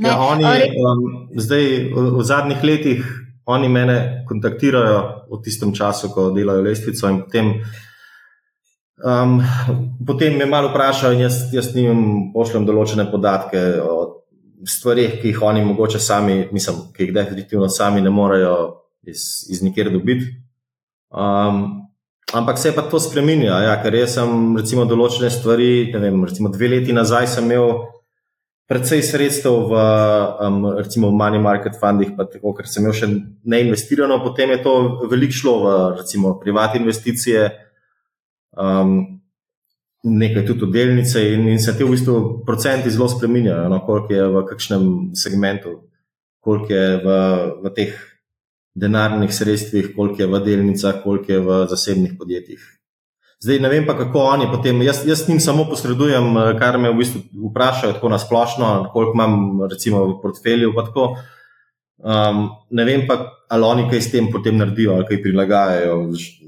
Ne, 0.00 0.08
ja, 0.08 0.16
oni, 0.18 0.44
um, 0.80 1.02
zdaj, 1.36 1.66
v, 1.92 2.06
v 2.16 2.24
zadnjih 2.26 2.64
letih 2.64 3.04
oni 3.46 3.68
mene 3.70 3.98
kontaktirajo 4.26 5.28
v 5.30 5.42
tistem 5.44 5.76
času, 5.76 6.10
ko 6.10 6.30
delajo 6.34 6.64
lestvico 6.66 7.12
in 7.12 7.20
potem 7.22 7.52
Um, 8.96 9.42
potem 10.06 10.38
me 10.38 10.46
malo 10.46 10.70
vprašajo, 10.72 11.12
in 11.12 11.20
jaz, 11.20 11.52
jaz 11.52 11.74
njim 11.76 12.30
pošljem 12.32 12.64
določene 12.64 13.04
podatke 13.10 13.60
o 13.84 14.15
stvarih, 14.64 15.18
ki 15.20 15.32
jih 15.32 15.42
oni 15.42 15.64
mogoče 15.64 16.00
sami, 16.00 16.46
mislim, 16.52 16.76
ki 16.96 17.08
jih 17.08 17.14
definitivno 17.14 17.68
sami 17.68 18.00
ne 18.00 18.10
morejo 18.10 18.54
iz, 19.02 19.46
iz 19.50 19.62
nikjer 19.62 19.90
dobiti. 19.92 20.30
Um, 21.10 21.88
ampak 22.32 22.58
se 22.58 22.68
je 22.68 22.74
pa 22.74 22.82
to 22.82 23.00
spremenja, 23.00 23.60
ja, 23.62 23.76
ker 23.82 23.94
jaz 23.94 24.16
sem 24.18 24.56
recimo 24.56 24.86
določene 24.88 25.30
stvari, 25.30 25.90
ne 25.92 26.00
vem, 26.02 26.24
recimo 26.26 26.50
dve 26.52 26.72
leti 26.72 26.96
nazaj 26.96 27.28
sem 27.36 27.46
imel 27.46 27.86
predvsej 28.66 29.02
sredstev 29.06 29.68
v 29.70 29.82
um, 30.42 30.62
recimo 30.74 31.12
money 31.14 31.38
market 31.42 31.78
fundih, 31.78 32.16
pa 32.16 32.26
tako, 32.26 32.56
ker 32.56 32.66
sem 32.66 32.82
imel 32.82 32.96
še 32.98 33.10
neinvestirano, 33.46 34.18
potem 34.24 34.56
je 34.56 34.62
to 34.64 34.74
veliko 35.06 35.38
šlo 35.38 35.54
v 35.62 35.76
recimo 36.00 36.34
privat 36.42 36.74
investicije 36.74 37.46
um, 38.58 39.15
nekaj 40.06 40.46
tudi 40.46 40.66
v 40.66 40.72
delnice, 40.72 41.22
in, 41.34 41.48
in 41.50 41.58
se 41.58 41.74
ti 41.74 41.84
v 41.84 41.90
bistvu 41.96 42.44
procenti 42.46 42.90
zelo 42.94 43.08
spremenjajo, 43.10 43.66
no, 43.72 43.80
koliko 43.86 44.14
je 44.14 44.28
v 44.30 44.44
kakšnem 44.46 44.84
segmentu, 45.18 45.74
koliko 46.40 46.70
je 46.70 46.88
v, 47.02 47.18
v 47.64 47.74
teh 47.74 47.98
denarnih 48.76 49.32
sredstvih, 49.34 49.92
koliko 49.96 50.22
je 50.22 50.30
v 50.30 50.42
delnicah, 50.46 51.02
koliko 51.02 51.32
je 51.32 51.40
v 51.42 51.60
zasebnih 51.72 52.14
podjetjih. 52.18 52.62
Zdaj 53.42 53.60
ne 53.60 53.68
vem 53.68 53.84
pa, 53.84 53.92
kako 53.98 54.22
oni 54.32 54.46
potem. 54.48 54.80
Jaz, 54.82 55.02
jaz 55.04 55.26
njim 55.28 55.40
samo 55.40 55.66
posredujem, 55.68 56.56
kar 56.60 56.78
me 56.80 56.92
v 56.92 57.02
bistvu 57.02 57.20
vprašajo, 57.50 57.98
tako 57.98 58.08
na 58.08 58.18
splošno, 58.18 58.68
koliko 58.92 59.12
imam, 59.12 59.34
recimo, 59.68 60.06
v 60.06 60.20
portfelju. 60.22 60.72
Um, 61.96 62.50
ne 62.70 62.84
vem 62.84 63.06
pa, 63.08 63.16
ali 63.48 63.64
oni 63.64 63.86
kaj 63.88 64.00
s 64.04 64.10
tem 64.12 64.26
potem 64.32 64.58
naredijo, 64.60 64.94
ali 64.94 65.06
kaj 65.08 65.22
prilagajajo. 65.24 65.96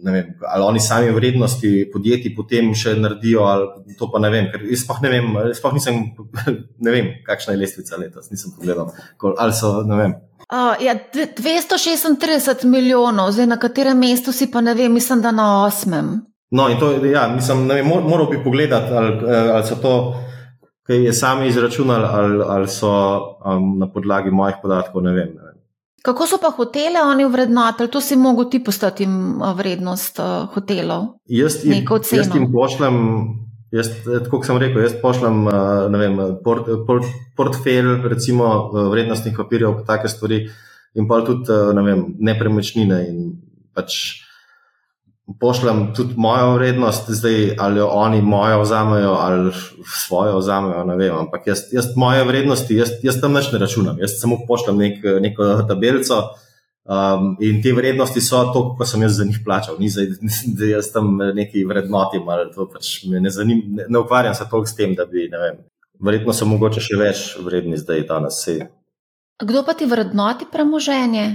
Vem, 0.05 0.35
ali 0.45 0.65
oni 0.65 0.81
sami 0.81 1.11
vrednosti 1.11 1.71
podjetij 1.93 2.35
potem 2.37 2.71
še 2.77 2.95
naredijo, 3.01 3.47
ali 3.49 3.97
to 3.99 4.11
pa 4.13 4.21
ne 4.23 4.31
vem. 4.35 4.51
Ker 4.53 4.67
jaz 4.69 4.85
sploh 4.85 5.01
ne 5.07 5.13
vem, 5.15 5.33
sploh 5.57 5.75
nisem, 5.79 6.03
ne 6.85 6.95
vem, 6.95 7.13
kakšna 7.27 7.57
je 7.57 7.63
lestvica 7.63 8.01
letos, 8.01 8.31
nisem 8.35 8.53
pogledal. 8.57 8.93
Ali 9.39 9.57
so, 9.57 9.79
ne 9.89 10.01
vem. 10.03 10.17
Uh, 10.49 10.77
ja, 10.81 10.95
236 10.97 12.65
milijonov, 12.69 13.33
zdaj 13.37 13.49
na 13.51 13.59
katerem 13.61 13.99
mestu 14.01 14.33
si 14.33 14.47
pa 14.53 14.63
ne 14.65 14.77
vem, 14.77 14.93
mislim, 14.93 15.25
da 15.25 15.33
na 15.33 15.49
osmem. 15.65 16.19
No, 16.51 16.71
in 16.73 16.79
to, 16.81 16.93
ja, 17.05 17.27
mislim, 17.29 17.67
ne 17.69 17.81
vem, 17.81 17.89
moral 17.89 18.31
bi 18.31 18.41
pogledati, 18.45 18.93
ali, 18.97 19.17
ali 19.29 19.67
so 19.69 19.77
to 19.81 19.97
kaj 20.89 21.05
je 21.05 21.13
sami 21.13 21.49
izračunali, 21.49 22.05
ali, 22.05 22.45
ali 22.47 22.69
so 22.69 22.89
um, 22.89 23.79
na 23.79 23.91
podlagi 23.93 24.31
mojih 24.31 24.57
podatkov. 24.63 25.03
Ne 25.05 25.13
vem, 25.13 25.35
ne 25.37 25.43
vem. 25.43 25.57
Kako 26.03 26.27
so 26.27 26.39
pa 26.41 26.49
hotele 26.51 27.03
oni 27.05 27.27
vrednotili, 27.29 27.91
to 27.93 28.01
si 28.01 28.17
mogel 28.17 28.49
ti 28.51 28.63
postati 28.65 29.07
vrednost 29.57 30.19
uh, 30.19 30.47
hotelov? 30.55 31.03
Jaz 31.29 31.59
jim 31.65 32.49
pošljem, 32.53 32.97
jaz, 33.75 33.91
kot 34.31 34.47
sem 34.47 34.61
rekel, 34.63 34.81
jaz 34.87 34.95
pošljem 35.03 35.43
uh, 35.51 35.99
vem, 36.01 36.17
port, 36.45 36.71
port, 36.87 37.11
portfelj, 37.37 37.99
recimo 38.09 38.71
vrednostnih 38.89 39.37
papirjev, 39.37 39.83
take 39.91 40.09
stvari, 40.09 40.47
in 40.97 41.11
pa 41.11 41.21
tudi 41.27 41.53
uh, 41.53 41.75
ne 41.77 41.85
vem, 41.85 42.07
nepremičnine. 42.31 43.03
Pač, 43.77 43.99
pošljem 45.41 45.95
tudi 45.97 46.15
mojo 46.17 46.55
vrednost, 46.55 47.11
zdaj 47.11 47.57
ali 47.59 47.81
oni 47.81 48.23
mojo 48.23 48.63
vzamejo 48.63 49.11
ali 49.21 49.53
svojo 49.85 50.39
vzamejo. 50.39 50.85
Ne 50.85 50.97
vem, 50.97 51.17
ampak 51.17 51.47
jaz, 51.47 51.63
jaz 51.73 51.97
moje 51.97 52.25
vrednosti, 52.25 52.75
jaz, 52.75 52.91
jaz 53.03 53.21
tam 53.21 53.37
več 53.37 53.53
ne 53.53 53.59
računam. 53.59 53.99
Jaz 54.01 54.19
samo 54.21 54.41
pošljem 54.49 54.79
nek, 54.79 55.03
neko 55.21 55.49
tabelico. 55.69 56.23
Um, 56.89 57.35
in 57.45 57.61
te 57.61 57.75
vrednosti 57.77 58.21
so 58.25 58.47
to, 58.55 58.63
ko 58.79 58.87
sem 58.89 59.03
jaz 59.05 59.19
za 59.19 59.25
njih 59.29 59.43
plačal, 59.45 59.77
ni 59.79 59.91
zdaj, 59.93 60.07
da 60.59 60.71
jaz 60.71 60.89
tam 60.93 61.19
nekaj 61.37 61.67
vrednotim 61.69 62.29
ali 62.29 62.49
to 62.55 62.65
pač 62.73 63.03
me 63.11 63.21
ne 63.21 63.31
zanima. 63.31 63.63
Ne, 63.69 63.85
ne 63.89 63.99
ukvarjam 63.99 64.35
se 64.35 64.49
toliko 64.51 64.71
s 64.71 64.77
tem, 64.79 64.95
da 64.97 65.05
bi, 65.05 65.29
ne 65.29 65.43
vem, 65.43 65.59
verjetno 66.01 66.33
so 66.33 66.49
mogoče 66.49 66.81
še 66.81 66.97
več 66.97 67.27
vredni 67.45 67.77
zdaj, 67.77 68.07
danes. 68.09 68.41
Kdo 69.45 69.63
pa 69.67 69.77
ti 69.77 69.87
vrednoti 69.87 70.49
premoženje? 70.53 71.27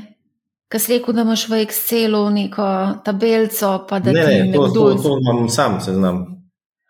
Ker 0.74 0.82
si 0.82 0.96
rekel, 0.96 1.14
da 1.14 1.22
imaš 1.22 1.44
v 1.52 1.60
Excelu 1.62 2.20
neko 2.34 2.66
tabelico, 3.06 3.76
ne, 4.06 4.14
ne, 4.14 4.54
to, 4.56 4.68
to, 4.74 4.86
to 5.04 5.18
imam 5.22 5.50
sam, 5.50 5.78
se 5.82 5.94
znam. 5.94 6.24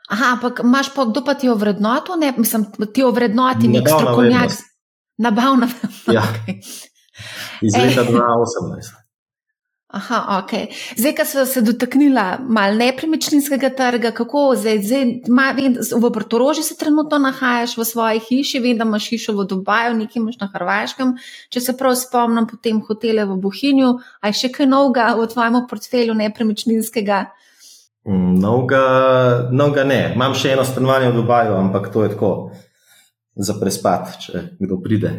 Aha, 0.09 0.29
ampak 0.37 0.61
imaš 0.63 0.93
pa 0.95 1.05
kdo 1.05 1.23
pa 1.25 1.33
ti 1.33 1.49
ovrednotil, 1.49 2.15
ne, 2.15 2.33
mislim, 2.37 2.65
ti 2.93 3.03
ovrednoti 3.03 3.67
nek 3.67 3.89
strokovnjak. 3.89 4.55
Nabavna. 5.17 5.67
Ja. 6.07 6.23
Iz 7.61 7.75
leta 7.75 8.03
2018. 8.03 9.02
Aha, 9.93 10.39
ok. 10.41 10.51
Zdaj, 10.97 11.13
ko 11.15 11.25
smo 11.25 11.45
se 11.45 11.61
dotaknili 11.61 12.21
malo 12.49 12.75
nepremičninskega 12.75 13.69
trga, 13.77 14.11
kako 14.11 14.55
zdaj, 14.57 14.79
zdaj 14.81 15.03
ma, 15.29 15.51
vem, 15.53 15.75
v 15.77 16.09
Portugalsku 16.13 16.63
se 16.65 16.77
trenutno 16.77 17.19
nahajaš 17.21 17.75
v 17.77 17.85
svoji 17.85 18.23
hiši, 18.29 18.59
vem, 18.63 18.77
da 18.77 18.87
imaš 18.89 19.11
hišo 19.13 19.35
v 19.37 19.45
Dubaju, 19.51 19.93
nekaj 19.99 20.17
imaš 20.17 20.39
na 20.41 20.49
Hrvaškem. 20.49 21.13
Če 21.53 21.61
se 21.61 21.77
prav 21.77 21.93
spomnim, 22.01 22.49
potem 22.49 22.81
hotele 22.81 23.27
v 23.29 23.37
Bohinju, 23.45 23.93
aj 24.25 24.33
še 24.41 24.49
kaj 24.55 24.71
novega 24.71 25.11
v 25.13 25.29
tvojem 25.29 25.61
portfelju 25.69 26.17
nepremičninskega? 26.23 27.23
Mm, 28.09 28.39
novega, 28.41 28.83
novega 29.53 29.85
ne. 29.85 30.01
Imam 30.17 30.33
še 30.33 30.55
eno 30.57 30.65
stanovanje 30.65 31.13
v 31.13 31.19
Dubaju, 31.21 31.53
ampak 31.61 31.93
to 31.93 32.07
je 32.07 32.15
tako 32.17 32.33
za 33.35 33.53
prespad, 33.57 34.13
če 34.21 34.43
kdo 34.59 34.77
pride. 34.83 35.11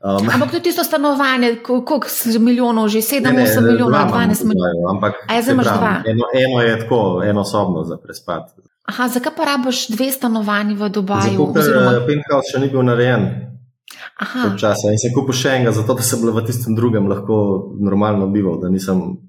Um, 0.00 0.28
ampak 0.32 0.50
to 0.50 0.56
je 0.56 0.62
tisto 0.62 0.84
stanovanje, 0.84 1.58
koliko 1.62 2.00
milijonov, 2.40 2.88
že 2.88 2.98
7-8 3.04 3.60
milijonov, 3.60 4.08
12 4.08 4.48
milijonov. 4.48 4.88
Ampak 4.94 5.14
je 5.28 5.38
eno, 6.10 6.24
eno 6.34 6.62
je 6.64 6.78
tako, 6.80 7.22
eno 7.24 7.44
sobno 7.44 7.84
za 7.84 7.96
prespad. 7.96 8.48
Aha, 8.90 9.08
zakaj 9.08 9.32
pa 9.36 9.44
rabiš 9.44 9.88
dve 9.88 10.10
stanovanji 10.12 10.74
v 10.74 10.88
Dubaju? 10.88 11.30
Zato, 11.30 11.52
ker 11.52 11.60
oziroma... 11.60 11.92
Eh, 11.94 12.06
Penthouse 12.08 12.50
še 12.50 12.62
ni 12.64 12.70
bil 12.72 12.82
narejen. 12.82 13.28
Časa. 14.60 14.90
In 14.92 14.98
sem 15.00 15.12
kupil 15.14 15.36
še 15.36 15.52
enega, 15.58 15.74
zato 15.76 15.94
da 15.98 16.04
sem 16.04 16.22
v 16.22 16.42
tistem 16.46 16.74
drugem 16.78 17.08
lahko 17.10 17.36
normalno 17.80 18.28
bival, 18.32 18.58
da 18.62 18.72
nisem 18.72 19.20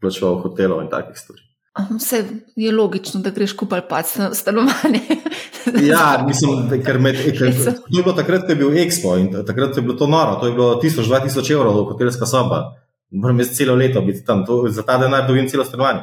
plačeval 0.00 0.40
hotelov 0.44 0.84
in 0.84 0.90
takih 0.92 1.18
stvari. 1.18 1.45
Vse 1.76 2.24
je 2.56 2.72
logično, 2.72 3.20
da 3.20 3.30
greš 3.30 3.52
kupiti 3.52 3.86
pa 3.88 4.02
stanovanje. 4.32 5.00
ja, 5.90 6.24
mislim, 6.26 6.82
ker 6.84 6.98
med, 7.00 7.16
ker, 7.38 7.52
to 7.64 7.70
je 7.70 8.02
bilo 8.02 8.14
takrat, 8.16 8.46
ko 8.46 8.52
je 8.52 8.56
bil 8.56 8.78
Expo 8.80 9.16
in 9.20 9.28
takrat 9.46 9.76
je 9.76 9.82
bilo 9.82 9.96
to 9.98 10.06
noro. 10.06 10.38
To 10.40 10.46
je 10.46 10.52
bilo 10.52 10.80
1000-2000 10.82 11.52
evrov, 11.52 11.84
hotelska 11.84 12.26
soba. 12.26 12.62
Moram 13.10 13.38
jaz 13.38 13.52
celo 13.56 13.74
leto 13.74 14.00
biti 14.00 14.24
tam, 14.24 14.46
to, 14.46 14.64
za 14.68 14.82
ta 14.82 14.98
denar 14.98 15.26
dobim 15.28 15.48
celo 15.48 15.64
stanovanje. 15.64 16.00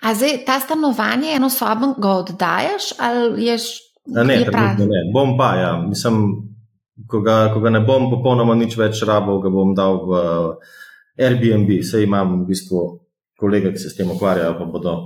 A 0.00 0.14
zdaj 0.14 0.44
ta 0.46 0.60
stanovanje, 0.60 1.34
eno 1.34 1.50
sobo, 1.50 1.94
ga 1.98 2.08
oddajaš 2.08 2.92
ali 2.98 3.44
ješ? 3.44 3.62
A 4.16 4.22
ne, 4.22 4.34
je 4.34 4.50
ne, 4.86 5.00
bom 5.14 5.34
pa, 5.38 5.54
ja. 5.54 5.72
Mislim, 5.88 6.36
ko 7.06 7.20
ga, 7.20 7.50
ko 7.54 7.60
ga 7.60 7.70
ne 7.70 7.80
bom 7.80 8.10
popolnoma 8.10 8.54
nič 8.54 8.76
več 8.78 9.02
rabo, 9.02 9.40
ga 9.42 9.50
bom 9.50 9.74
dal 9.74 9.98
v 10.06 10.20
Airbnb, 11.18 11.82
sej 11.82 12.06
imam 12.06 12.42
v 12.42 12.46
bistvu 12.52 12.84
kolege, 13.40 13.72
ki 13.72 13.78
se 13.78 13.90
s 13.90 13.96
tem 13.96 14.10
ukvarjajo, 14.10 14.56
pa 14.58 14.64
bodo 14.64 14.96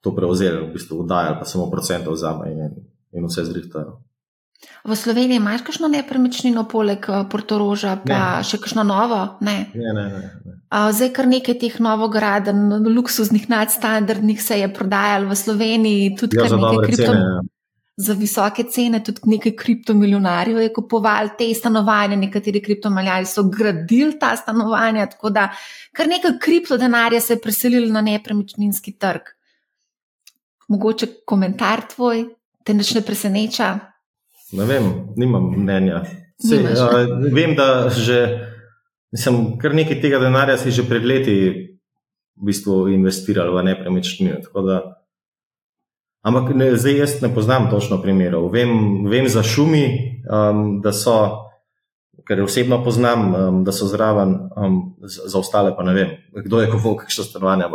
to 0.00 0.14
prevzeli, 0.16 0.66
v 0.66 0.72
bistvu 0.74 1.04
vdajali, 1.04 1.38
pa 1.40 1.48
samo 1.48 1.70
procentov 1.70 2.16
vzame 2.16 2.52
in, 2.52 2.78
in 3.12 3.26
vse 3.28 3.44
zrihtajo. 3.48 4.00
V 4.84 4.96
Sloveniji 4.96 5.40
imaš 5.40 5.62
kakšno 5.64 5.88
nepremičnino, 5.88 6.66
poleg 6.68 7.04
eh, 7.08 7.24
Portoroža, 7.32 7.94
pa 8.04 8.40
ne. 8.40 8.44
še 8.44 8.60
kakšno 8.60 8.84
novo? 8.84 9.20
Ne. 9.40 9.72
Ne, 9.72 9.92
ne, 9.96 10.04
ne, 10.12 10.20
ne. 10.44 10.56
Zdaj, 10.68 11.10
kar 11.16 11.28
nekaj 11.28 11.56
teh 11.60 11.78
novograden, 11.80 12.68
luksuznih, 12.84 13.48
nadstandardnih 13.48 14.42
se 14.42 14.60
je 14.60 14.68
prodajalo 14.72 15.32
v 15.32 15.38
Sloveniji, 15.40 16.12
tudi 16.20 16.36
ja, 16.36 16.44
kar 16.44 16.60
nekaj 16.60 16.84
kriptovalut. 16.86 17.48
Za 18.00 18.14
visoke 18.16 18.64
cene, 18.72 19.02
tudi 19.04 19.28
nekaj 19.34 19.52
kriptomilijonarjev 19.60 20.60
je 20.62 20.72
kupovali 20.72 21.34
te 21.38 21.48
stanovanja, 21.54 22.16
nekateri 22.16 22.62
kriptomilijonarji 22.64 23.28
so 23.28 23.44
gradili 23.44 24.14
ta 24.18 24.30
stanovanja, 24.36 25.06
tako 25.10 25.30
da 25.30 25.50
kar 25.92 26.08
nekaj 26.08 26.38
kriptodenarja 26.40 27.20
se 27.20 27.34
je 27.36 27.40
preselilo 27.44 27.92
na 27.92 28.00
nepremičninski 28.00 28.96
trg. 28.98 29.34
Mogoče 30.68 31.06
komentar 31.26 31.82
tvoj, 31.94 32.24
te 32.64 32.74
neč 32.74 32.94
ne 32.94 33.02
preseneča? 33.04 33.74
Ne 34.52 34.66
vem, 34.66 34.88
nimam 35.16 35.50
mnenja. 35.58 36.04
Sej, 36.40 36.64
a, 36.80 37.04
vem, 37.34 37.52
da 37.58 37.90
že, 37.92 38.20
mislim, 39.12 39.58
kar 39.60 39.74
nekaj 39.76 40.00
tega 40.00 40.22
denarja 40.22 40.56
si 40.58 40.72
že 40.72 40.86
pred 40.88 41.04
leti 41.04 41.36
v 42.40 42.48
bistvu 42.48 42.88
investirali 42.94 43.52
v 43.52 43.64
nepremičnine. 43.68 44.40
Ampak 46.22 46.52
ne, 46.54 46.76
zdaj 46.76 46.98
jaz 46.98 47.12
ne 47.22 47.30
poznam 47.34 47.70
točno 47.70 47.96
primerov. 48.02 48.50
Vem, 48.52 48.70
vem 49.08 49.28
za 49.28 49.42
šumi, 49.42 49.84
um, 50.28 50.80
da 50.84 50.92
so, 50.92 51.16
ker 52.28 52.42
osebno 52.44 52.82
poznam, 52.84 53.34
um, 53.34 53.62
da 53.64 53.72
so 53.72 53.88
zraven, 53.88 54.36
um, 54.56 54.80
za 55.00 55.38
ostale 55.38 55.72
pa 55.76 55.82
ne 55.82 55.94
vem, 55.96 56.12
kdo 56.44 56.60
je 56.60 56.70
kupoval 56.70 56.98
kakšno 57.00 57.24
stanovanje. 57.24 57.70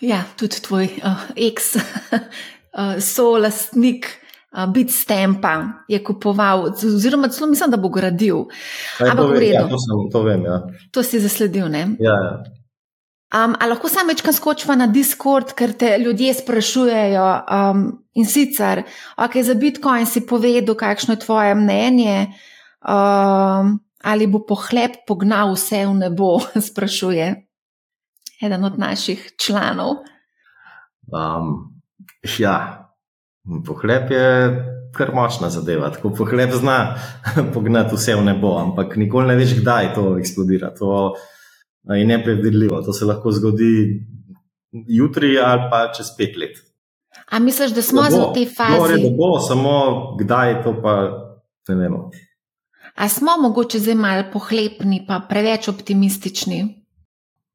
Ja, 0.00 0.22
tudi 0.36 0.60
tvoj 0.60 0.90
uh, 1.00 1.24
ex, 1.36 1.74
uh, 1.80 3.00
solastnik. 3.00 4.16
Uh, 4.50 4.66
Bit 4.74 4.90
stempa 4.90 5.84
je 5.88 6.00
kupoval, 6.04 6.72
oziroma 6.74 7.28
celo 7.28 7.46
mislim, 7.50 7.70
da 7.70 7.76
bo 7.78 7.88
gradil. 7.88 8.48
Ampak, 8.98 9.28
v 9.30 9.38
redu. 9.38 9.54
Ja, 9.54 9.68
to, 9.70 9.78
sem, 9.78 10.00
to 10.12 10.22
vem. 10.26 10.42
Ja. 10.44 10.56
To 10.90 11.02
si 11.06 11.20
zasledil, 11.22 11.68
ne? 11.70 11.84
Ja, 12.02 12.16
ja. 12.18 12.32
Um, 13.30 13.54
a 13.60 13.66
lahko 13.70 13.88
samo 13.88 14.10
večkrat 14.10 14.34
skočiva 14.34 14.74
na 14.74 14.88
Discord, 14.90 15.52
ker 15.54 15.70
te 15.78 15.92
ljudje 16.02 16.34
sprašujejo. 16.34 17.26
Um, 17.46 17.84
in 18.18 18.26
sicer, 18.26 18.82
okay, 19.16 19.44
za 19.46 19.54
Bitcoin 19.54 20.06
si 20.06 20.24
povedal, 20.26 20.74
kakšno 20.74 21.14
je 21.14 21.22
tvoje 21.22 21.54
mnenje, 21.54 22.26
um, 22.82 23.78
ali 24.02 24.26
bo 24.26 24.42
pohlep 24.42 25.04
pognal 25.06 25.54
vse 25.54 25.84
v 25.86 25.94
nebo, 25.94 26.40
sprašuje 26.70 27.28
eden 28.42 28.64
od 28.64 28.78
naših 28.78 29.30
članov. 29.38 30.02
Um, 31.12 31.70
ja, 32.38 32.90
pohlep 33.66 34.10
je 34.10 34.26
kar 34.96 35.14
močna 35.14 35.50
zadeva. 35.50 35.90
Tako 35.90 36.10
pohlep 36.18 36.50
zna 36.50 36.94
pognati 37.54 37.94
vse 37.94 38.14
v 38.14 38.24
nebo, 38.24 38.56
ampak 38.58 38.96
nikoli 38.96 39.30
ne 39.30 39.36
veš, 39.38 39.60
kdaj 39.60 39.94
to 39.94 40.16
eksplodira. 40.18 40.74
To, 40.78 41.14
je 41.84 42.06
nepredvidljivo. 42.06 42.82
To 42.82 42.92
se 42.92 43.04
lahko 43.04 43.32
zgodi 43.32 44.00
jutri 44.72 45.38
ali 45.38 45.70
pa 45.70 45.92
čez 45.96 46.06
pet 46.18 46.36
let. 46.36 46.58
A 47.30 47.38
misliš, 47.38 47.70
da 47.74 47.82
smo 47.82 48.02
zdaj 48.08 48.20
v 48.20 48.34
tej 48.34 48.46
fazi? 48.56 48.78
Gore, 48.78 48.98
da 48.98 49.10
bo, 49.16 49.38
samo 49.40 49.72
kdaj 50.18 50.62
to, 50.64 50.74
pa 50.82 50.94
ne 51.68 51.74
vemo. 51.74 52.10
A 52.94 53.08
smo 53.08 53.36
mogoče 53.40 53.78
zdaj 53.78 53.94
malo 53.94 54.24
pohlepni, 54.32 55.04
pa 55.08 55.20
preveč 55.28 55.68
optimistični? 55.68 56.60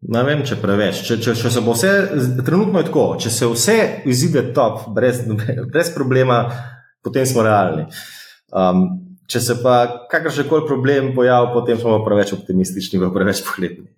Ne 0.07 0.21
vem, 0.23 0.43
če 0.45 0.57
preveč. 0.61 1.01
Če, 1.07 1.17
če, 1.23 1.33
če 1.39 1.51
se 1.51 1.63
bo 1.65 1.73
vse, 1.75 1.91
trenutno 2.45 2.81
je 2.81 2.87
tako, 2.89 3.05
če 3.21 3.31
se 3.33 3.49
vse 3.49 3.77
izide 4.11 4.45
top, 4.53 4.89
brez, 4.95 5.23
brez 5.71 5.91
problema, 5.95 6.43
potem 7.03 7.25
smo 7.29 7.45
realni. 7.45 7.87
Um, 8.55 8.85
če 9.27 9.41
se 9.41 9.57
pa 9.63 10.07
kakršen 10.11 10.47
koli 10.49 10.67
problem 10.69 11.13
pojavi, 11.15 11.51
potem 11.55 11.79
smo 11.81 11.97
preveč 12.05 12.35
optimistični, 12.37 13.01
pa 13.01 13.11
preveč 13.13 13.41
pohlepni. 13.47 13.89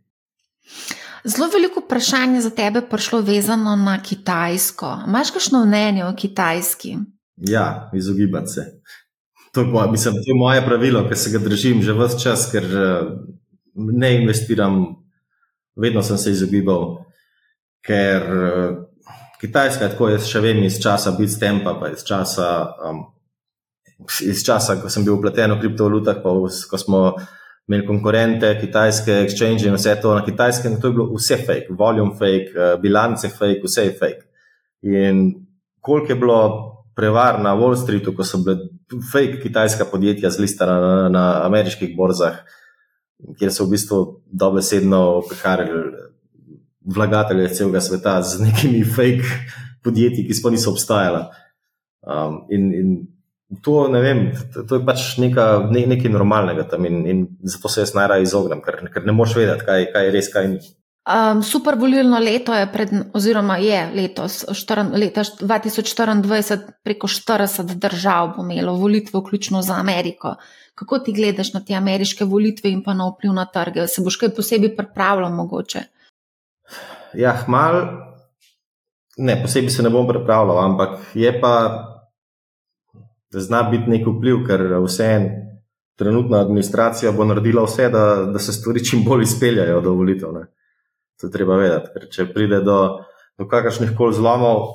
Zelo 1.24 1.50
veliko 1.54 1.82
vprašanj 1.84 2.36
je 2.36 2.42
za 2.42 2.50
tebe 2.50 2.82
prišlo 2.90 3.22
vezano 3.22 3.76
na 3.76 3.98
Kitajsko. 4.04 5.04
Imáš 5.08 5.32
kakšno 5.32 5.66
mnenje 5.66 6.06
o 6.06 6.14
Kitajski? 6.16 6.98
Ja, 7.38 7.90
izogibati 7.94 8.48
se. 8.48 8.66
To 9.52 9.62
je, 9.62 9.92
mislim, 9.92 10.14
to 10.14 10.26
je 10.26 10.40
moje 10.40 10.66
pravilo, 10.66 11.08
ker 11.08 11.18
se 11.18 11.30
ga 11.30 11.40
držim 11.40 11.82
že 11.82 11.94
vse 11.94 12.20
čas, 12.20 12.50
ker 12.52 12.64
eh, 12.64 13.02
ne 13.76 14.16
investiram, 14.22 14.96
vedno 15.76 16.04
sem 16.04 16.18
se 16.18 16.32
izogibal, 16.32 16.98
ker 17.86 18.22
eh, 18.22 18.76
Kitajska 19.42 19.84
je 19.84 19.92
tako, 19.92 20.10
jaz 20.10 20.26
še 20.30 20.42
vem 20.42 20.64
iz 20.66 20.80
časa 20.82 21.14
Bitstampa, 21.18 21.76
pa 21.80 21.92
iz 21.94 22.02
časa, 22.06 22.48
um, 22.90 23.04
iz 24.26 24.42
časa, 24.46 24.80
ko 24.82 24.90
sem 24.90 25.06
bil 25.06 25.14
upleten 25.20 25.54
v 25.54 25.60
kriptovalutah, 25.62 26.24
pa 26.24 26.34
ko 26.70 26.78
smo 26.82 27.02
imeli 27.68 27.86
konkurente, 27.88 28.54
kitajske 28.62 29.12
exchange 29.26 29.68
in 29.68 29.76
vse 29.76 29.96
to 30.02 30.14
na 30.16 30.24
kitajskem, 30.26 30.80
to 30.82 30.88
je 30.88 30.94
bilo 30.94 31.10
vse 31.16 31.38
fake, 31.38 31.76
volume 31.80 32.16
fake, 32.16 32.54
eh, 32.56 32.78
bilance 32.82 33.30
fake, 33.30 33.62
vse 33.64 33.86
je 33.90 33.94
fake. 34.00 34.24
In 34.82 35.36
koliko 35.82 36.12
je 36.12 36.20
bilo 36.20 36.40
prevar 36.96 37.42
na 37.44 37.56
Wall 37.56 37.76
Streetu, 37.76 38.16
ko 38.16 38.24
so 38.24 38.40
bile 38.42 38.70
fake 39.12 39.42
kitajska 39.44 39.86
podjetja 39.92 40.30
zlistana 40.30 40.80
na, 40.80 41.10
na 41.10 41.26
ameriških 41.46 41.96
borzah, 41.98 42.40
kjer 43.40 43.52
so 43.54 43.66
v 43.66 43.76
bistvu 43.76 44.00
dobesedno 44.26 45.22
priharjali 45.30 46.08
vlagatelje 46.88 47.50
celega 47.54 47.82
sveta 47.82 48.22
z 48.22 48.42
nekimi 48.48 48.84
fake 48.84 49.28
podjetji, 49.84 50.26
ki 50.28 50.34
sploh 50.34 50.56
niso 50.56 50.72
obstajala. 50.72 51.28
Um, 52.08 52.46
in, 52.50 52.72
in 52.74 52.92
To, 53.64 53.86
vem, 53.88 54.34
to 54.68 54.76
je 54.76 54.84
pač 54.84 55.14
neka, 55.24 55.70
ne, 55.72 55.86
nekaj 55.88 56.12
normalnega 56.12 56.66
tam 56.68 56.84
in, 56.86 57.06
in 57.08 57.22
zato 57.48 57.72
se 57.72 57.86
jaz 57.86 57.94
najraje 57.96 58.26
izognem, 58.28 58.60
ker, 58.60 58.82
ker 58.92 59.06
ne 59.08 59.16
moš 59.16 59.38
vedeti, 59.40 59.64
kaj, 59.64 59.86
kaj 59.94 60.08
je 60.08 60.12
res, 60.12 60.28
kaj 60.34 60.50
ni. 60.52 60.60
Um, 61.08 61.40
super 61.44 61.78
volilno 61.80 62.20
leto 62.20 62.52
je, 62.52 62.66
pred, 62.68 62.92
oziroma 63.16 63.56
je 63.64 63.80
letos, 63.96 64.42
štr, 64.52 64.82
leta 64.92 65.24
2024, 65.24 66.58
preko 66.84 67.08
40 67.08 67.78
držav 67.80 68.34
bo 68.36 68.44
imelo 68.44 68.76
volitve, 68.76 69.22
vključno 69.22 69.62
za 69.64 69.80
Ameriko. 69.80 70.36
Kako 70.76 71.00
ti 71.00 71.16
gledaš 71.16 71.54
na 71.54 71.64
te 71.64 71.80
ameriške 71.80 72.28
volitve 72.28 72.70
in 72.76 72.84
pa 72.84 72.94
na 72.94 73.08
vpliv 73.08 73.32
na 73.34 73.46
trge? 73.48 73.88
Se 73.88 74.04
boš 74.04 74.20
kaj 74.20 74.36
posebej 74.36 74.76
pripravljal, 74.76 75.32
mogoče? 75.32 75.86
Ja, 77.16 77.38
mal, 77.48 77.80
ne, 79.18 79.40
posebej 79.42 79.78
se 79.80 79.88
ne 79.88 79.90
bom 79.90 80.12
pripravljal, 80.12 80.60
ampak 80.66 81.00
je 81.16 81.32
pa 81.40 81.54
da 83.34 83.44
zna 83.44 83.64
biti 83.72 83.90
nek 83.90 84.08
vpliv, 84.08 84.44
ker 84.48 84.64
vse 84.86 85.10
trenutna 85.98 86.42
administracija 86.42 87.12
bo 87.12 87.26
naredila 87.26 87.66
vse, 87.66 87.90
da, 87.90 88.04
da 88.34 88.40
se 88.40 88.54
stvari 88.54 88.86
čim 88.86 89.04
bolj 89.06 89.24
izpeljajo 89.24 89.82
do 89.82 89.94
volitev. 89.98 90.34
Ne. 90.34 90.46
To 91.22 91.28
je 91.28 91.34
treba 91.34 91.58
vedeti, 91.58 91.90
ker 91.94 92.10
če 92.14 92.28
pride 92.34 92.62
do, 92.62 92.78
do 93.38 93.48
kakršnih 93.50 93.96
koli 93.98 94.14
zlomov, 94.14 94.68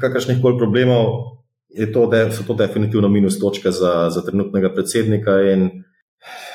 kakršnih 0.00 0.38
koli 0.42 0.58
problemov, 0.58 1.10
to, 1.94 2.06
de, 2.10 2.24
so 2.34 2.46
to 2.46 2.54
definitivno 2.54 3.08
minus 3.08 3.38
točke 3.38 3.70
za, 3.70 4.10
za 4.10 4.22
trenutnega 4.26 4.72
predsednika. 4.74 5.38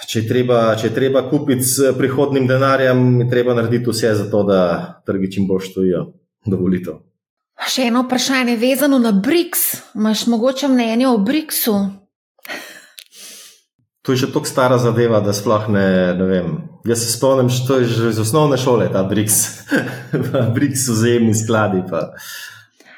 Če 0.06 0.20
je, 0.20 0.28
treba, 0.30 0.60
če 0.78 0.90
je 0.90 0.96
treba 0.96 1.26
kupiti 1.30 1.66
s 1.66 1.92
prihodnim 1.98 2.48
denarjem, 2.48 3.22
je 3.24 3.30
treba 3.32 3.56
narediti 3.58 3.90
vse 3.90 4.14
za 4.16 4.30
to, 4.32 4.44
da 4.48 4.62
trgi 5.08 5.32
čim 5.36 5.48
bolj 5.50 5.66
stojijo 5.72 6.06
do 6.46 6.60
volitev. 6.60 7.02
Še 7.66 7.90
eno 7.90 8.04
vprašanje 8.06 8.56
vezano 8.62 9.00
na 9.02 9.12
BRICS. 9.12 9.62
Imáš 9.96 10.28
mogoče 10.28 10.68
mnenje 10.68 11.08
o 11.08 11.18
BRICS-u? 11.18 11.76
To 14.06 14.14
je 14.14 14.16
že 14.16 14.28
tako 14.34 14.46
stara 14.46 14.78
zadeva, 14.78 15.20
da 15.20 15.34
sploh 15.34 15.66
ne, 15.70 16.14
ne 16.14 16.26
vem. 16.30 16.58
Jaz 16.86 17.02
se 17.02 17.12
spomnim, 17.18 17.50
da 17.68 17.80
je 17.82 17.86
že 17.90 18.10
iz 18.10 18.20
osnovne 18.22 18.58
šole 18.58 18.92
ta 18.94 19.04
BRICS, 19.04 19.38
BRICS 20.56 20.90
vzajemni 20.90 21.34
skladi. 21.34 21.82
Pa. 21.90 22.14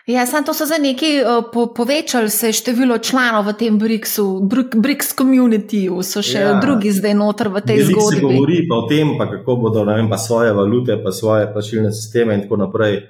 Ja, 0.08 0.26
sem 0.28 0.44
to 0.44 0.54
so 0.54 0.66
za 0.68 0.76
neki 0.80 1.24
po, 1.54 1.68
povečali 1.72 2.30
se 2.30 2.52
število 2.52 2.98
članov 2.98 3.48
v 3.48 3.54
tem 3.56 3.80
BRICS-u, 3.80 4.48
BRICS 4.76 5.16
communityju, 5.16 6.04
so 6.04 6.24
še 6.24 6.44
ja. 6.44 6.60
drugi 6.60 6.92
zdaj 6.92 7.16
noter 7.16 7.48
v 7.52 7.64
tej 7.64 7.88
zgodbi. 7.88 8.20
Se 8.20 8.24
govori 8.24 8.62
pa 8.68 8.76
o 8.76 8.88
tem, 8.88 9.16
pa 9.16 9.32
kako 9.32 9.56
bodo 9.64 9.88
vem, 9.88 10.10
pa 10.12 10.20
svoje 10.20 10.52
valute, 10.52 11.00
pa 11.04 11.12
svoje 11.12 11.48
plačilne 11.54 11.92
sisteme 11.96 12.36
in 12.36 12.44
tako 12.44 12.60
naprej. 12.68 13.04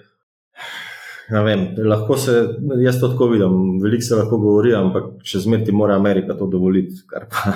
Vem, 1.27 1.75
lahko 1.83 2.15
se, 2.17 2.31
jaz 2.83 2.99
to 3.01 3.09
tako 3.11 3.27
vidim, 3.33 3.81
veliko 3.83 4.03
se 4.03 4.15
lahko 4.15 4.37
govori, 4.39 4.71
ampak 4.75 5.09
še 5.27 5.41
zmeraj 5.43 5.65
ti 5.67 5.73
mora 5.75 5.97
Amerika 5.99 6.37
to 6.39 6.47
dovoliti. 6.47 7.01
Kar 7.09 7.25
pa 7.31 7.51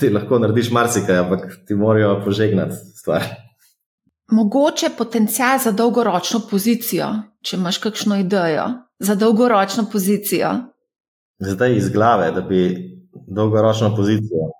ti 0.00 0.10
lahko 0.10 0.40
narediš 0.42 0.72
marsikaj, 0.74 1.20
ampak 1.22 1.44
ti 1.66 1.76
morajo 1.78 2.16
požegnati 2.24 2.74
stvar. 2.98 3.28
Mogoče 4.34 4.90
potencial 4.98 5.60
za 5.62 5.72
dolgoročno 5.72 6.42
pozicijo, 6.50 7.06
če 7.42 7.56
imaš 7.56 7.78
kakšno 7.86 8.18
idejo 8.20 8.66
za 8.98 9.14
dolgoročno 9.14 9.86
pozicijo. 9.92 10.50
Zdaj 11.38 11.76
iz 11.78 11.88
glave, 11.94 12.32
da 12.34 12.42
bi 12.42 12.66
dolgoročno 13.14 13.94
pozicijo. 13.96 14.50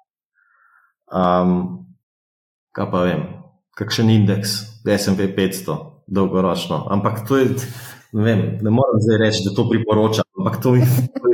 Um, 1.11 1.59
kaj 2.73 2.91
pa 2.91 3.03
vem, 3.03 3.27
kakšen 3.77 4.11
indeks, 4.15 4.61
SP 4.87 5.27
500, 5.37 5.79
dolgoročno. 6.07 6.85
Ampak 6.91 7.27
to 7.29 7.43
je. 7.43 7.55
Ne, 8.13 8.25
vem, 8.25 8.41
ne 8.63 8.71
morem 8.71 9.01
zdaj 9.05 9.19
reči, 9.21 9.45
da 9.45 9.53
to 9.57 9.67
priporočam, 9.69 10.25
ampak 10.39 10.63
to 10.63 10.73
mi 10.73 10.81
je 10.81 10.87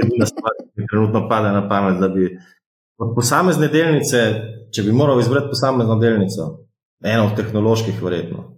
edina 0.03 0.27
stvar, 0.27 0.57
ki 0.59 0.81
mi 0.81 0.87
trenutno 0.91 1.29
pade 1.29 1.53
na 1.55 1.69
pamet. 1.69 2.01
Da 2.01 2.09
bi 2.09 2.27
od 2.99 3.15
posamezne 3.15 3.69
delnice, 3.71 4.23
če 4.75 4.83
bi 4.83 4.93
moral 4.93 5.21
izbrati 5.23 5.53
posamezno 5.53 5.99
delnico, 6.03 6.49
eno 7.05 7.29
od 7.29 7.37
tehnoloških, 7.39 8.03
verjetno. 8.03 8.49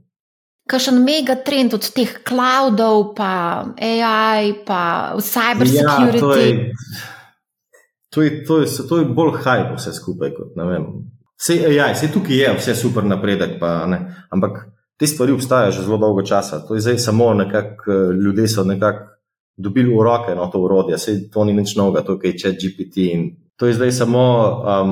Kakšen 0.67 0.97
megatrend 1.05 1.77
od 1.77 1.85
teh 1.95 2.17
cloudov, 2.27 3.12
pa 3.14 3.33
AI, 3.77 4.55
pa 4.67 4.81
cybersecurity. 5.23 6.17
Ja, 6.17 6.21
to, 6.21 6.33
je, 6.35 6.73
to, 8.11 8.23
je, 8.23 8.33
to, 8.49 8.59
je, 8.62 8.89
to 8.89 8.99
je 8.99 9.11
bolj 9.19 9.37
hype 9.45 9.77
vse 9.77 9.93
skupaj. 9.95 10.33
Kot, 10.35 10.57
vse 11.37 11.61
AI, 11.69 11.93
vse 11.95 12.11
tukaj 12.17 12.43
je, 12.43 12.57
vse 12.59 12.75
super 12.81 13.07
napredek, 13.07 13.61
pa, 13.61 13.85
ampak 14.33 14.64
te 14.97 15.07
stvari 15.07 15.32
obstajajo 15.32 15.72
že 15.72 15.82
zelo 15.82 15.99
dolgo 15.99 16.22
časa. 16.22 16.61
To 16.68 16.74
je 16.74 16.80
zdaj 16.80 16.99
samo 16.99 17.34
nekako, 17.34 17.92
eh, 17.92 18.12
ljudje 18.24 18.49
so 18.49 18.64
nekako 18.64 19.16
dobili 19.57 19.88
v 19.88 20.03
roke 20.03 20.34
no, 20.34 20.47
to 20.47 20.61
urodje, 20.61 20.99
se 20.99 21.30
to 21.30 21.44
ni 21.44 21.53
nič 21.53 21.76
novega, 21.76 22.05
to 22.05 22.18
je 22.22 22.38
čet 22.38 22.61
GPT. 22.61 22.97
In 23.12 23.36
to 23.57 23.66
je 23.66 23.74
zdaj 23.74 23.92
samo 23.92 24.22
um, 24.22 24.90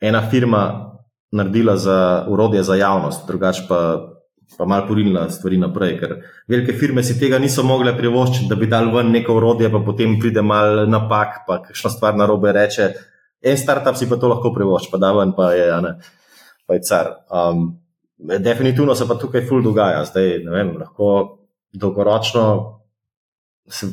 ena 0.00 0.20
firma 0.30 0.92
naredila 1.32 1.76
za 1.76 2.26
urodje 2.28 2.62
za 2.62 2.74
javnost, 2.74 3.26
drugače 3.26 3.62
pa. 3.68 4.08
Pa 4.58 4.64
malo 4.64 4.86
porinila 4.88 5.28
stvari 5.30 5.58
naprej, 5.60 5.98
ker 6.00 6.12
velike 6.48 6.72
firme 6.72 7.02
si 7.04 7.18
tega 7.20 7.36
niso 7.38 7.60
mogle 7.62 7.92
privoščiti, 7.92 8.46
da 8.48 8.56
bi 8.56 8.66
dal 8.66 8.88
ven 8.94 9.10
neko 9.12 9.34
urodje, 9.36 9.68
pa 9.68 9.82
potem 9.84 10.14
pride 10.16 10.40
mal 10.42 10.88
napak, 10.88 11.44
pa 11.46 11.58
kakšna 11.66 11.90
stvar 11.92 12.16
na 12.16 12.24
robe 12.26 12.52
reče. 12.56 12.86
En 13.44 13.58
startup 13.60 14.00
si 14.00 14.08
pa 14.08 14.16
to 14.16 14.30
lahko 14.32 14.54
privošči, 14.54 14.88
pa 14.88 14.98
da 14.98 15.12
ven, 15.12 15.34
pa 15.36 15.50
je, 15.52 15.66
ne, 15.84 15.92
pa 16.64 16.78
je 16.78 16.82
car. 16.88 17.12
Um, 17.28 17.76
Definitivno 18.18 18.94
se 18.94 19.06
pa 19.08 19.14
tukaj 19.14 19.44
ful 19.46 19.62
dogaja, 19.62 20.02
zdaj 20.04 20.38
vem, 20.50 20.74
lahko 20.80 21.10
dolgoročno 21.72 22.44
se. 23.68 23.92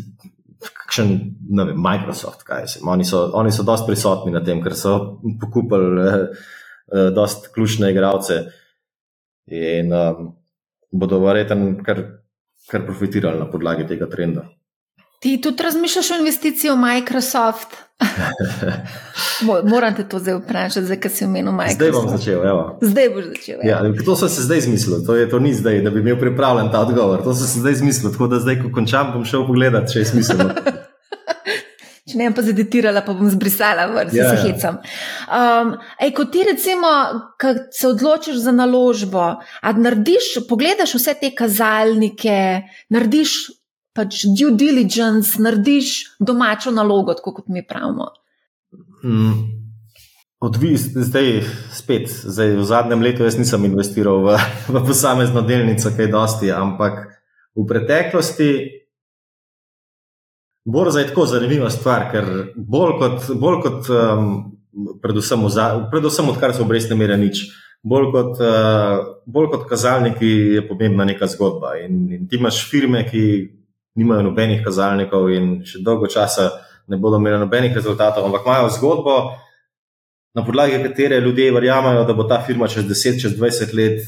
Kakšen, 0.66 1.10
ne 1.52 1.64
vem, 1.68 1.78
Microsoft, 1.82 2.42
kaj 2.48 2.68
se. 2.72 2.80
Oni 2.90 3.06
so, 3.06 3.20
oni 3.38 3.52
so 3.54 3.66
dosti 3.68 3.92
prisotni 3.92 4.32
na 4.34 4.40
tem, 4.42 4.62
ker 4.64 4.74
so 4.74 4.94
pokupili 5.42 6.02
eh, 6.02 6.16
eh, 6.90 7.10
dosti 7.14 7.52
ključne 7.54 7.92
igralce. 7.92 8.40
In 9.54 9.94
um, 9.94 10.32
bodo 10.92 11.20
verjetno 11.22 11.76
kar, 11.86 12.02
kar 12.72 12.86
profitirali 12.88 13.38
na 13.40 13.50
podlagi 13.52 13.86
tega 13.88 14.08
trenda. 14.10 14.48
Ti 15.26 15.42
tudi 15.42 15.64
razmišljaš 15.64 16.12
o 16.12 16.16
investiciji 16.20 16.72
v 16.72 16.76
Microsoft? 16.78 17.68
Moram 19.72 19.96
te 19.96 20.04
to 20.10 20.20
zdaj 20.20 20.36
vprašati, 20.36 20.86
zakaj 20.86 21.12
si 21.12 21.26
omenil 21.26 21.52
Microsoft. 21.52 21.82
Zdaj 21.82 21.92
bom 21.92 22.10
začel. 22.18 22.46
Evo. 22.46 22.78
Zdaj 22.82 23.10
boš 23.10 23.26
začel. 23.26 23.64
Ja, 23.66 23.80
to 24.06 24.16
sem 24.16 24.30
se 24.30 24.46
zdaj 24.46 24.58
izmislil, 24.58 25.02
to, 25.06 25.16
je, 25.16 25.30
to 25.30 25.40
ni 25.40 25.54
zdaj, 25.54 25.82
da 25.82 25.90
bi 25.90 26.06
imel 26.06 26.20
pripravljen 26.20 26.70
ta 26.72 26.84
odgovor. 26.86 27.24
To 27.24 27.34
sem 27.34 27.48
se 27.48 27.60
zdaj 27.60 27.74
izmislil, 27.80 28.12
tako 28.12 28.28
da 28.28 28.40
zdaj, 28.40 28.60
ko 28.62 28.72
končam, 28.76 29.16
bom 29.16 29.26
šel 29.26 29.48
pogledat, 29.50 29.90
če 29.94 30.04
je 30.04 30.12
smiselno. 30.14 30.54
Če 32.06 32.22
ne, 32.22 32.30
pa 32.30 32.46
zeditirala, 32.46 33.02
pa 33.02 33.18
bom 33.18 33.26
zbrisala, 33.34 33.88
vrsti 33.90 34.22
ja, 34.22 34.30
se 34.30 34.36
ja. 34.36 34.42
hecam. 34.46 34.76
Um, 35.26 35.72
ej, 36.06 36.14
ko 36.14 36.30
ti 36.30 36.46
recimo, 36.46 36.92
ko 37.42 37.58
se 37.74 37.88
odločiš 37.90 38.44
za 38.46 38.54
naložbo, 38.54 39.26
a 39.42 39.74
narediš, 39.74 40.36
pogledaš 40.46 41.00
vse 41.00 41.18
te 41.18 41.34
kazalnike, 41.34 42.36
narediš 42.94 43.40
pač 43.96 44.26
due 44.28 44.54
diligence, 44.60 45.40
narediš 45.42 46.18
domačo 46.20 46.74
nalogo, 46.76 47.16
tako 47.16 47.38
kot 47.40 47.48
mi 47.48 47.64
pravimo. 47.66 48.12
Mm. 49.04 49.36
Odvisno, 50.46 51.02
zdaj 51.08 51.46
spet, 51.74 52.10
zdaj 52.12 52.58
v 52.60 52.66
zadnjem 52.68 53.02
letu 53.02 53.24
jaz 53.24 53.38
nisem 53.40 53.66
investiral 53.66 54.20
v, 54.26 54.40
v 54.76 54.82
posamezno 54.86 55.42
delnico, 55.48 55.94
kaj 55.96 56.12
dosti, 56.12 56.52
ampak 56.52 57.06
v 57.56 57.68
preteklosti 57.70 58.50
Borza 60.66 61.00
je 61.00 61.08
tako 61.08 61.26
zanimiva 61.30 61.70
stvar, 61.70 62.08
ker 62.12 62.26
bolj 62.58 62.96
kot, 62.98 63.28
bolj 63.38 63.60
kot 63.62 63.90
um, 63.94 64.32
predvsem, 65.02 65.44
za, 65.54 65.68
predvsem 65.92 66.30
odkar 66.32 66.56
so 66.58 66.64
obrestne 66.66 66.98
mere 66.98 67.20
nič, 67.22 67.44
bolj 67.86 68.08
kot, 68.16 68.42
uh, 68.42 69.04
bolj 69.30 69.52
kot 69.52 69.68
kazalniki 69.70 70.32
je 70.58 70.64
pomembna 70.66 71.06
neka 71.06 71.30
zgodba. 71.30 71.76
In, 71.86 72.08
in 72.18 72.26
ti 72.26 72.42
imaš 72.42 72.64
firme, 72.72 73.04
ki 73.06 73.22
nimajo 73.96 74.28
nobenih 74.30 74.64
kazalnikov 74.66 75.30
in 75.32 75.62
še 75.66 75.82
dolgo 75.84 76.08
časa 76.12 76.50
ne 76.88 76.98
bodo 76.98 77.18
imeli 77.18 77.40
nobenih 77.40 77.74
rezultatov, 77.74 78.26
ampak 78.26 78.46
imajo 78.46 78.70
zgodbo, 78.70 79.16
na 80.36 80.44
podlagi 80.46 80.84
katere 80.84 81.20
ljudje 81.20 81.52
verjamajo, 81.52 82.04
da 82.04 82.14
bo 82.14 82.24
ta 82.24 82.42
firma 82.48 82.68
čez 82.68 82.86
10, 82.86 83.22
čez 83.22 83.38
20 83.40 83.74
let 83.74 84.02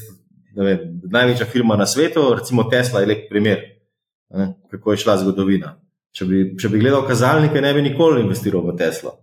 vem, 0.56 1.00
največja 1.10 1.46
firma 1.46 1.76
na 1.76 1.86
svetu, 1.86 2.34
recimo 2.34 2.64
Tesla 2.70 3.00
je 3.00 3.06
lep 3.06 3.28
primer, 3.30 3.58
ne, 4.30 4.52
kako 4.70 4.92
je 4.92 5.04
šla 5.04 5.16
zgodovina. 5.22 5.76
Če 6.12 6.24
bi, 6.24 6.44
če 6.60 6.70
bi 6.72 6.80
gledal 6.80 7.04
kazalnike, 7.06 7.60
ne 7.60 7.72
bi 7.74 7.84
nikoli 7.84 8.22
investiral 8.24 8.64
v 8.66 8.76
Teslo. 8.78 9.18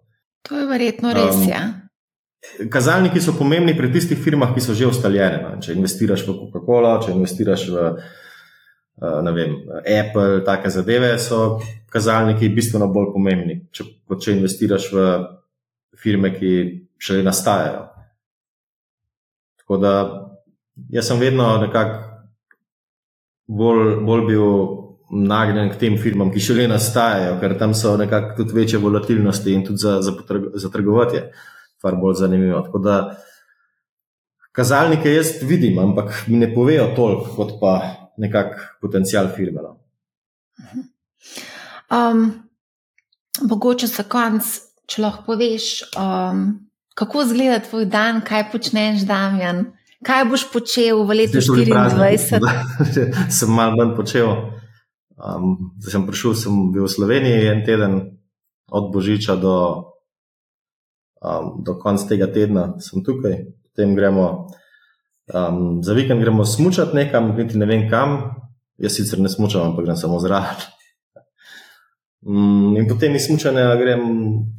To 0.48 0.60
je 0.60 0.68
verjetno 0.70 1.14
res. 1.16 1.36
Um, 1.42 1.48
ja. 1.50 1.64
Kazalniki 2.72 3.22
so 3.22 3.34
pomembni 3.38 3.74
pri 3.78 3.90
tistih 3.92 4.20
firmah, 4.22 4.54
ki 4.54 4.62
so 4.62 4.76
že 4.78 4.88
ustaljene. 4.88 5.42
No. 5.42 5.56
Če 5.62 5.74
investiraš 5.74 6.24
v 6.28 6.36
Coca-Cola, 6.38 7.00
če 7.02 7.16
investiraš 7.16 7.66
v 7.74 7.82
uh, 7.82 8.14
vem, 9.02 9.56
Apple, 9.84 10.44
take 10.46 10.70
zadeve, 10.70 11.18
so 11.20 11.60
kazalniki 11.92 12.50
bistveno 12.50 12.88
bolj 12.92 13.12
pomembni, 13.14 13.60
če, 13.72 13.84
kot 14.08 14.24
če 14.24 14.36
investiraš 14.38 14.88
v 14.94 15.10
firme, 16.00 16.32
ki 16.36 16.52
šele 16.98 17.24
nastajajo. 17.24 17.86
Tako 19.60 19.78
da 19.82 19.94
jaz 20.94 21.08
sem 21.10 21.20
vedno 21.20 21.48
nekako 21.64 22.02
bolj, 23.48 23.96
bolj 24.06 24.26
bil 24.30 24.48
nagnjen 25.12 25.70
k 25.72 25.80
tem 25.80 25.98
firmam, 26.02 26.32
ki 26.34 26.42
še 26.42 26.56
le 26.58 26.70
nastajajo, 26.72 27.38
ker 27.42 27.58
tam 27.60 27.76
so 27.78 27.96
nekako 28.00 28.40
tudi 28.40 28.58
večje 28.58 28.82
volatilnosti 28.82 29.54
in 29.54 29.66
tudi 29.66 29.84
za, 29.84 30.00
za, 30.02 30.16
za 30.56 30.72
trgovati 30.74 31.20
je 31.20 31.28
stvar 31.78 32.00
bolj 32.02 32.18
zanimiva. 32.24 32.64
Tako 32.66 32.82
da 32.82 32.96
kazalnike 34.56 35.14
jaz 35.14 35.36
vidim, 35.44 35.80
ampak 35.80 36.26
mi 36.28 36.40
ne 36.42 36.50
povejo 36.54 36.90
toliko, 36.96 37.36
kot 37.36 37.60
pa 37.62 37.76
nekak 38.18 38.78
potencial 38.82 39.30
firme. 39.36 39.62
No. 39.62 39.78
Um, 41.92 42.44
mogoče 43.42 43.88
za 43.88 44.04
konc, 44.10 44.44
če 44.88 45.02
lahko 45.02 45.26
poveš, 45.32 45.84
um, 46.00 46.70
kako 46.96 47.26
izgleda 47.26 47.60
tvoj 47.66 47.86
dan, 47.92 48.22
kaj 48.26 48.52
počneš, 48.52 49.06
Damjan. 49.08 49.66
Kaj 50.06 50.26
boš 50.30 50.46
počel 50.54 51.02
v 51.08 51.18
letu 51.24 51.42
2024? 51.42 53.32
Sem 53.38 53.50
malo 53.50 53.80
manj 53.80 53.96
počel. 53.98 54.30
Um, 55.16 55.72
zdaj 55.80 55.96
sem 55.96 56.04
prišel, 56.04 56.36
sem 56.36 56.56
bil 56.76 56.84
v 56.86 56.92
Sloveniji 56.92 57.48
en 57.48 57.62
teden, 57.64 57.94
od 58.68 58.92
Božiča 58.92 59.40
do, 59.40 59.88
um, 61.24 61.64
do 61.64 61.80
konca 61.80 62.04
tega 62.04 62.28
tedna, 62.28 62.76
sem 62.84 63.00
tukaj, 63.00 63.48
potem 63.64 63.96
gremo 63.96 64.52
um, 65.34 65.84
za 65.84 65.94
vikend, 65.94 66.22
gremo 66.22 66.46
smučati 66.46 66.96
nekam, 66.96 67.36
niti 67.38 67.58
ne 67.58 67.66
vem 67.66 67.90
kam. 67.90 68.18
Jaz 68.78 68.98
sicer 68.98 69.20
ne 69.20 69.30
smučam, 69.30 69.70
ampak 69.70 69.86
grem 69.86 69.98
samo 69.98 70.20
zraven. 70.20 70.66
Um, 72.26 72.76
in 72.78 72.90
potem 72.90 73.16
iz 73.16 73.28
smučanja 73.28 73.76
grem 73.80 74.02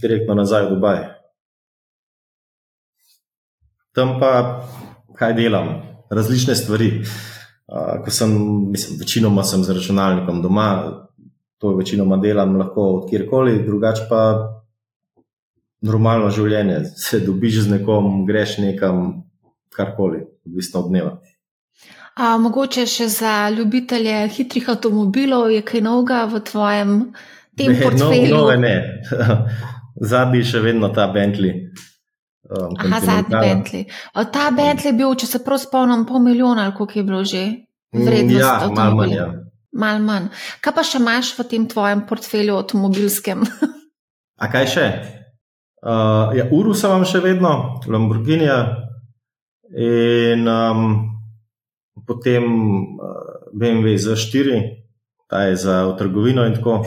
direktno 0.00 0.34
nazaj 0.34 0.66
v 0.66 0.74
Dubaj. 0.74 1.00
Tam 3.94 4.18
pa 4.20 4.62
kaj 5.16 5.34
delam, 5.34 5.68
različne 6.10 6.54
stvari 6.54 6.90
ko 8.04 8.10
sem, 8.10 8.30
mislim, 8.70 8.98
večinoma 8.98 9.44
sem 9.44 9.64
z 9.64 9.74
računalnikom 9.74 10.42
doma, 10.42 10.92
to 11.58 11.76
večinoma 11.76 12.16
delam 12.16 12.56
lahko 12.56 12.82
od 12.82 13.10
kjerkoli, 13.10 13.64
drugače 13.66 14.06
pa 14.10 14.22
normalno 15.82 16.30
življenje, 16.30 16.84
se 16.96 17.20
dobiš 17.20 17.60
z 17.64 17.70
nekom, 17.70 18.26
greš 18.26 18.58
nekam, 18.58 19.25
karkoli, 19.74 20.24
odvisno 20.46 20.80
od 20.80 20.90
dneva. 20.90 21.16
A, 22.16 22.36
mogoče 22.40 22.86
še 22.88 23.10
za 23.12 23.32
ljubitelje 23.52 24.28
hitrih 24.32 24.68
avtomobilov 24.72 25.50
je 25.52 25.60
kaj 25.66 25.82
novega 25.84 26.22
v 26.30 26.40
tvojem 26.48 26.94
tem 27.56 27.74
ne, 27.74 27.80
portfelju? 27.82 28.38
No, 28.38 28.46
no, 28.48 28.56
ne, 28.56 28.76
zadnji 30.12 30.40
še 30.48 30.62
vedno 30.64 30.88
ta 30.96 31.10
Bentley. 31.12 31.66
Um, 32.46 32.72
Aha, 32.78 33.00
zadnji 33.04 33.36
Bentley. 33.36 33.84
O, 34.14 34.24
ta 34.32 34.48
Bentley 34.54 34.94
je 34.94 34.96
bil, 34.96 35.12
če 35.18 35.28
se 35.28 35.42
prav 35.44 35.60
spomnim, 35.60 36.06
pol 36.08 36.24
milijona 36.24 36.70
ali 36.70 36.76
koliko 36.78 36.98
je 36.98 37.04
bilo 37.04 37.24
že 37.24 37.42
mm, 37.44 38.06
vrednosti. 38.08 38.40
Ja, 38.40 38.70
malo 38.72 38.96
manj. 39.02 39.12
Ja. 39.12 39.28
Mal 39.76 40.00
manj. 40.00 40.30
Kaj 40.64 40.72
pa 40.72 40.86
še 40.88 41.02
imaš 41.02 41.34
v 41.36 41.48
tem 41.50 41.68
tvojem 41.68 42.06
portfelju 42.08 42.56
avtomobilskem? 42.62 43.44
A 44.42 44.48
kaj 44.52 44.72
še? 44.72 44.86
Uh, 45.84 46.32
ja, 46.36 46.48
Uru 46.52 46.72
sem 46.76 46.92
vam 46.92 47.04
še 47.08 47.20
vedno, 47.24 47.82
Lamborghini. 47.88 48.48
In 49.74 50.46
um, 50.46 51.10
potem 52.06 52.44
BMW 53.52 53.98
Z4, 53.98 54.62
ta 55.26 55.42
je 55.50 55.56
za 55.56 55.96
trgovino 55.98 56.46
in 56.46 56.54
tako, 56.54 56.86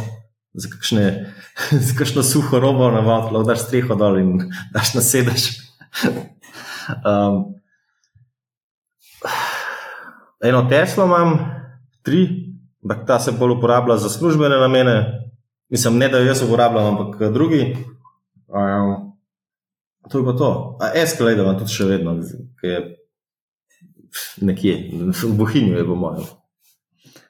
za 0.54 0.70
kakšne 0.72 1.36
z 1.88 1.90
kakšno 1.98 2.24
suho 2.24 2.60
robo 2.60 2.92
na 2.92 3.02
lahko 3.04 3.44
daš 3.44 3.68
streho 3.68 3.96
dol 3.96 4.20
in 4.20 4.30
daš 4.76 4.96
na 4.96 5.02
sedež. 5.02 5.44
Um, 7.06 7.54
eno 10.42 10.66
Teslo 10.66 11.06
imam, 11.06 11.38
tri, 12.02 12.50
ampak 12.82 13.06
ta 13.06 13.20
se 13.22 13.32
bolj 13.38 13.60
uporablja 13.60 13.98
za 14.02 14.10
službene 14.10 14.58
namene. 14.58 14.96
Mislim, 15.70 16.00
ne 16.02 16.10
da 16.10 16.18
jo 16.18 16.26
jaz 16.26 16.42
uporabljam, 16.42 16.88
ampak 16.88 17.30
drugi. 17.30 17.78
Um, 18.50 19.09
to 20.12 20.20
je 20.22 20.26
pa 20.26 20.34
to. 20.38 20.50
Escalade 20.96 21.42
imam 21.42 21.58
tudi 21.60 21.74
še 21.74 21.88
vedno, 21.90 22.16
ki 22.60 22.68
je 22.74 22.80
nekje, 24.42 24.76
v 25.24 25.34
Bohinju 25.38 25.78
je 25.78 25.86
po 25.86 25.96
mojem. 25.96 26.30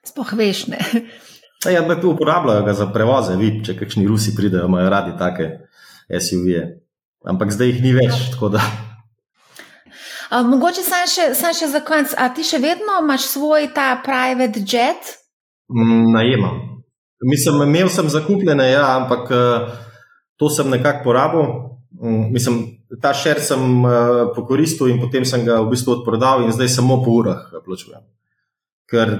Spoh 0.05 0.33
veš 0.37 0.67
ne. 0.71 0.79
Ja, 1.67 1.81
da 1.83 1.97
tu 1.99 2.13
uporabljajo 2.13 2.63
ga 2.63 2.73
za 2.73 2.85
prevoze, 2.93 3.35
vidi, 3.35 3.65
če 3.67 3.75
kakšni 3.75 4.07
Rusi 4.07 4.31
pridejo, 4.35 4.69
imajo 4.71 4.89
radi 4.89 5.17
take 5.19 5.49
SUV-je. 6.07 6.61
Ampak 7.27 7.51
zdaj 7.51 7.73
jih 7.73 7.81
ni 7.83 7.91
več. 7.97 8.29
A, 10.29 10.39
mogoče 10.47 10.85
sem 10.85 11.07
še, 11.11 11.25
sem 11.35 11.55
še 11.57 11.67
za 11.73 11.81
konec. 11.83 12.13
A 12.15 12.29
ti 12.31 12.45
še 12.47 12.61
vedno 12.63 13.01
imaš 13.03 13.27
svoj 13.33 13.67
ta 13.75 13.91
private 14.05 14.63
jet? 14.63 15.17
Mm, 15.67 16.13
najemam. 16.15 16.61
Mislim, 17.27 17.59
imel 17.65 17.91
sem 17.91 18.07
zakupljene, 18.07 18.69
ja, 18.71 18.85
ampak 18.95 19.27
uh, 19.35 19.73
to 20.39 20.47
sem 20.47 20.69
nekako 20.71 21.09
porabil. 21.09 21.49
Um, 21.99 22.31
mislim, 22.31 22.61
ta 23.01 23.11
šer 23.13 23.41
sem 23.43 23.83
uh, 23.83 24.31
pokoristil 24.35 24.87
in 24.87 25.01
potem 25.01 25.25
sem 25.27 25.43
ga 25.45 25.59
v 25.59 25.73
bistvu 25.73 25.97
odprodal 25.97 26.45
in 26.45 26.53
zdaj 26.55 26.71
samo 26.79 27.01
po 27.03 27.11
urah 27.19 27.49
plačujem. 27.65 28.05
Ker 28.89 29.17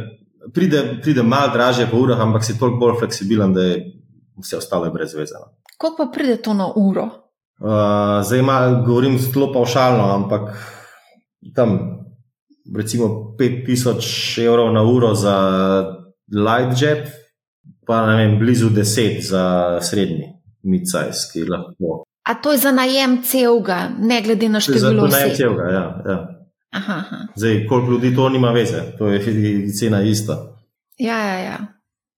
pride, 0.55 0.99
pride 1.03 1.23
malo 1.23 1.51
dražje 1.53 1.89
po 1.91 1.99
urah, 1.99 2.21
ampak 2.23 2.45
si 2.47 2.57
toliko 2.59 2.79
bolj 2.79 2.99
fleksibilen, 3.03 3.53
da 3.53 3.67
je 3.67 3.81
vse 4.39 4.57
ostalo 4.57 4.91
brez 4.91 5.13
veze. 5.13 5.35
No. 5.35 5.51
Koliko 5.77 6.05
pa 6.05 6.11
pride 6.13 6.39
to 6.41 6.53
na 6.53 6.71
uro? 6.75 7.09
Uh, 7.59 8.23
zdaj 8.23 8.39
ima, 8.39 8.59
govorim 8.85 9.19
zelo 9.19 9.51
paušalno, 9.53 10.13
ampak 10.15 10.55
tam 11.55 11.99
recimo 12.75 13.35
5000 13.39 14.45
evrov 14.45 14.71
na 14.73 14.83
uro 14.83 15.13
za 15.15 15.35
light 16.31 16.81
jet, 16.81 17.11
pa 17.87 18.05
ne 18.07 18.15
vem, 18.15 18.39
blizu 18.39 18.69
10 18.69 19.19
za 19.29 19.79
srednji, 19.81 20.31
mid-size, 20.63 21.43
lahko. 21.49 22.05
A 22.23 22.33
to 22.35 22.51
je 22.51 22.57
za 22.57 22.71
najem 22.71 23.21
celega, 23.23 23.89
ne 23.99 24.21
glede 24.21 24.49
na 24.49 24.59
število 24.59 24.91
ljudi? 24.91 25.11
Za 25.11 25.17
najem 25.17 25.35
celega, 25.35 25.63
ja. 25.63 26.03
ja. 26.07 26.17
Aha, 26.71 26.93
aha. 26.93 27.17
Zdaj, 27.35 27.67
koliko 27.67 27.91
ljudi 27.91 28.15
to 28.15 28.29
nima 28.29 28.51
veze, 28.51 28.81
to 28.97 29.07
je 29.07 29.21
cena 29.79 30.01
ista. 30.01 30.37
Ja, 30.97 31.17
ja, 31.17 31.39
ja. 31.39 31.57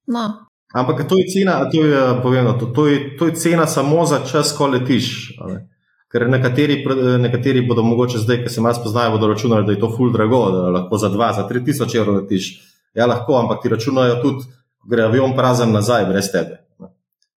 No, 0.08 0.46
Ampak 0.74 1.04
to 1.08 1.20
je 1.20 1.28
cena, 1.28 1.68
to 1.70 1.84
je, 1.84 2.22
povedano, 2.24 2.54
to, 2.56 2.66
to, 2.72 2.88
je, 2.88 3.18
to 3.20 3.28
je 3.28 3.36
cena 3.36 3.68
samo 3.68 4.06
za 4.06 4.24
čas, 4.24 4.56
ko 4.56 4.68
letiš. 4.72 5.36
a 5.40 5.48
ne. 5.48 5.68
Ker 6.12 6.28
nekateri, 6.30 6.84
pr- 6.84 7.20
nekateri 7.20 7.62
bodo 7.68 7.84
mogoče 7.84 8.20
zdaj, 8.20 8.44
ki 8.44 8.50
se 8.52 8.62
malo 8.62 8.76
spoznajo, 8.76 9.12
bodo 9.12 9.28
računali, 9.28 9.66
da 9.66 9.72
je 9.72 9.80
to 9.80 9.92
ful 9.98 10.12
drago, 10.12 10.52
da 10.52 10.70
lahko 10.70 10.98
za 10.98 11.10
2, 11.10 11.36
za 11.36 11.48
3 11.50 11.66
tisoč 11.66 11.96
evrov 11.96 12.16
letiš. 12.16 12.50
Ja, 12.94 13.06
lahko, 13.08 13.38
ampak 13.40 13.62
ti 13.64 13.70
računajo 13.70 14.18
tudi, 14.24 14.44
gre 14.88 15.04
avion 15.04 15.36
prazen 15.36 15.72
nazaj, 15.72 16.06
brez 16.12 16.32
tebe, 16.32 16.60
ne, 16.80 16.92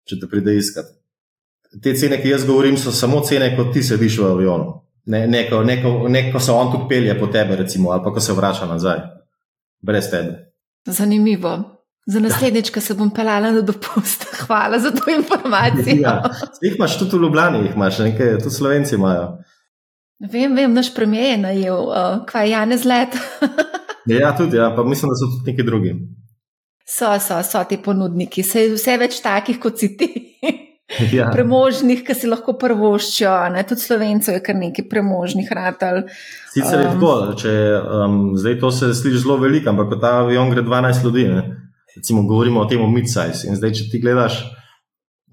če 0.06 0.18
te 0.20 0.30
pride 0.30 0.56
iskat. 0.58 0.90
Te 1.82 1.94
cene, 1.98 2.20
ki 2.22 2.28
jaz 2.28 2.46
govorim, 2.46 2.76
so 2.78 2.92
samo 2.92 3.20
cene, 3.26 3.50
ko 3.56 3.64
ti 3.72 3.82
sediš 3.82 4.18
v 4.18 4.30
avionu. 4.30 4.72
Ne, 5.06 5.26
neko, 5.26 5.64
neko, 5.64 6.08
neko 6.08 6.40
se 6.40 6.52
on 6.52 6.72
tudi 6.72 6.88
pelje 6.88 7.18
po 7.18 7.26
tebe, 7.26 7.56
recimo, 7.56 7.90
ali 7.90 8.02
pa 8.04 8.12
ko 8.12 8.20
se 8.20 8.32
vrača 8.32 8.66
nazaj, 8.66 8.98
brez 9.82 10.10
tebe. 10.10 10.52
zanimivo. 10.86 11.74
Za 12.06 12.20
naslednjič, 12.20 12.70
ko 12.70 12.80
se 12.80 12.94
bom 12.94 13.10
pelala 13.10 13.50
na 13.50 13.60
dopust. 13.60 14.26
Hvala 14.46 14.78
za 14.78 14.90
to 14.90 15.10
informacijo. 15.10 15.96
Ja, 16.02 16.22
jih 16.62 16.76
imaš 16.76 16.98
tudi 16.98 17.16
v 17.16 17.22
Ljubljani, 17.22 17.58
jih 17.58 17.76
imaš 17.76 17.98
nekaj, 17.98 18.38
tudi 18.38 18.54
slovenci 18.54 18.94
imajo. 18.94 19.38
Vem, 20.32 20.54
vem, 20.56 20.72
naš 20.72 20.94
premijer 20.94 21.30
je 21.30 21.38
najel, 21.38 21.80
uh, 21.88 22.24
kaj 22.26 22.50
Janez 22.50 22.84
let. 22.84 23.16
Ja, 24.06 24.36
tudi, 24.36 24.56
ja, 24.56 24.68
pa 24.76 24.84
mislim, 24.84 25.08
da 25.08 25.14
so 25.16 25.26
tudi 25.26 25.50
neki 25.50 25.62
drugi. 25.62 25.94
so, 26.86 27.20
so, 27.20 27.42
so 27.42 27.64
ti 27.64 27.78
ponudniki, 27.84 28.42
se 28.42 28.60
je 28.60 28.74
vse 28.74 28.96
več 29.00 29.20
takih 29.20 29.60
kot 29.60 29.78
si 29.78 29.96
ti. 29.96 30.08
Ja. 31.12 31.28
Premožnih, 31.32 32.02
ki 32.06 32.14
si 32.14 32.28
lahko 32.30 32.54
prvoščijo, 32.60 33.32
ne? 33.54 33.62
tudi 33.68 33.82
slovencev 33.82 34.36
je 34.38 34.42
kar 34.44 34.56
nekaj 34.58 34.86
premožnih 34.90 35.50
ratal. 35.56 36.04
Sicer 36.54 36.80
je 36.80 36.88
Um. 36.88 37.00
tako, 37.00 37.34
če 37.40 37.54
um, 37.82 38.18
zdaj 38.38 38.58
to 38.62 38.70
se 38.70 38.92
sliši 38.94 39.22
zelo 39.24 39.36
veliko, 39.42 39.70
ampak 39.72 39.96
ta 40.00 40.18
avion 40.22 40.50
gre 40.52 40.62
12 40.62 41.04
ljudi, 41.04 41.28
ne? 41.30 41.44
recimo 41.96 42.22
govorimo 42.26 42.60
o 42.60 42.68
tem 42.70 42.82
mid-size. 42.90 43.46
In 43.48 43.56
zdaj, 43.58 43.72
če 43.78 43.88
ti 43.90 44.00
gledaš 44.02 44.40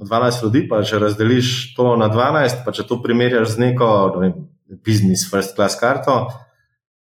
12 0.02 0.44
ljudi, 0.46 0.64
pa 0.70 0.82
če 0.86 1.00
razdeliš 1.02 1.76
to 1.78 1.96
na 1.98 2.10
12, 2.10 2.64
pa 2.66 2.74
če 2.74 2.86
to 2.90 3.02
primerjaš 3.04 3.56
z 3.56 3.66
neko 3.68 3.90
ne 4.16 4.22
vem, 4.24 4.34
business 4.86 5.28
first 5.30 5.56
class 5.58 5.78
karto, 5.80 6.28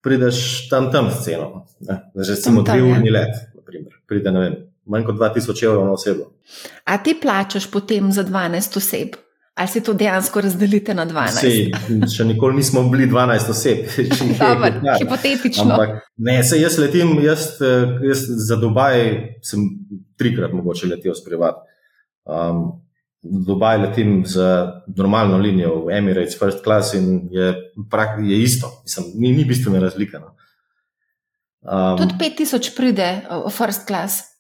prideš 0.06 0.70
tam 0.70 0.92
tam 0.94 1.10
s 1.12 1.24
ceno. 1.26 1.66
ne. 1.82 2.00
Zdaj, 2.16 2.36
Recimo 2.36 2.64
Tam, 2.64 2.66
tam, 2.66 2.80
dve 2.80 2.88
ja. 2.90 2.96
urni 2.96 3.12
let, 3.12 3.36
naprimer, 3.56 3.94
pride 4.08 4.32
ne 4.32 4.40
vem, 4.44 4.56
manj 4.86 5.06
kot 5.06 5.16
2000 5.20 5.66
evrov 5.66 5.86
na 5.86 5.94
osebo. 5.94 6.32
A 6.86 6.98
ti 6.98 7.16
plačaš 7.22 7.70
potem 7.72 8.12
za 8.12 8.24
12 8.24 8.78
oseb? 8.78 9.16
Ali 9.56 9.68
si 9.72 9.80
to 9.84 9.94
dejansko 9.96 10.42
razdelite 10.42 10.94
na 10.94 11.06
12? 11.08 11.40
Sej, 11.40 11.60
še 12.12 12.26
nikoli 12.28 12.60
nismo 12.60 12.82
bili 12.92 13.08
12 13.08 13.52
oseb. 13.54 13.86
Dobar, 14.40 14.82
tak. 14.84 14.98
hipotetično. 15.00 15.70
Ampak 15.70 16.10
ne, 16.18 16.42
se 16.44 16.60
jaz 16.60 16.76
letim, 16.82 17.16
jaz, 17.24 17.54
eh, 17.64 17.94
jaz 18.10 18.26
za 18.50 18.60
Dubaj 18.60 19.06
sem 19.44 19.64
trikrat 20.20 20.52
mogoče 20.52 20.92
letel 20.92 21.16
s 21.16 21.24
privat. 21.24 21.64
Um, 22.28 22.82
Dubaj 23.24 23.80
letim 23.86 24.20
z 24.28 24.44
normalno 24.92 25.40
linijo 25.40 25.86
v 25.88 25.96
Emirates 25.98 26.36
First 26.38 26.60
Class 26.64 26.94
in 26.94 27.30
je, 27.32 27.54
prak, 27.90 28.20
je 28.22 28.44
isto, 28.44 28.70
Mislim, 28.84 29.06
ni, 29.16 29.32
ni 29.40 29.48
bistvene 29.48 29.80
razlike. 29.80 30.20
No. 30.20 30.36
Um, 31.64 31.98
Tudi 31.98 32.20
5000 32.20 32.76
pride 32.76 33.10
v 33.48 33.52
first 33.56 33.88
class. 33.88 34.35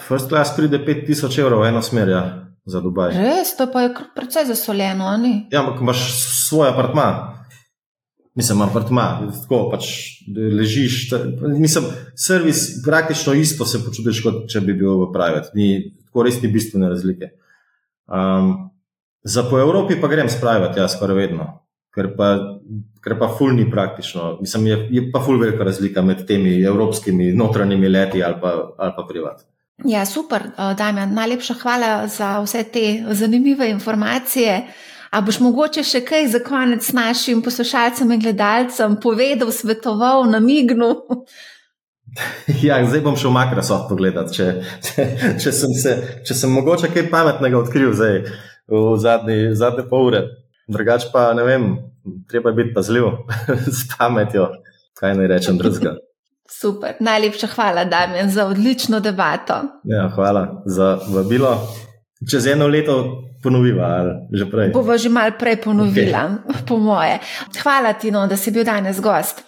First 0.00 0.28
Class 0.28 0.56
pride 0.56 0.78
5000 0.78 1.40
evrov 1.40 1.64
eno 1.64 1.82
smer 1.82 2.08
ja, 2.08 2.22
za 2.64 2.80
Dubaj. 2.80 3.14
Res, 3.14 3.56
to 3.56 3.66
pa 3.72 3.82
je 3.82 3.94
precej 4.14 4.44
zasoljeno, 4.44 5.04
ali? 5.06 5.46
Ja, 5.50 5.60
ampak 5.60 5.80
imaš 5.80 6.04
svoj 6.48 6.68
apartma. 6.68 7.32
Mislim, 8.34 8.60
apartma, 8.62 9.04
tako 9.42 9.70
pač 9.70 9.86
ležiš. 10.28 11.08
ta- 11.10 11.24
Mislim, 11.48 11.84
servis 12.14 12.82
praktično 12.84 13.32
isto 13.32 13.64
se 13.64 13.84
počutiš, 13.84 14.22
kot 14.22 14.34
če 14.48 14.60
bi 14.60 14.74
bil 14.74 14.92
v 14.98 15.12
private. 15.12 15.50
Ni, 15.54 15.68
tako 16.04 16.22
res 16.22 16.42
ni 16.42 16.48
bistvene 16.48 16.88
razlike. 16.88 17.30
Um, 18.06 18.70
za 19.24 19.42
po 19.42 19.58
Evropi 19.58 19.96
pa 20.00 20.08
grem 20.08 20.28
spraviti, 20.28 20.80
ja, 20.80 20.88
skoraj 20.88 21.16
vedno. 21.16 21.46
Ker 21.90 22.10
pa, 22.12 22.34
ker 23.00 23.16
pa 23.18 23.28
ful 23.28 23.54
ni 23.56 23.70
praktično. 23.70 24.36
Mislim, 24.40 24.66
je, 24.66 24.76
je 24.92 25.10
pa 25.12 25.20
ful 25.20 25.40
velika 25.40 25.64
razlika 25.64 26.02
med 26.02 26.26
temi 26.26 26.60
evropskimi 26.62 27.32
notranjimi 27.32 27.88
leti 27.88 28.22
ali 28.22 28.36
pa, 28.42 28.52
ali 28.78 28.92
pa 28.96 29.06
privat. 29.08 29.40
Ja, 29.84 30.06
super, 30.06 30.42
uh, 30.56 30.76
Damjan. 30.76 31.14
Najlepša 31.14 31.54
hvala 31.60 32.06
za 32.08 32.40
vse 32.40 32.62
te 32.72 33.04
zanimive 33.10 33.70
informacije. 33.70 34.66
A 35.10 35.20
boš 35.20 35.38
mogoče 35.40 35.84
še 35.86 36.00
kaj 36.04 36.26
za 36.32 36.40
konec 36.44 36.88
našim 36.92 37.42
poslušalcem 37.42 38.10
in 38.12 38.20
gledalcem 38.20 38.96
povedal, 39.02 39.52
svetoval, 39.52 40.24
namignil? 40.30 40.96
Ja, 42.62 42.78
zdaj 42.86 43.02
bom 43.04 43.16
šel 43.18 43.32
Microsoft 43.34 43.90
pogledat, 43.90 44.30
če, 44.32 44.46
če, 44.86 45.04
če, 45.42 45.52
sem 45.52 45.74
se, 45.76 45.92
če 46.24 46.36
sem 46.38 46.54
mogoče 46.54 46.88
kaj 46.94 47.10
pametnega 47.12 47.58
odkril 47.58 47.92
zdaj 47.92 48.22
v 48.72 48.94
zadnji, 49.02 49.50
zadnje 49.58 49.84
pol 49.90 50.08
ure. 50.12 50.22
Drugač 50.72 51.10
pa 51.12 51.28
ne 51.36 51.44
vem, 51.44 51.66
treba 52.30 52.54
biti 52.56 52.72
pazljiv 52.72 53.10
s 53.76 53.84
pametjo, 53.92 54.48
kaj 54.96 55.18
naj 55.18 55.30
rečem 55.34 55.60
drugega. 55.60 55.98
Super, 56.50 56.94
najlepša 57.00 57.46
hvala, 57.46 57.84
Damjan, 57.84 58.30
za 58.30 58.46
odlično 58.46 59.00
debato. 59.00 59.54
Ja, 59.84 60.08
hvala 60.14 60.62
za 60.66 60.98
vabilo. 61.08 61.68
Čez 62.30 62.46
eno 62.46 62.66
leto 62.66 63.22
ponoviva, 63.42 63.84
ali 63.84 64.12
že 64.32 64.46
prej. 64.50 64.70
Bova 64.72 64.96
že 64.98 65.08
mal 65.08 65.34
prej 65.38 65.60
ponovila, 65.62 66.42
okay. 66.48 66.66
po 66.66 66.78
moje. 66.78 67.18
Hvala 67.62 67.92
ti, 67.92 68.10
no, 68.10 68.26
da 68.26 68.36
si 68.36 68.50
bil 68.50 68.64
danes 68.64 69.00
gost. 69.00 69.42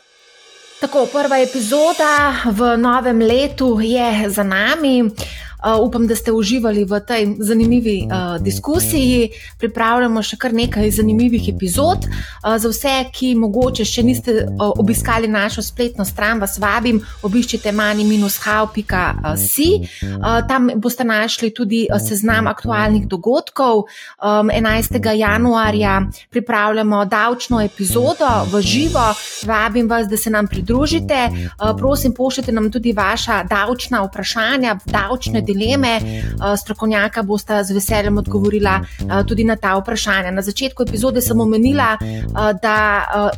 Tako, 0.78 1.08
prva 1.10 1.40
epizoda 1.42 2.30
v 2.54 2.76
novem 2.78 3.18
letu 3.18 3.80
je 3.82 4.30
za 4.30 4.42
nami. 4.46 5.10
Uh, 5.58 5.86
upam, 5.86 6.06
da 6.06 6.14
ste 6.16 6.32
uživali 6.32 6.84
v 6.84 7.00
tej 7.00 7.34
zanimivi 7.38 8.06
uh, 8.06 8.38
diskusiji. 8.38 9.30
Pripravljamo 9.58 10.22
še 10.22 10.36
kar 10.38 10.52
nekaj 10.54 10.90
zanimivih 10.90 11.48
epizod. 11.50 12.06
Uh, 12.06 12.54
za 12.62 12.68
vse, 12.70 13.10
ki 13.10 13.34
mogoče 13.34 13.84
še 13.84 14.02
niste 14.06 14.32
uh, 14.46 14.70
obiskali 14.78 15.26
našo 15.28 15.62
spletno 15.66 16.04
stran, 16.06 16.38
vas 16.38 16.58
vabim, 16.62 17.00
obiščite 17.26 17.72
mani-how.si. 17.74 19.68
Uh, 19.78 20.46
tam 20.46 20.70
boste 20.78 21.04
našli 21.04 21.50
tudi 21.50 21.88
uh, 21.90 21.98
seznam 21.98 22.46
aktualnih 22.46 23.08
dogodkov. 23.10 23.90
Um, 24.22 24.54
11. 24.54 24.94
januarja 25.18 26.06
pripravljamo 26.30 27.04
davčno 27.04 27.60
epizodo 27.66 28.30
v 28.52 28.62
živo. 28.62 29.10
Vabim 29.42 29.90
vas, 29.90 30.06
da 30.06 30.16
se 30.16 30.30
nam 30.30 30.46
pridružite. 30.46 31.28
Uh, 31.34 31.74
prosim, 31.74 32.14
pošljite 32.14 32.52
nam 32.54 32.70
tudi 32.70 32.94
vaša 32.94 33.42
davčna 33.42 34.06
vprašanja, 34.06 34.78
davčne 34.86 35.47
dileme. 35.48 35.94
Uh, 35.98 36.54
strokovnjaka 36.60 37.22
bosta 37.22 37.62
z 37.64 37.74
veseljem 37.76 38.18
odgovorila 38.20 38.78
uh, 38.80 39.22
tudi 39.26 39.44
na 39.44 39.56
ta 39.56 39.74
vprašanja. 39.78 40.30
Na 40.30 40.42
začetku 40.42 40.84
epizode 40.86 41.22
sem 41.24 41.40
omenila, 41.40 41.96
uh, 41.98 42.52
da 42.62 42.76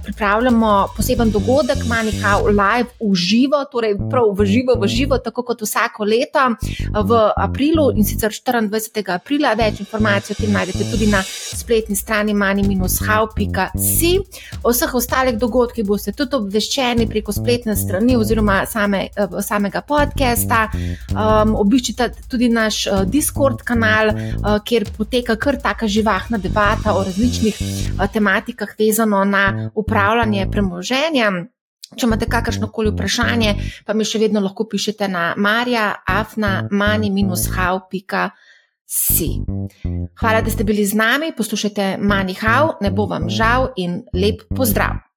pripravljamo 0.04 0.70
poseben 0.96 1.30
dogodek, 1.30 1.84
Manihau 1.88 2.46
Live 2.46 2.90
v 3.00 3.14
živo, 3.14 3.64
torej 3.72 3.96
prav 4.10 4.32
v 4.36 4.46
živo, 4.46 4.76
v 4.80 4.88
živo, 4.88 5.18
tako 5.18 5.42
kot 5.42 5.62
vsako 5.62 6.04
leto 6.04 6.46
v 6.90 7.20
aprilu 7.36 7.90
in 7.96 8.04
sicer 8.04 8.30
24. 8.30 9.04
aprila. 9.14 9.54
Več 9.58 9.80
informacij 9.80 10.34
o 10.34 10.40
tem 10.40 10.52
najdete 10.52 10.90
tudi 10.90 11.06
na 11.10 11.22
spletni 11.24 11.96
strani 11.96 12.34
mani-how.si. 12.34 14.12
O 14.62 14.72
vseh 14.72 14.94
ostalih 14.94 15.38
dogodkih 15.38 15.86
boste 15.86 16.12
tudi 16.16 16.38
obveščeni 16.38 17.08
preko 17.10 17.32
spletne 17.32 17.76
strani 17.76 18.16
oziroma 18.16 18.64
same, 18.70 19.08
samega 19.46 19.82
podcasta. 19.86 20.66
Um, 21.10 21.54
obiščite 21.60 21.99
tudi 22.08 22.48
naš 22.48 22.86
uh, 22.86 23.04
Discord 23.04 23.62
kanal, 23.66 24.08
uh, 24.08 24.16
kjer 24.64 24.84
poteka 24.96 25.36
kar 25.36 25.56
taka 25.62 25.86
živahna 25.88 26.38
debata 26.38 26.94
o 26.96 27.04
različnih 27.04 27.56
uh, 27.60 28.06
tematikah, 28.12 28.74
vezano 28.78 29.24
na 29.24 29.70
upravljanje 29.74 30.48
premoženja. 30.50 31.32
Če 31.96 32.06
imate 32.06 32.26
kakršno 32.30 32.68
koli 32.70 32.90
vprašanje, 32.94 33.54
pa 33.86 33.94
mi 33.98 34.04
še 34.06 34.18
vedno 34.22 34.40
lahko 34.40 34.64
pišete 34.70 35.08
na 35.10 35.34
marja, 35.36 35.94
afna, 36.06 36.68
mani-how.si. 36.70 37.30
Hvala, 40.20 40.40
da 40.46 40.50
ste 40.50 40.64
bili 40.64 40.86
z 40.86 40.94
nami, 40.94 41.32
poslušajte 41.36 41.96
Manihau, 41.98 42.78
ne 42.80 42.90
bo 42.94 43.06
vam 43.10 43.28
žal 43.30 43.72
in 43.76 44.02
lep 44.14 44.46
pozdrav! 44.54 45.09